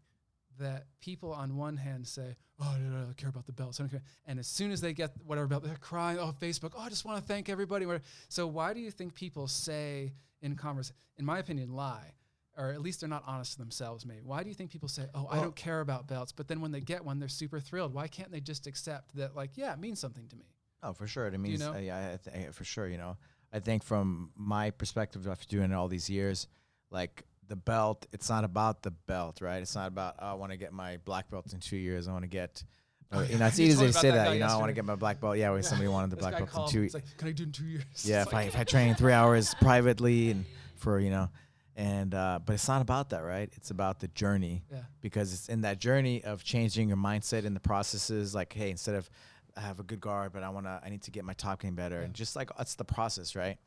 [0.58, 3.90] that people on one hand say, "Oh, I don't care about the belts," I don't
[3.90, 4.02] care.
[4.26, 6.72] and as soon as they get whatever belt, they're crying, "Oh, Facebook!
[6.76, 7.86] Oh, I just want to thank everybody."
[8.28, 10.12] So why do you think people say
[10.42, 12.12] in converse, in my opinion, lie,
[12.56, 14.04] or at least they're not honest to themselves?
[14.04, 16.60] Maybe why do you think people say, "Oh, I don't care about belts," but then
[16.60, 17.94] when they get one, they're super thrilled?
[17.94, 20.46] Why can't they just accept that, like, yeah, it means something to me?
[20.82, 21.26] Oh, for sure.
[21.26, 21.74] It means, know?
[21.74, 22.88] uh, yeah, I th- for sure.
[22.88, 23.16] You know,
[23.52, 26.46] I think from my perspective after doing it all these years,
[26.90, 29.60] like the belt, it's not about the belt, right?
[29.60, 32.08] It's not about oh, I want to get my black belt in two years.
[32.08, 32.64] I want to get,
[33.12, 34.34] Oh, you know, it's easy to say that that.
[34.34, 35.36] You know, I want to get my black belt.
[35.36, 36.82] Yeah, when somebody wanted the This black belt in two.
[36.84, 37.84] It's like, can I do it in two years?
[38.04, 40.44] yeah, It's if I if I train three hours privately and
[40.76, 41.28] for you know,
[41.76, 43.50] and uh, but it's not about that, right?
[43.56, 47.54] It's about the journey yeah, because it's in that journey of changing your mindset and
[47.54, 48.34] the processes.
[48.34, 49.10] Like, hey, instead of
[49.60, 51.74] I have a good guard, but I wanna I need to get my top game
[51.74, 52.04] better, Yeah.
[52.06, 53.58] and just like that's the process, right?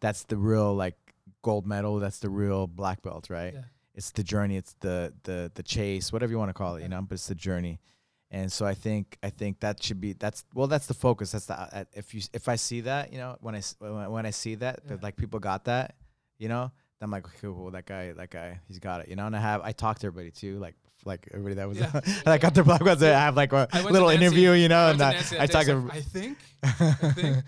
[0.00, 0.96] That's the real like
[1.42, 1.98] gold medal.
[1.98, 3.54] That's the real black belt, right?
[3.54, 3.62] yeah,
[3.94, 4.56] It's the journey.
[4.56, 7.00] It's the the the chase, whatever you want to call it, you know.
[7.02, 7.80] But it's the journey,
[8.30, 11.32] and so I think I think that should be that's well that's the focus.
[11.32, 14.26] That's the uh, if you if I see that, you know, when I when, when
[14.26, 15.94] I see that that like people got that,
[16.38, 19.16] you know, then I'm like, okay, well, that guy, that guy, he's got it, you
[19.16, 19.26] know.
[19.26, 20.74] And I have I talk to everybody too, like
[21.08, 21.90] like everybody that was Yeah.
[22.24, 23.02] that got their black belts.
[23.02, 25.66] I have like a little interview, you know, I and I, I day, talk she's
[25.66, 25.76] to.
[25.78, 27.44] like, I think, I think.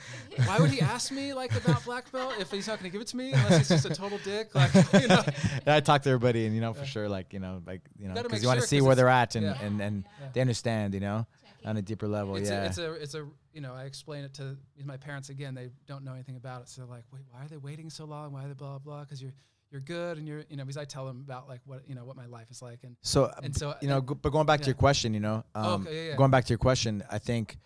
[0.46, 3.02] Why would he ask me like about black belt if he's not going to give
[3.02, 4.50] it to me unless he's just a total dick?
[4.54, 5.22] Like, you know,
[5.66, 6.86] I talk to everybody, and you know, for Yeah.
[6.86, 8.96] sure, like you know, like you know, because you want sure to see 'cause where
[8.96, 9.62] they're at, and yeah.
[9.62, 11.26] and and they understand, you know,
[11.64, 12.36] on a deeper level.
[12.36, 15.28] it's yeah, a, it's a, it's a, you know, I explain it to my parents
[15.28, 15.54] again.
[15.54, 18.06] They don't know anything about it, so they're like, wait, why are they waiting so
[18.06, 18.32] long?
[18.32, 19.00] Why are they blah blah?
[19.02, 19.34] Because you're
[19.70, 22.04] you're good and you're, you know, because I tell them about like what you know
[22.04, 24.60] what my life is like, and So, uh, and so you know, but going back
[24.60, 26.16] to your question, you know, um, Oh, okay, yeah, yeah.
[26.16, 27.58] going back to your question, I think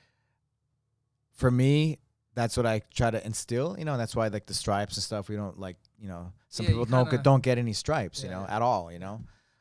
[1.32, 1.98] for me,
[2.34, 5.02] that's what I try to instill, you know, and that's why like the stripes and
[5.04, 8.22] stuff, we don't like, you know, some Yeah, people don't get, don't get any stripes,
[8.22, 8.56] you know, yeah.
[8.56, 9.20] at all, you know.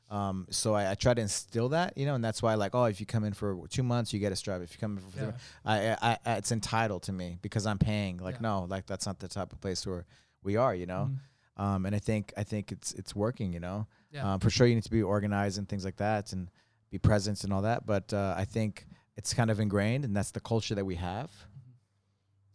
[0.10, 2.86] Um, so I, I try to instill that, you know, and that's why like, oh,
[2.86, 4.62] if you come in for two months, you get a stripe.
[4.62, 5.32] If you come in for, three Yeah.
[5.66, 8.18] I, I, I, it's entitled to me because I'm paying.
[8.18, 8.42] Like, Yeah.
[8.50, 10.06] no, like that's not the type of place where
[10.44, 11.10] we are, you know.
[11.12, 11.18] Mhm.
[11.58, 13.88] Um, and I think I think it's it's working, you know.
[14.12, 14.34] Yeah.
[14.34, 16.50] Um, for sure, you need to be organized and things like that, and
[16.92, 17.86] be present and all that.
[17.86, 18.86] But uh, I think
[19.18, 21.32] it's kind of ingrained, and that's the culture that we have.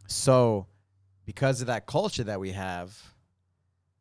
[0.07, 0.67] So,
[1.27, 2.97] because of that culture that we have,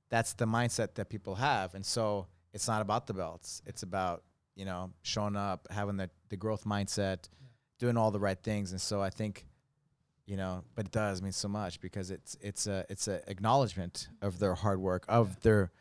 [0.10, 3.62] that's the mindset that people have, and so it's not about the belts.
[3.66, 4.24] It's about
[4.56, 7.48] you know showing up, having the the growth mindset, Yeah.
[7.80, 9.46] doing all the right things, and so I think.
[10.28, 14.10] You know, but it does mean so much because it's it's a it's a acknowledgement
[14.22, 15.72] of their hard work, of their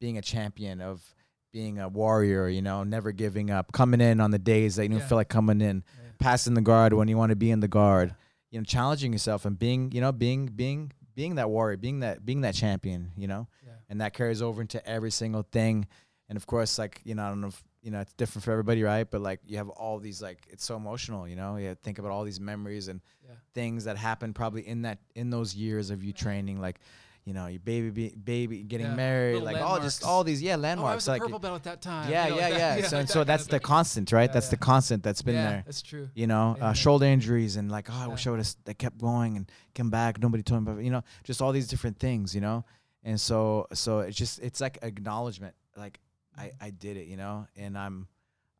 [0.00, 1.14] being a champion, of
[1.52, 2.48] being a warrior.
[2.48, 5.06] You know, never giving up, coming in on the days that you don't Yeah.
[5.06, 6.10] feel like coming in, Yeah, yeah.
[6.18, 8.14] passing the guard when you want to be in the guard.
[8.50, 12.26] You know, challenging yourself and being, you know, being being being that warrior, being that
[12.26, 13.12] being that champion.
[13.16, 13.74] You know, Yeah.
[13.88, 15.86] and that carries over into every single thing.
[16.28, 18.52] And of course, like you know, I don't know if you know it's different for
[18.52, 19.08] everybody, right?
[19.10, 21.26] But like you have all these like it's so emotional.
[21.28, 23.34] You know, you think about all these memories and Yeah.
[23.54, 26.78] things that happened probably in that in those years of you training, like.
[27.24, 28.94] You know, your baby, be, baby getting Yeah.
[28.96, 31.06] married, Little like all just all these, yeah, Oh, I was landmarks.
[31.06, 32.10] like, purple belt at that time.
[32.10, 32.76] yeah, you know, yeah, like yeah.
[32.80, 33.60] that- So, and so kind that's the thing.
[33.60, 34.28] constant, right?
[34.28, 35.62] Yeah, that's the constant that's been yeah, there.
[35.64, 36.08] That's true.
[36.16, 36.70] You know, Yeah.
[36.70, 38.06] uh, shoulder injuries and like, oh, I Yeah.
[38.08, 38.56] wish I would have.
[38.64, 40.18] They kept going and come back.
[40.20, 40.82] Nobody told me about.
[40.82, 42.34] You know, just all these different things.
[42.34, 42.64] You know,
[43.04, 45.54] and so so it's just it's like acknowledgement.
[45.76, 46.00] Like
[46.36, 47.06] I I did it.
[47.06, 48.06] You know, and I'm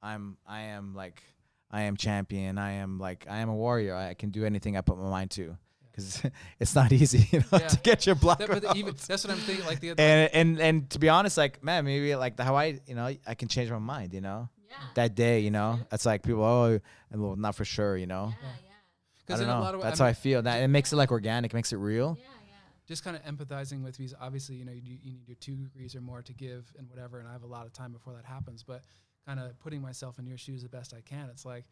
[0.02, 1.22] I'm I am like
[1.70, 2.58] I am champion.
[2.58, 3.94] I am like I am a warrior.
[3.94, 5.56] I can do anything I put my mind to.
[5.90, 6.22] Because
[6.60, 7.68] it's not easy, you know, Yeah.
[7.68, 9.66] to get your black That, but even that's what I'm thinking.
[9.66, 12.80] Like the and and and to be honest, like man, maybe like the, how I
[12.86, 14.14] you know I can change my mind.
[14.14, 14.76] You know, Yeah.
[14.94, 16.80] that day, you know, it's like people, oh,
[17.10, 18.32] well, not for sure, you know.
[18.40, 18.48] yeah, yeah.
[18.48, 19.64] I because don't in a know.
[19.64, 20.40] lot of That's I how I feel.
[20.42, 22.16] That it makes it like organic, makes it real.
[22.18, 22.41] Yeah, yeah.
[22.86, 24.12] Just kind of empathizing with these.
[24.20, 27.18] Obviously, you know, you, you need your two degrees or more to give and whatever,
[27.20, 28.62] and I have a lot of time before that happens.
[28.62, 28.82] But
[29.26, 31.28] kind of putting myself in your shoes the best I can.
[31.30, 31.64] It's like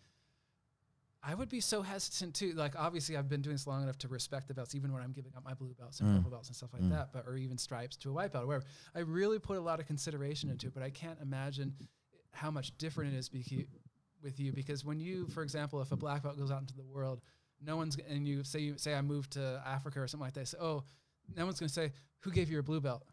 [1.22, 2.52] I would be so hesitant too.
[2.52, 5.12] Like obviously, I've been doing this long enough to respect the belts, even when I'm
[5.12, 6.16] giving up my blue belts and Mm.
[6.16, 6.90] purple belts and stuff like Mm.
[6.90, 8.64] that, but or even stripes to a white belt or whatever.
[8.94, 11.76] I really put a lot of consideration into it, but I can't imagine
[12.32, 13.66] how much different it is beca-
[14.22, 16.84] with you because when you, for example, if a black belt goes out into the
[16.84, 17.20] world,
[17.64, 20.48] no one's and you say you say I moved to Africa or something like that.
[20.48, 20.84] Say, oh,
[21.36, 23.04] no one's gonna say who gave you your blue belt.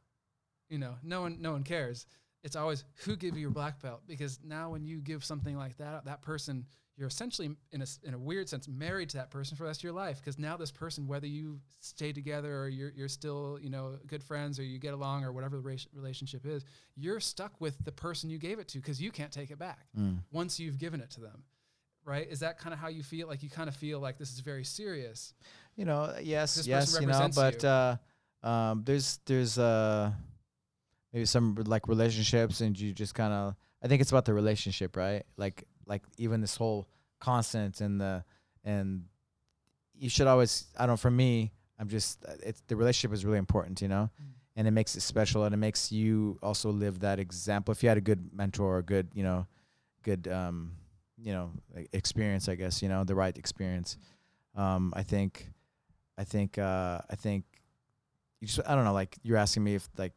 [0.69, 2.05] You know, no one no one cares.
[2.43, 5.77] It's always who gave you your black belt because now when you give something like
[5.77, 6.65] that, that person
[6.99, 9.81] you're essentially in a, in a weird sense married to that person for the rest
[9.81, 13.59] of your life because now this person whether you stay together or you're, you're still
[13.61, 16.65] you know good friends or you get along or whatever the relationship is
[16.95, 19.85] you're stuck with the person you gave it to because you can't take it back
[19.95, 20.19] Mm.
[20.31, 21.43] once you've given it to them
[22.07, 22.27] right?
[22.29, 23.27] Is that kind of how you feel?
[23.27, 25.34] Like you kind of feel like this is very serious.
[25.75, 27.69] You know yes This yes you know but you.
[27.69, 27.97] uh
[28.41, 30.11] um there's there's uh
[31.13, 34.95] maybe some like relationships and you just kind of i think it's about the relationship
[34.95, 35.23] right?
[35.38, 36.88] Like like even this whole
[37.19, 38.23] constant and the
[38.63, 39.03] and
[39.95, 43.23] you should always i don't know for me i'm just uh, it's the relationship is
[43.25, 44.09] really important you know?
[44.55, 47.71] And it makes it special and it makes you also live that example.
[47.71, 49.45] If you had a good mentor or a good you know
[50.01, 50.71] good um
[51.19, 51.52] you know
[51.94, 53.98] experience i guess you know the right experience.
[54.56, 55.49] Um i think
[56.18, 57.44] i think uh i think
[58.39, 60.14] you just i don't know like you're asking me if like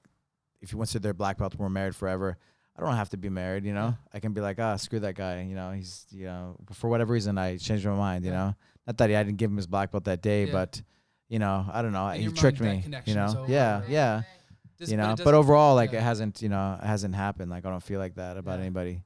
[0.60, 2.36] if you once their black belt we're married forever
[2.76, 3.88] i don't have to be married you know?
[3.88, 4.14] Yeah.
[4.14, 5.70] i can be like ah screw that guy you know?
[5.72, 8.36] He's you know for whatever reason i changed my mind you Yeah.
[8.38, 8.54] know?
[8.86, 10.52] Not that i didn't give him his black belt that day Yeah.
[10.52, 10.82] but
[11.28, 13.26] you know i don't know In he tricked me you know?
[13.40, 13.88] over, yeah right?
[13.88, 14.22] yeah.
[14.78, 15.14] Does- you know?
[15.22, 18.14] but, overall like it hasn't you know it hasn't happened like i don't feel like
[18.16, 19.02] that about anybody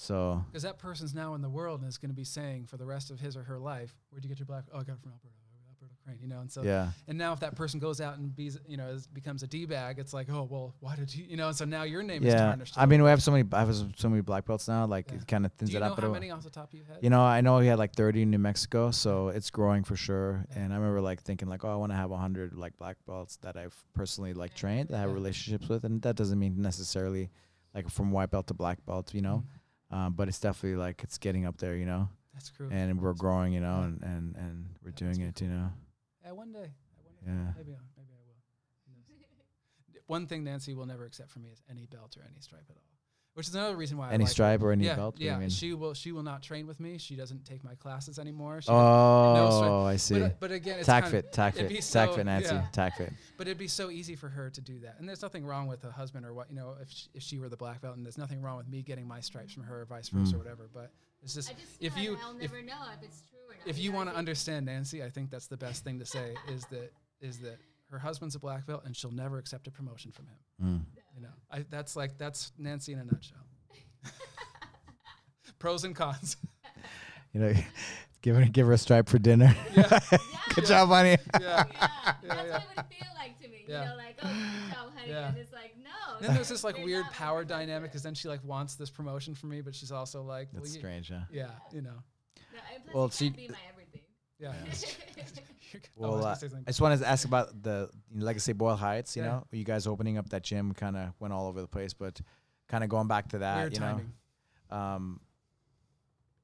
[0.00, 2.76] so Because that person's now in the world and is going to be saying for
[2.76, 4.64] the rest of his or her life, "Where'd you get your black?
[4.72, 5.34] Oh, I got it from Alberto,
[5.68, 8.34] Alberto Crane." You know, and so yeah and now if that person goes out and
[8.34, 11.24] be, you know, is, becomes a d bag, it's like, oh well, why did you,
[11.24, 11.48] you know?
[11.48, 12.76] And so now your name is yeah tarnished.
[12.76, 15.10] a i mean we have so many i have so many black belts now like
[15.10, 15.16] Yeah.
[15.18, 16.98] it kind of thins Do you know how many off the top of your head?
[17.02, 19.96] you know i know he had like 30 in new mexico so it's growing for
[19.96, 22.96] sure and i remember like thinking like oh i want to have 100 like black
[23.06, 25.14] belts that i've personally like trained that I have Yeah.
[25.14, 27.30] relationships with and that doesn't mean necessarily
[27.74, 29.57] like from white belt to black belt you know Mm.
[29.90, 32.68] Um, but it's definitely like it's getting up there you know that's cool.
[32.70, 33.84] and we're growing you know Yeah.
[33.86, 35.70] and and, and we're Yeah, doing it you know
[36.24, 36.58] yeah, one day.
[36.58, 37.52] I wonder- Yeah.
[37.56, 38.36] Maybe, I- maybe I will.
[40.06, 42.76] One thing Nancy will never accept from me is any belt or any stripe at
[42.76, 42.87] all.
[43.38, 44.32] Which is another reason why I any like her.
[44.32, 45.48] stripe or any yeah, belt What Yeah, mean?
[45.48, 45.94] she will.
[45.94, 46.98] She will not train with me.
[46.98, 48.60] She doesn't take my classes anymore.
[48.60, 51.76] She oh i see But, uh, but again, it's tack kind of- fit TacFit be
[51.76, 52.66] TacFit nancy yeah.
[52.72, 55.68] TacFit But it'd be so easy for her to do that, and there's nothing wrong
[55.68, 57.96] with a husband or what you know if she, if she were the black belt,
[57.96, 60.34] and there's nothing wrong with me getting my stripes from her, or vice versa, Mm.
[60.34, 60.68] or whatever.
[60.74, 60.90] But
[61.22, 63.68] it's just I just if you I'll if, never know if it's true or not.
[63.68, 66.34] if you know, want to understand Nancy, I think that's the best thing to say
[66.48, 67.58] is that is that
[67.92, 70.38] her husband's a black belt and she'll never accept a promotion from him.
[70.80, 70.97] mm.
[71.18, 73.38] You know, I, that's like that's Nancy in a nutshell.
[75.58, 76.36] Pros and cons.
[77.32, 77.52] you know
[78.22, 79.98] give her give her a stripe for dinner Yeah.
[80.54, 80.64] good Yeah.
[80.64, 81.16] job honey yeah.
[81.40, 81.64] Yeah,
[82.22, 82.34] that's yeah.
[82.34, 83.64] what it would feel like to me.
[83.68, 83.82] Yeah.
[83.82, 85.08] You know, like, oh, good job, honey.
[85.10, 85.28] Yeah.
[85.28, 86.20] And it's like, no.
[86.20, 89.50] Then there's this like weird power dynamic because then she like wants this promotion from
[89.50, 91.90] me, but she's also like, well, that's you- strange huh yeah, you know,
[92.52, 92.60] No,
[92.94, 94.02] Well, you see- can't be my everything.
[94.38, 94.52] yeah.
[96.00, 96.36] Oh, I Well, uh.
[96.66, 99.16] I just wanted to ask about the Legacy Boyle Heights.
[99.16, 99.28] You Yeah.
[99.28, 102.20] know, you guys opening up that gym kind of went all over the place, but
[102.68, 104.12] kind of going back to that, weird you timing.
[104.70, 105.20] know, um,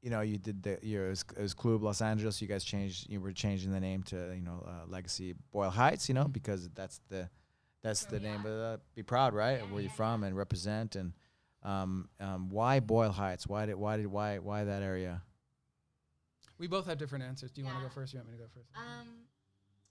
[0.03, 2.41] you know, you did the you know, it was, it was Club Los Angeles.
[2.43, 6.09] You guys changed, you were changing the name to you know uh, Legacy Boyle Heights.
[6.09, 6.33] You know, Mhm.
[6.33, 7.29] because that's the
[7.83, 9.59] that's the name of the be proud, right?
[9.61, 11.13] Yeah, Where you're from and represent and.
[11.63, 13.47] Um, um, why Boyle Heights?
[13.47, 15.23] Why did why did why why that area?
[16.59, 17.51] We both have different answers.
[17.51, 18.15] Do you want to go first?
[18.15, 18.71] Or you want me to go first?
[18.79, 19.27] Um,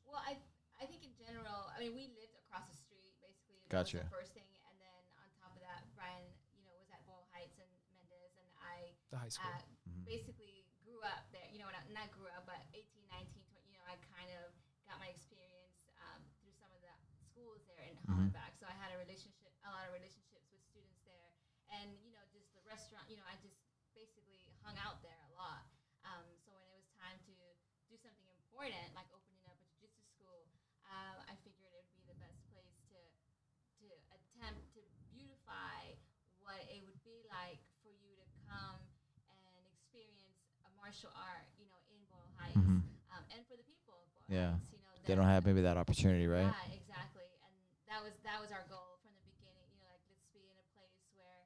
[0.08, 0.40] well, I
[0.80, 3.60] I think in general, I mean, we lived across the street basically.
[3.68, 4.04] That Gotcha.
[4.04, 6.24] was the first thing, and then on top of that, Brian,
[6.56, 9.48] you know, was at Boyle Heights and Mendez, and I the high school.
[9.52, 10.04] uh, Mhm.
[10.08, 11.48] basically grew up there.
[11.52, 14.52] You know, not, not grew up, but 18, 19, 20, you know, I kind of
[14.88, 16.92] got my experience um, through some of the
[17.24, 18.32] schools there in Mhm.
[18.32, 18.56] Hollenbeck.
[18.60, 21.32] So I had a relationship, a lot of relationships with students there,
[21.72, 23.08] and you know, just the restaurant.
[23.08, 23.56] You know, I just
[23.96, 25.64] basically hung out there a lot.
[26.04, 27.36] Um, so when it was time to
[27.88, 28.28] do something
[28.64, 30.48] important, like opening up a jiu-jitsu school,
[30.88, 33.00] um, I figured it would be the best place to
[33.84, 34.80] to attempt to
[35.12, 35.92] beautify
[36.40, 38.80] what it would be like for you to come
[39.44, 42.88] and experience a martial art, you know, in Boyle Heights, Mhm.
[43.12, 44.56] um, and for the people of Boyle Yeah.
[44.56, 46.48] Heights, you know, They don't have maybe that opportunity, right?
[46.48, 47.52] Yeah, exactly, and
[47.92, 49.68] that was that was our goal from the beginning.
[49.76, 51.44] You know, like let's be in a place where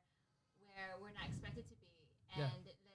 [0.61, 1.89] where we're not expected to be,
[2.37, 2.53] Yeah.
[2.53, 2.85] and let's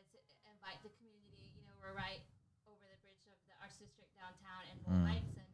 [0.47, 1.51] invite the community.
[1.59, 2.23] You know, we're right
[2.71, 5.07] over the bridge of the arts district downtown in Boyle Mm.
[5.11, 5.51] Heights, and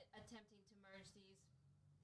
[0.00, 1.40] uh, attempting to merge these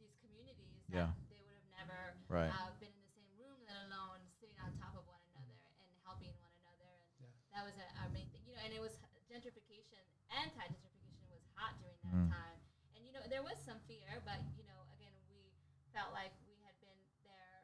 [0.00, 1.14] these communities Yeah.
[1.14, 2.50] that they would have never Right.
[2.52, 5.86] uh, been in the same room, let alone sitting on top of one another and
[6.02, 6.90] helping one another.
[6.98, 7.30] And Yeah.
[7.54, 8.62] that was a, our main thing, you know.
[8.66, 8.92] And it was
[9.30, 12.28] gentrification, anti-gentrification was hot during that Mm.
[12.34, 12.58] time,
[12.96, 15.38] and you know there was some fear, but you know again we
[15.94, 17.62] felt like we had been there.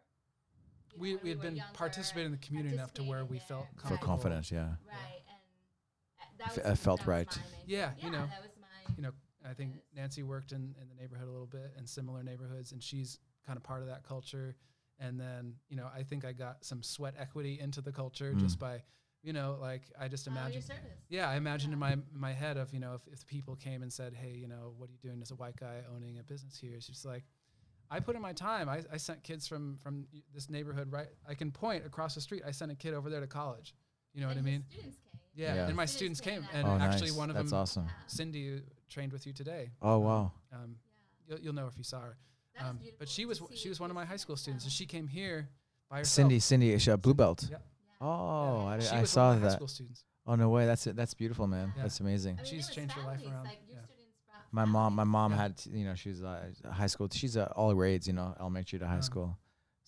[0.95, 3.49] you know, we we had been participating in the community enough to where we participating
[3.49, 3.83] felt there.
[3.83, 4.01] Feel Right.
[4.01, 4.15] comfortable.
[4.15, 4.77] confident, yeah.
[4.87, 5.18] Right, and
[6.39, 7.37] that was uh, felt that right.
[7.37, 8.95] my main Yeah, you know, that was my.
[8.97, 9.11] you know,
[9.49, 9.83] I think Yes.
[9.95, 13.57] Nancy worked in, in the neighborhood a little bit in similar neighborhoods, and she's kind
[13.57, 14.57] of part of that culture.
[15.01, 18.41] And then, you know, I think I got some sweat equity into the culture Mm.
[18.41, 18.83] just by,
[19.23, 20.63] you know, like I just Oh, your imagine.
[20.63, 20.83] service.
[21.09, 21.87] Yeah, I imagined in Yeah.
[21.87, 24.49] my in my head of you know if, if people came and said, hey, you
[24.49, 26.75] know, what are you doing as a white guy owning a business here?
[26.75, 27.25] It's just like,
[27.91, 28.69] I put in my time.
[28.69, 31.09] I, I sent kids from from this neighborhood right.
[31.29, 32.43] I can point across the street.
[32.47, 33.75] I sent a kid over there to college.
[34.15, 34.65] You know what I mean?
[34.71, 35.21] Students came.
[35.35, 35.67] Yeah, Yeah.
[35.69, 37.17] and my Students students came came, and Oh, actually nice.
[37.17, 37.87] one of That's them, awesome.
[38.07, 39.71] Cindy, trained with you today.
[39.81, 40.33] Oh wow.
[40.53, 40.77] Um,
[41.27, 41.35] Yeah.
[41.37, 42.17] you'll, you'll know if you saw her.
[42.61, 45.07] Um, but she was she was one of my high school students, and she came
[45.07, 45.49] here
[45.89, 46.15] by herself.
[46.15, 47.47] Cindy, Cindy, is she a blue belt.
[47.49, 47.51] Yep.
[48.01, 48.07] Yeah.
[48.07, 49.53] Oh, I, she I saw one high that.
[49.53, 50.05] school students.
[50.27, 50.97] Oh no way, that's it.
[50.97, 51.73] That's beautiful, man.
[51.77, 51.83] Yeah.
[51.83, 52.35] That's amazing.
[52.39, 53.77] I mean, She's changed her life around, Like yeah.
[54.51, 55.39] My mom, my mom Yeah.
[55.39, 57.09] had, you know, she was uh, high school.
[57.13, 59.01] She's uh, all grades, you know, elementary to high Yeah.
[59.01, 59.39] school.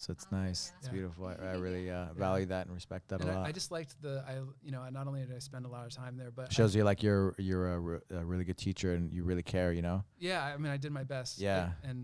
[0.00, 0.72] So it's Oh, nice.
[0.78, 0.92] It's Yeah.
[0.94, 1.26] beautiful.
[1.26, 3.46] I, I really uh, value that and respect that And a I, lot.
[3.48, 4.34] I just liked the I
[4.66, 6.74] you know not only did I spend a lot of time there, but I- Shows
[6.74, 9.82] you like you're you're a, re- a really good teacher and you really care, you
[9.82, 10.02] know.
[10.18, 11.38] yeah, I mean I did my best.
[11.38, 11.72] Yeah.
[11.84, 11.98] and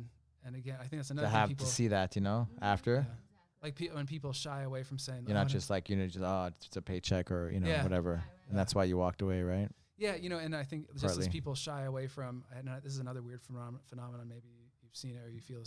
[0.45, 3.15] and again I think that's another To have to see that, you know, after yeah.
[3.63, 6.07] Like pe- when people shy away from saying you're "Oh, not just like you know
[6.07, 7.83] just oh it's a paycheck or you know Yeah.
[7.83, 9.71] whatever, and that's why you walked away, right?
[9.97, 11.23] Yeah, you know, and I think just Partly.
[11.23, 14.29] as people shy away from, and this is another weird phenom- phenomenon.
[14.29, 14.51] Maybe
[14.83, 15.63] you've seen it or you feel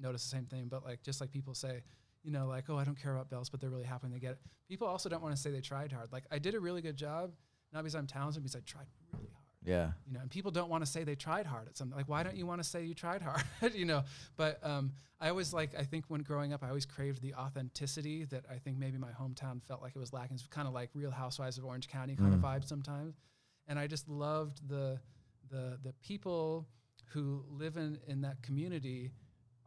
[0.00, 0.68] notice the same thing.
[0.68, 1.82] But like, just like people say,
[2.22, 4.18] you know, like, oh, I don't care about bells, but they're really happy when they
[4.18, 4.38] get it.
[4.68, 6.12] People also don't want to say they tried hard.
[6.12, 7.30] Like, I did a really good job,
[7.72, 9.42] not because I'm talented, because I tried really hard.
[9.64, 9.90] Yeah.
[10.06, 11.96] You know, and people don't want to say they tried hard at something.
[11.96, 13.42] Like, why don't you want to say you tried hard?
[13.74, 14.02] you know,
[14.36, 15.70] but um, I always like.
[15.76, 19.10] I think when growing up, I always craved the authenticity that I think maybe my
[19.10, 20.34] hometown felt like it was lacking.
[20.36, 22.44] It's kind of like Real Housewives of Orange County kind of Mm.
[22.44, 23.16] vibe sometimes.
[23.66, 25.00] And I just loved the
[25.48, 26.68] the the people
[27.06, 29.10] who live in in that community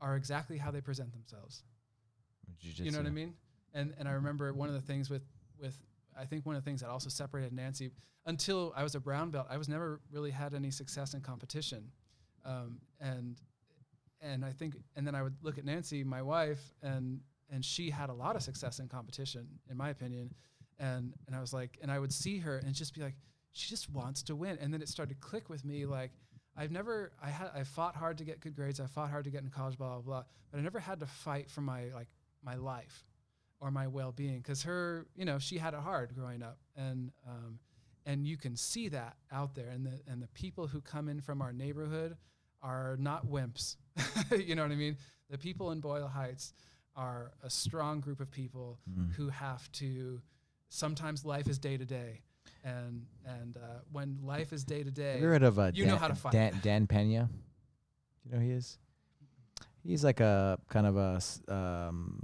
[0.01, 1.63] are exactly how they present themselves.
[2.85, 3.34] You know what I mean?
[3.73, 5.23] And and I remember one of the things with
[5.59, 5.77] with
[6.19, 7.91] I think one of the things that also separated Nancy
[8.26, 11.91] until I was a brown belt, I was never really had any success in competition,
[12.45, 13.39] um, and
[14.21, 17.21] and I think and then I would look at Nancy, my wife, and
[17.51, 20.34] and she had a lot of success in competition, in my opinion,
[20.80, 23.15] and and I was like, and I would see her and just be like,
[23.53, 26.11] she just wants to win, and then it started to click with me like.
[26.60, 28.80] I've never, I had, I fought hard to get good grades.
[28.80, 30.23] I fought hard to get in college, blah blah blah.
[30.52, 32.10] But I never had to fight for my like
[32.44, 33.06] my life
[33.61, 37.60] or my well-being because her you know she had it hard growing up and um,
[38.06, 41.19] and you can see that out there and the and the people who come in
[41.22, 42.15] from our neighborhood
[42.61, 43.76] are not wimps
[44.48, 44.95] you know what i mean
[45.30, 46.53] the people in boyle heights
[46.95, 49.11] are a strong group of people Mm.
[49.15, 50.22] who have to
[50.69, 52.22] sometimes life is day to day
[52.64, 55.94] and and uh, when life is day to day you heard of uh, you Dan,
[55.94, 56.31] know how to fight.
[56.34, 57.30] Dan, Dan Pena?
[58.26, 58.77] You know who he is?
[59.84, 62.19] He's like a kind of a s- um,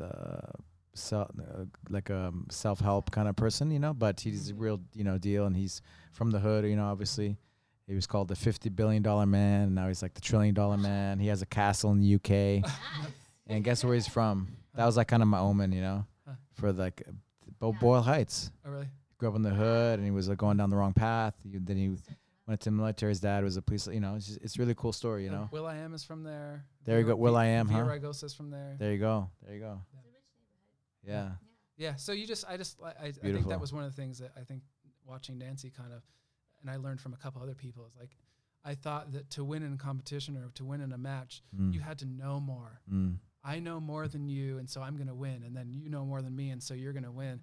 [0.00, 0.06] uh,
[0.94, 3.92] self, uh, like a self help kind of person, you know.
[3.92, 5.82] But he's a real, you know, deal, and he's
[6.12, 6.86] from the hood, you know.
[6.86, 7.36] Obviously,
[7.86, 9.64] he was called the fifty billion dollar man.
[9.64, 11.18] And now he's like the trillion dollar man.
[11.18, 12.64] He has a castle in the UK,
[13.46, 14.48] and guess where he's from?
[14.74, 16.06] That was like kind of my omen, you know,
[16.54, 17.02] for like
[17.58, 17.78] Bo- Yeah.
[17.78, 18.50] Boyle Heights.
[18.66, 18.88] oh really
[19.20, 21.34] Grew up in the hood, and he was like going down the wrong path.
[21.44, 21.94] He, then he
[22.48, 23.10] went to the military.
[23.10, 23.86] His dad was a police.
[23.86, 25.24] You know, it's, just, it's a really cool story.
[25.24, 27.84] You know, will i am is from there There you go, Will I Am, Villa
[27.84, 27.90] huh?
[27.90, 29.82] Rigosa's from there there you go, there you go.
[29.92, 30.24] It's a rich
[31.04, 31.36] neighborhood.
[31.76, 31.96] Yeah, Yeah.
[31.96, 34.18] So you just, I just, I, I, I think that was one of the things
[34.20, 34.62] that I think
[35.04, 36.02] watching Nancy kind of,
[36.62, 38.16] and I learned from a couple other people is like,
[38.64, 41.74] I thought that to win in a competition or to win in a match, Mm.
[41.74, 42.80] you had to know more.
[42.90, 43.18] Mm.
[43.44, 46.20] I know more than you, and so I'm gonna win, and then you know more
[46.20, 47.40] than me, and so you're gonna win.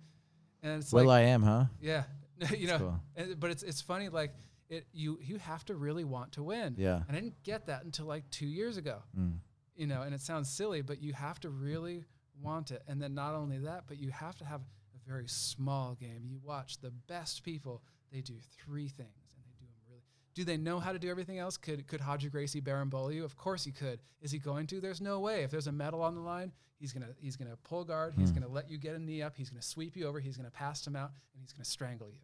[0.63, 1.65] And it's Will like, I Am, huh?
[1.81, 2.03] yeah,
[2.57, 2.99] you know, cool.
[3.15, 4.33] and, but it's it's funny like
[4.69, 6.75] it you you have to really want to win.
[6.77, 7.01] Yeah.
[7.07, 9.37] And I didn't get that until like two years ago Mm.
[9.75, 12.03] you know, and it sounds silly, but you have to really
[12.41, 12.81] want it.
[12.87, 16.21] And then not only that, but you have to have a very small game.
[16.25, 17.81] You watch the best people,
[18.11, 20.03] they do three things and they do them really.
[20.37, 21.57] Do they know how to do everything else?
[21.57, 23.25] Could could Roger Gracie Baramboli you?
[23.25, 23.99] Of course he could.
[24.21, 24.79] Is he going to?
[24.79, 25.41] There's no way.
[25.41, 28.35] If there's a medal on the line, he's gonna he's gonna pull guard, he's Hmm.
[28.41, 30.85] gonna let you get a knee up, he's gonna sweep you over, he's gonna pass
[30.85, 32.19] him out, and he's gonna strangle you.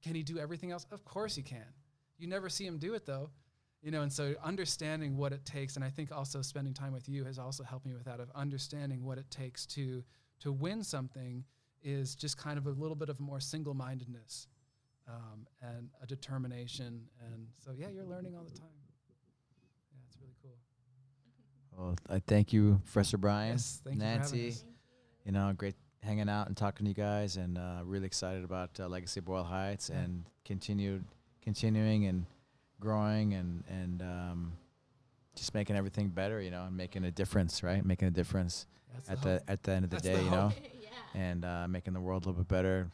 [0.00, 0.86] Can he do everything else?
[0.90, 1.66] Of course he can.
[2.16, 3.28] You never see him do it though
[3.82, 7.08] you know and so understanding what it takes and i think also spending time with
[7.08, 10.04] you has also helped me with that of understanding what it takes to
[10.38, 11.42] to win something
[11.82, 14.48] is just kind of a little bit of more single-mindedness
[15.10, 18.68] um, and a determination and so yeah you're learning all the time
[19.92, 20.56] yeah it's really cool
[21.76, 24.48] Well, I thank you, Professor Brian, yes thank you for having Nancy.
[24.48, 24.64] us.
[24.64, 24.70] You.
[25.26, 28.70] You know, great, hanging out and talking to you guys, and uh, really excited about
[28.80, 30.00] uh, Legacy Boyle Heights Yeah.
[30.00, 31.04] and continued,
[31.42, 32.24] continuing and
[32.80, 34.52] growing and and um,
[35.36, 37.84] just making everything better, you know, and making a difference, right?
[37.84, 40.24] Making a difference That's at the the at the end of the That's day, the
[40.24, 41.20] you know, yeah.
[41.20, 42.90] and uh, making the world a little bit better.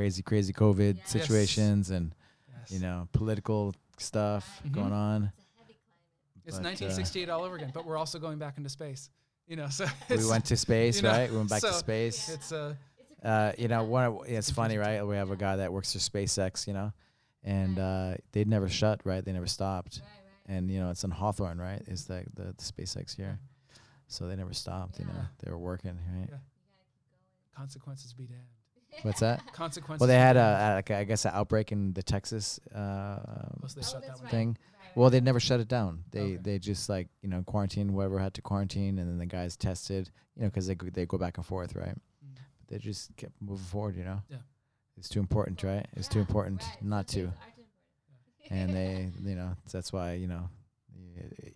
[0.00, 1.10] This crazy, crazy COVID Yes.
[1.10, 2.14] situations and
[2.48, 2.70] Yes.
[2.72, 4.72] you know political stuff Mhm.
[4.72, 5.24] going on.
[5.24, 6.44] It's a heavy climate.
[6.46, 9.10] It's but, uh, 1968 all over again, but we're also going back into space.
[9.46, 11.30] You know, so We went to space, you know, right?
[11.30, 12.28] We went back to space.
[12.28, 12.74] It's uh,
[13.10, 14.04] It's a uh, crazy you know, one.
[14.04, 15.02] Of, it's funny, right?
[15.06, 16.92] We have a guy that works for SpaceX, you know,
[17.44, 19.24] and uh, they never shut, right?
[19.24, 20.08] They never stopped, Right,
[20.48, 20.56] right.
[20.56, 21.82] and you know, it's in Hawthorne, right?
[21.88, 23.38] Is the the, the SpaceX here,
[24.06, 24.98] so they never stopped.
[24.98, 26.28] You know, they were working, right?
[26.30, 26.36] Yeah.
[26.36, 28.46] You gotta keep consequences be damned.
[28.90, 29.02] Going.
[29.02, 29.40] What's that?
[29.52, 30.00] Consequences.
[30.00, 33.66] Well, they had a, a like I guess an outbreak in the Texas uh, Oh,
[33.66, 34.30] so they shut that that's one right.
[34.30, 34.48] thing.
[34.48, 36.04] Right, Well, they never shut it down.
[36.10, 36.36] They Okay.
[36.42, 40.10] they just like you know quarantine whoever had to quarantine, and then the guys tested,
[40.36, 41.94] you know, because they go- they go back and forth, right?
[42.24, 42.36] Mm.
[42.68, 44.22] They just kept moving forward, you know.
[44.28, 44.38] Yeah.
[44.96, 45.86] It's too important, right?
[45.96, 46.82] It's too important right.
[46.82, 47.14] not to.
[47.14, 47.62] things are too
[48.50, 48.70] important.
[48.70, 50.48] and they, you know, that's why you know,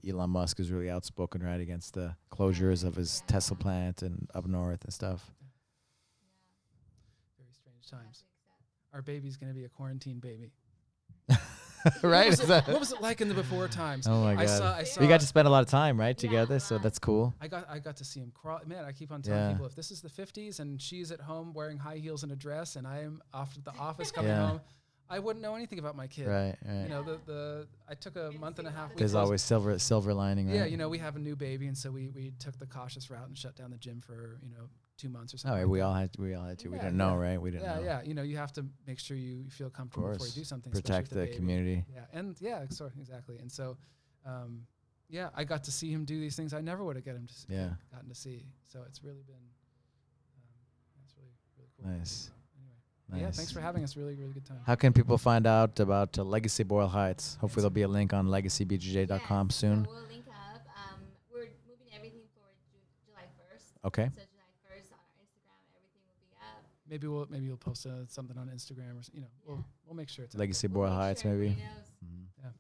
[0.09, 4.47] Elon Musk is really outspoken, right, against the closures of his Tesla plant and up
[4.47, 5.31] north and stuff.
[7.39, 8.25] Very strange Yeah, have times.
[8.93, 10.53] Our baby's gonna be a quarantine baby.
[12.03, 12.31] right?
[12.31, 14.07] What was, it, what was it like in the before times?
[14.07, 14.49] oh my I god!
[14.49, 14.75] saw.
[14.77, 15.01] I saw.
[15.01, 16.57] we got to spend a lot of time, right, together.
[16.57, 17.35] a So that's cool.
[17.41, 18.61] I got I got to see him crawl.
[18.67, 19.51] Man, I keep on telling Yeah.
[19.53, 22.37] people if this is the 50s and she's at home wearing high heels and a
[22.37, 24.47] dress, and I am off at the office coming Yeah.
[24.47, 24.61] home,
[25.11, 26.27] I wouldn't know anything about my kid.
[26.27, 26.83] Right, right.
[26.85, 28.91] You know, the the I took a month and a half.
[28.95, 30.57] we There's always silver silver lining, right?
[30.57, 33.11] Yeah, you know, we have a new baby, and so we we took the cautious
[33.11, 35.55] route and shut down the gym for you know two months or Oh, something.
[35.59, 35.85] right, like we that.
[35.85, 36.69] all had to, we all had to.
[36.69, 37.41] we didn't know, right?
[37.41, 37.83] We didn't yeah, know.
[37.83, 38.03] yeah.
[38.03, 40.73] You know, you have to make sure you feel Of comfortable before you do something.
[40.73, 41.85] Protect with the community.
[41.93, 43.39] Yeah, and yeah, sorry, exactly.
[43.39, 43.77] And so,
[44.25, 44.67] um,
[45.11, 47.27] yeah, I got to see him do these things I never would have get him
[47.27, 47.71] to s- Yeah.
[47.93, 48.47] gotten to see.
[48.67, 50.43] So it's really been, um,
[51.01, 51.99] that's really really cool.
[51.99, 52.31] Nice.
[52.31, 52.33] So
[53.13, 53.97] anyway, yeah, thanks for having us.
[53.97, 54.61] Really, really good time.
[54.67, 57.37] How can people find out about uh, Legacy Boyle Heights?
[57.41, 59.85] Hopefully, there'll be a link on legacybjj.com Yes, soon.
[59.85, 60.63] So we'll link up.
[60.75, 61.01] Um,
[61.31, 63.87] we're moving everything for Ju- July 1st.
[63.87, 64.09] Okay.
[64.15, 66.65] So July 1st on our Instagram, everything will be up.
[66.89, 69.97] Maybe we'll maybe we'll post uh, something on Instagram or s- you know we'll we'll
[69.97, 70.75] make sure it's Legacy there.
[70.75, 71.47] Boyle We'll Heights, sure maybe.
[71.47, 71.91] everybody knows.
[72.05, 72.27] Mhm.
[72.43, 72.51] Yeah.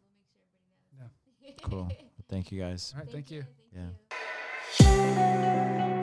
[0.99, 1.11] We'll
[1.43, 1.99] make sure everybody knows.
[1.99, 2.09] Cool.
[2.29, 2.93] Thank you guys.
[2.97, 3.45] All right, thank you.
[3.75, 3.93] Thank
[4.81, 5.89] Yeah.
[5.89, 5.94] you.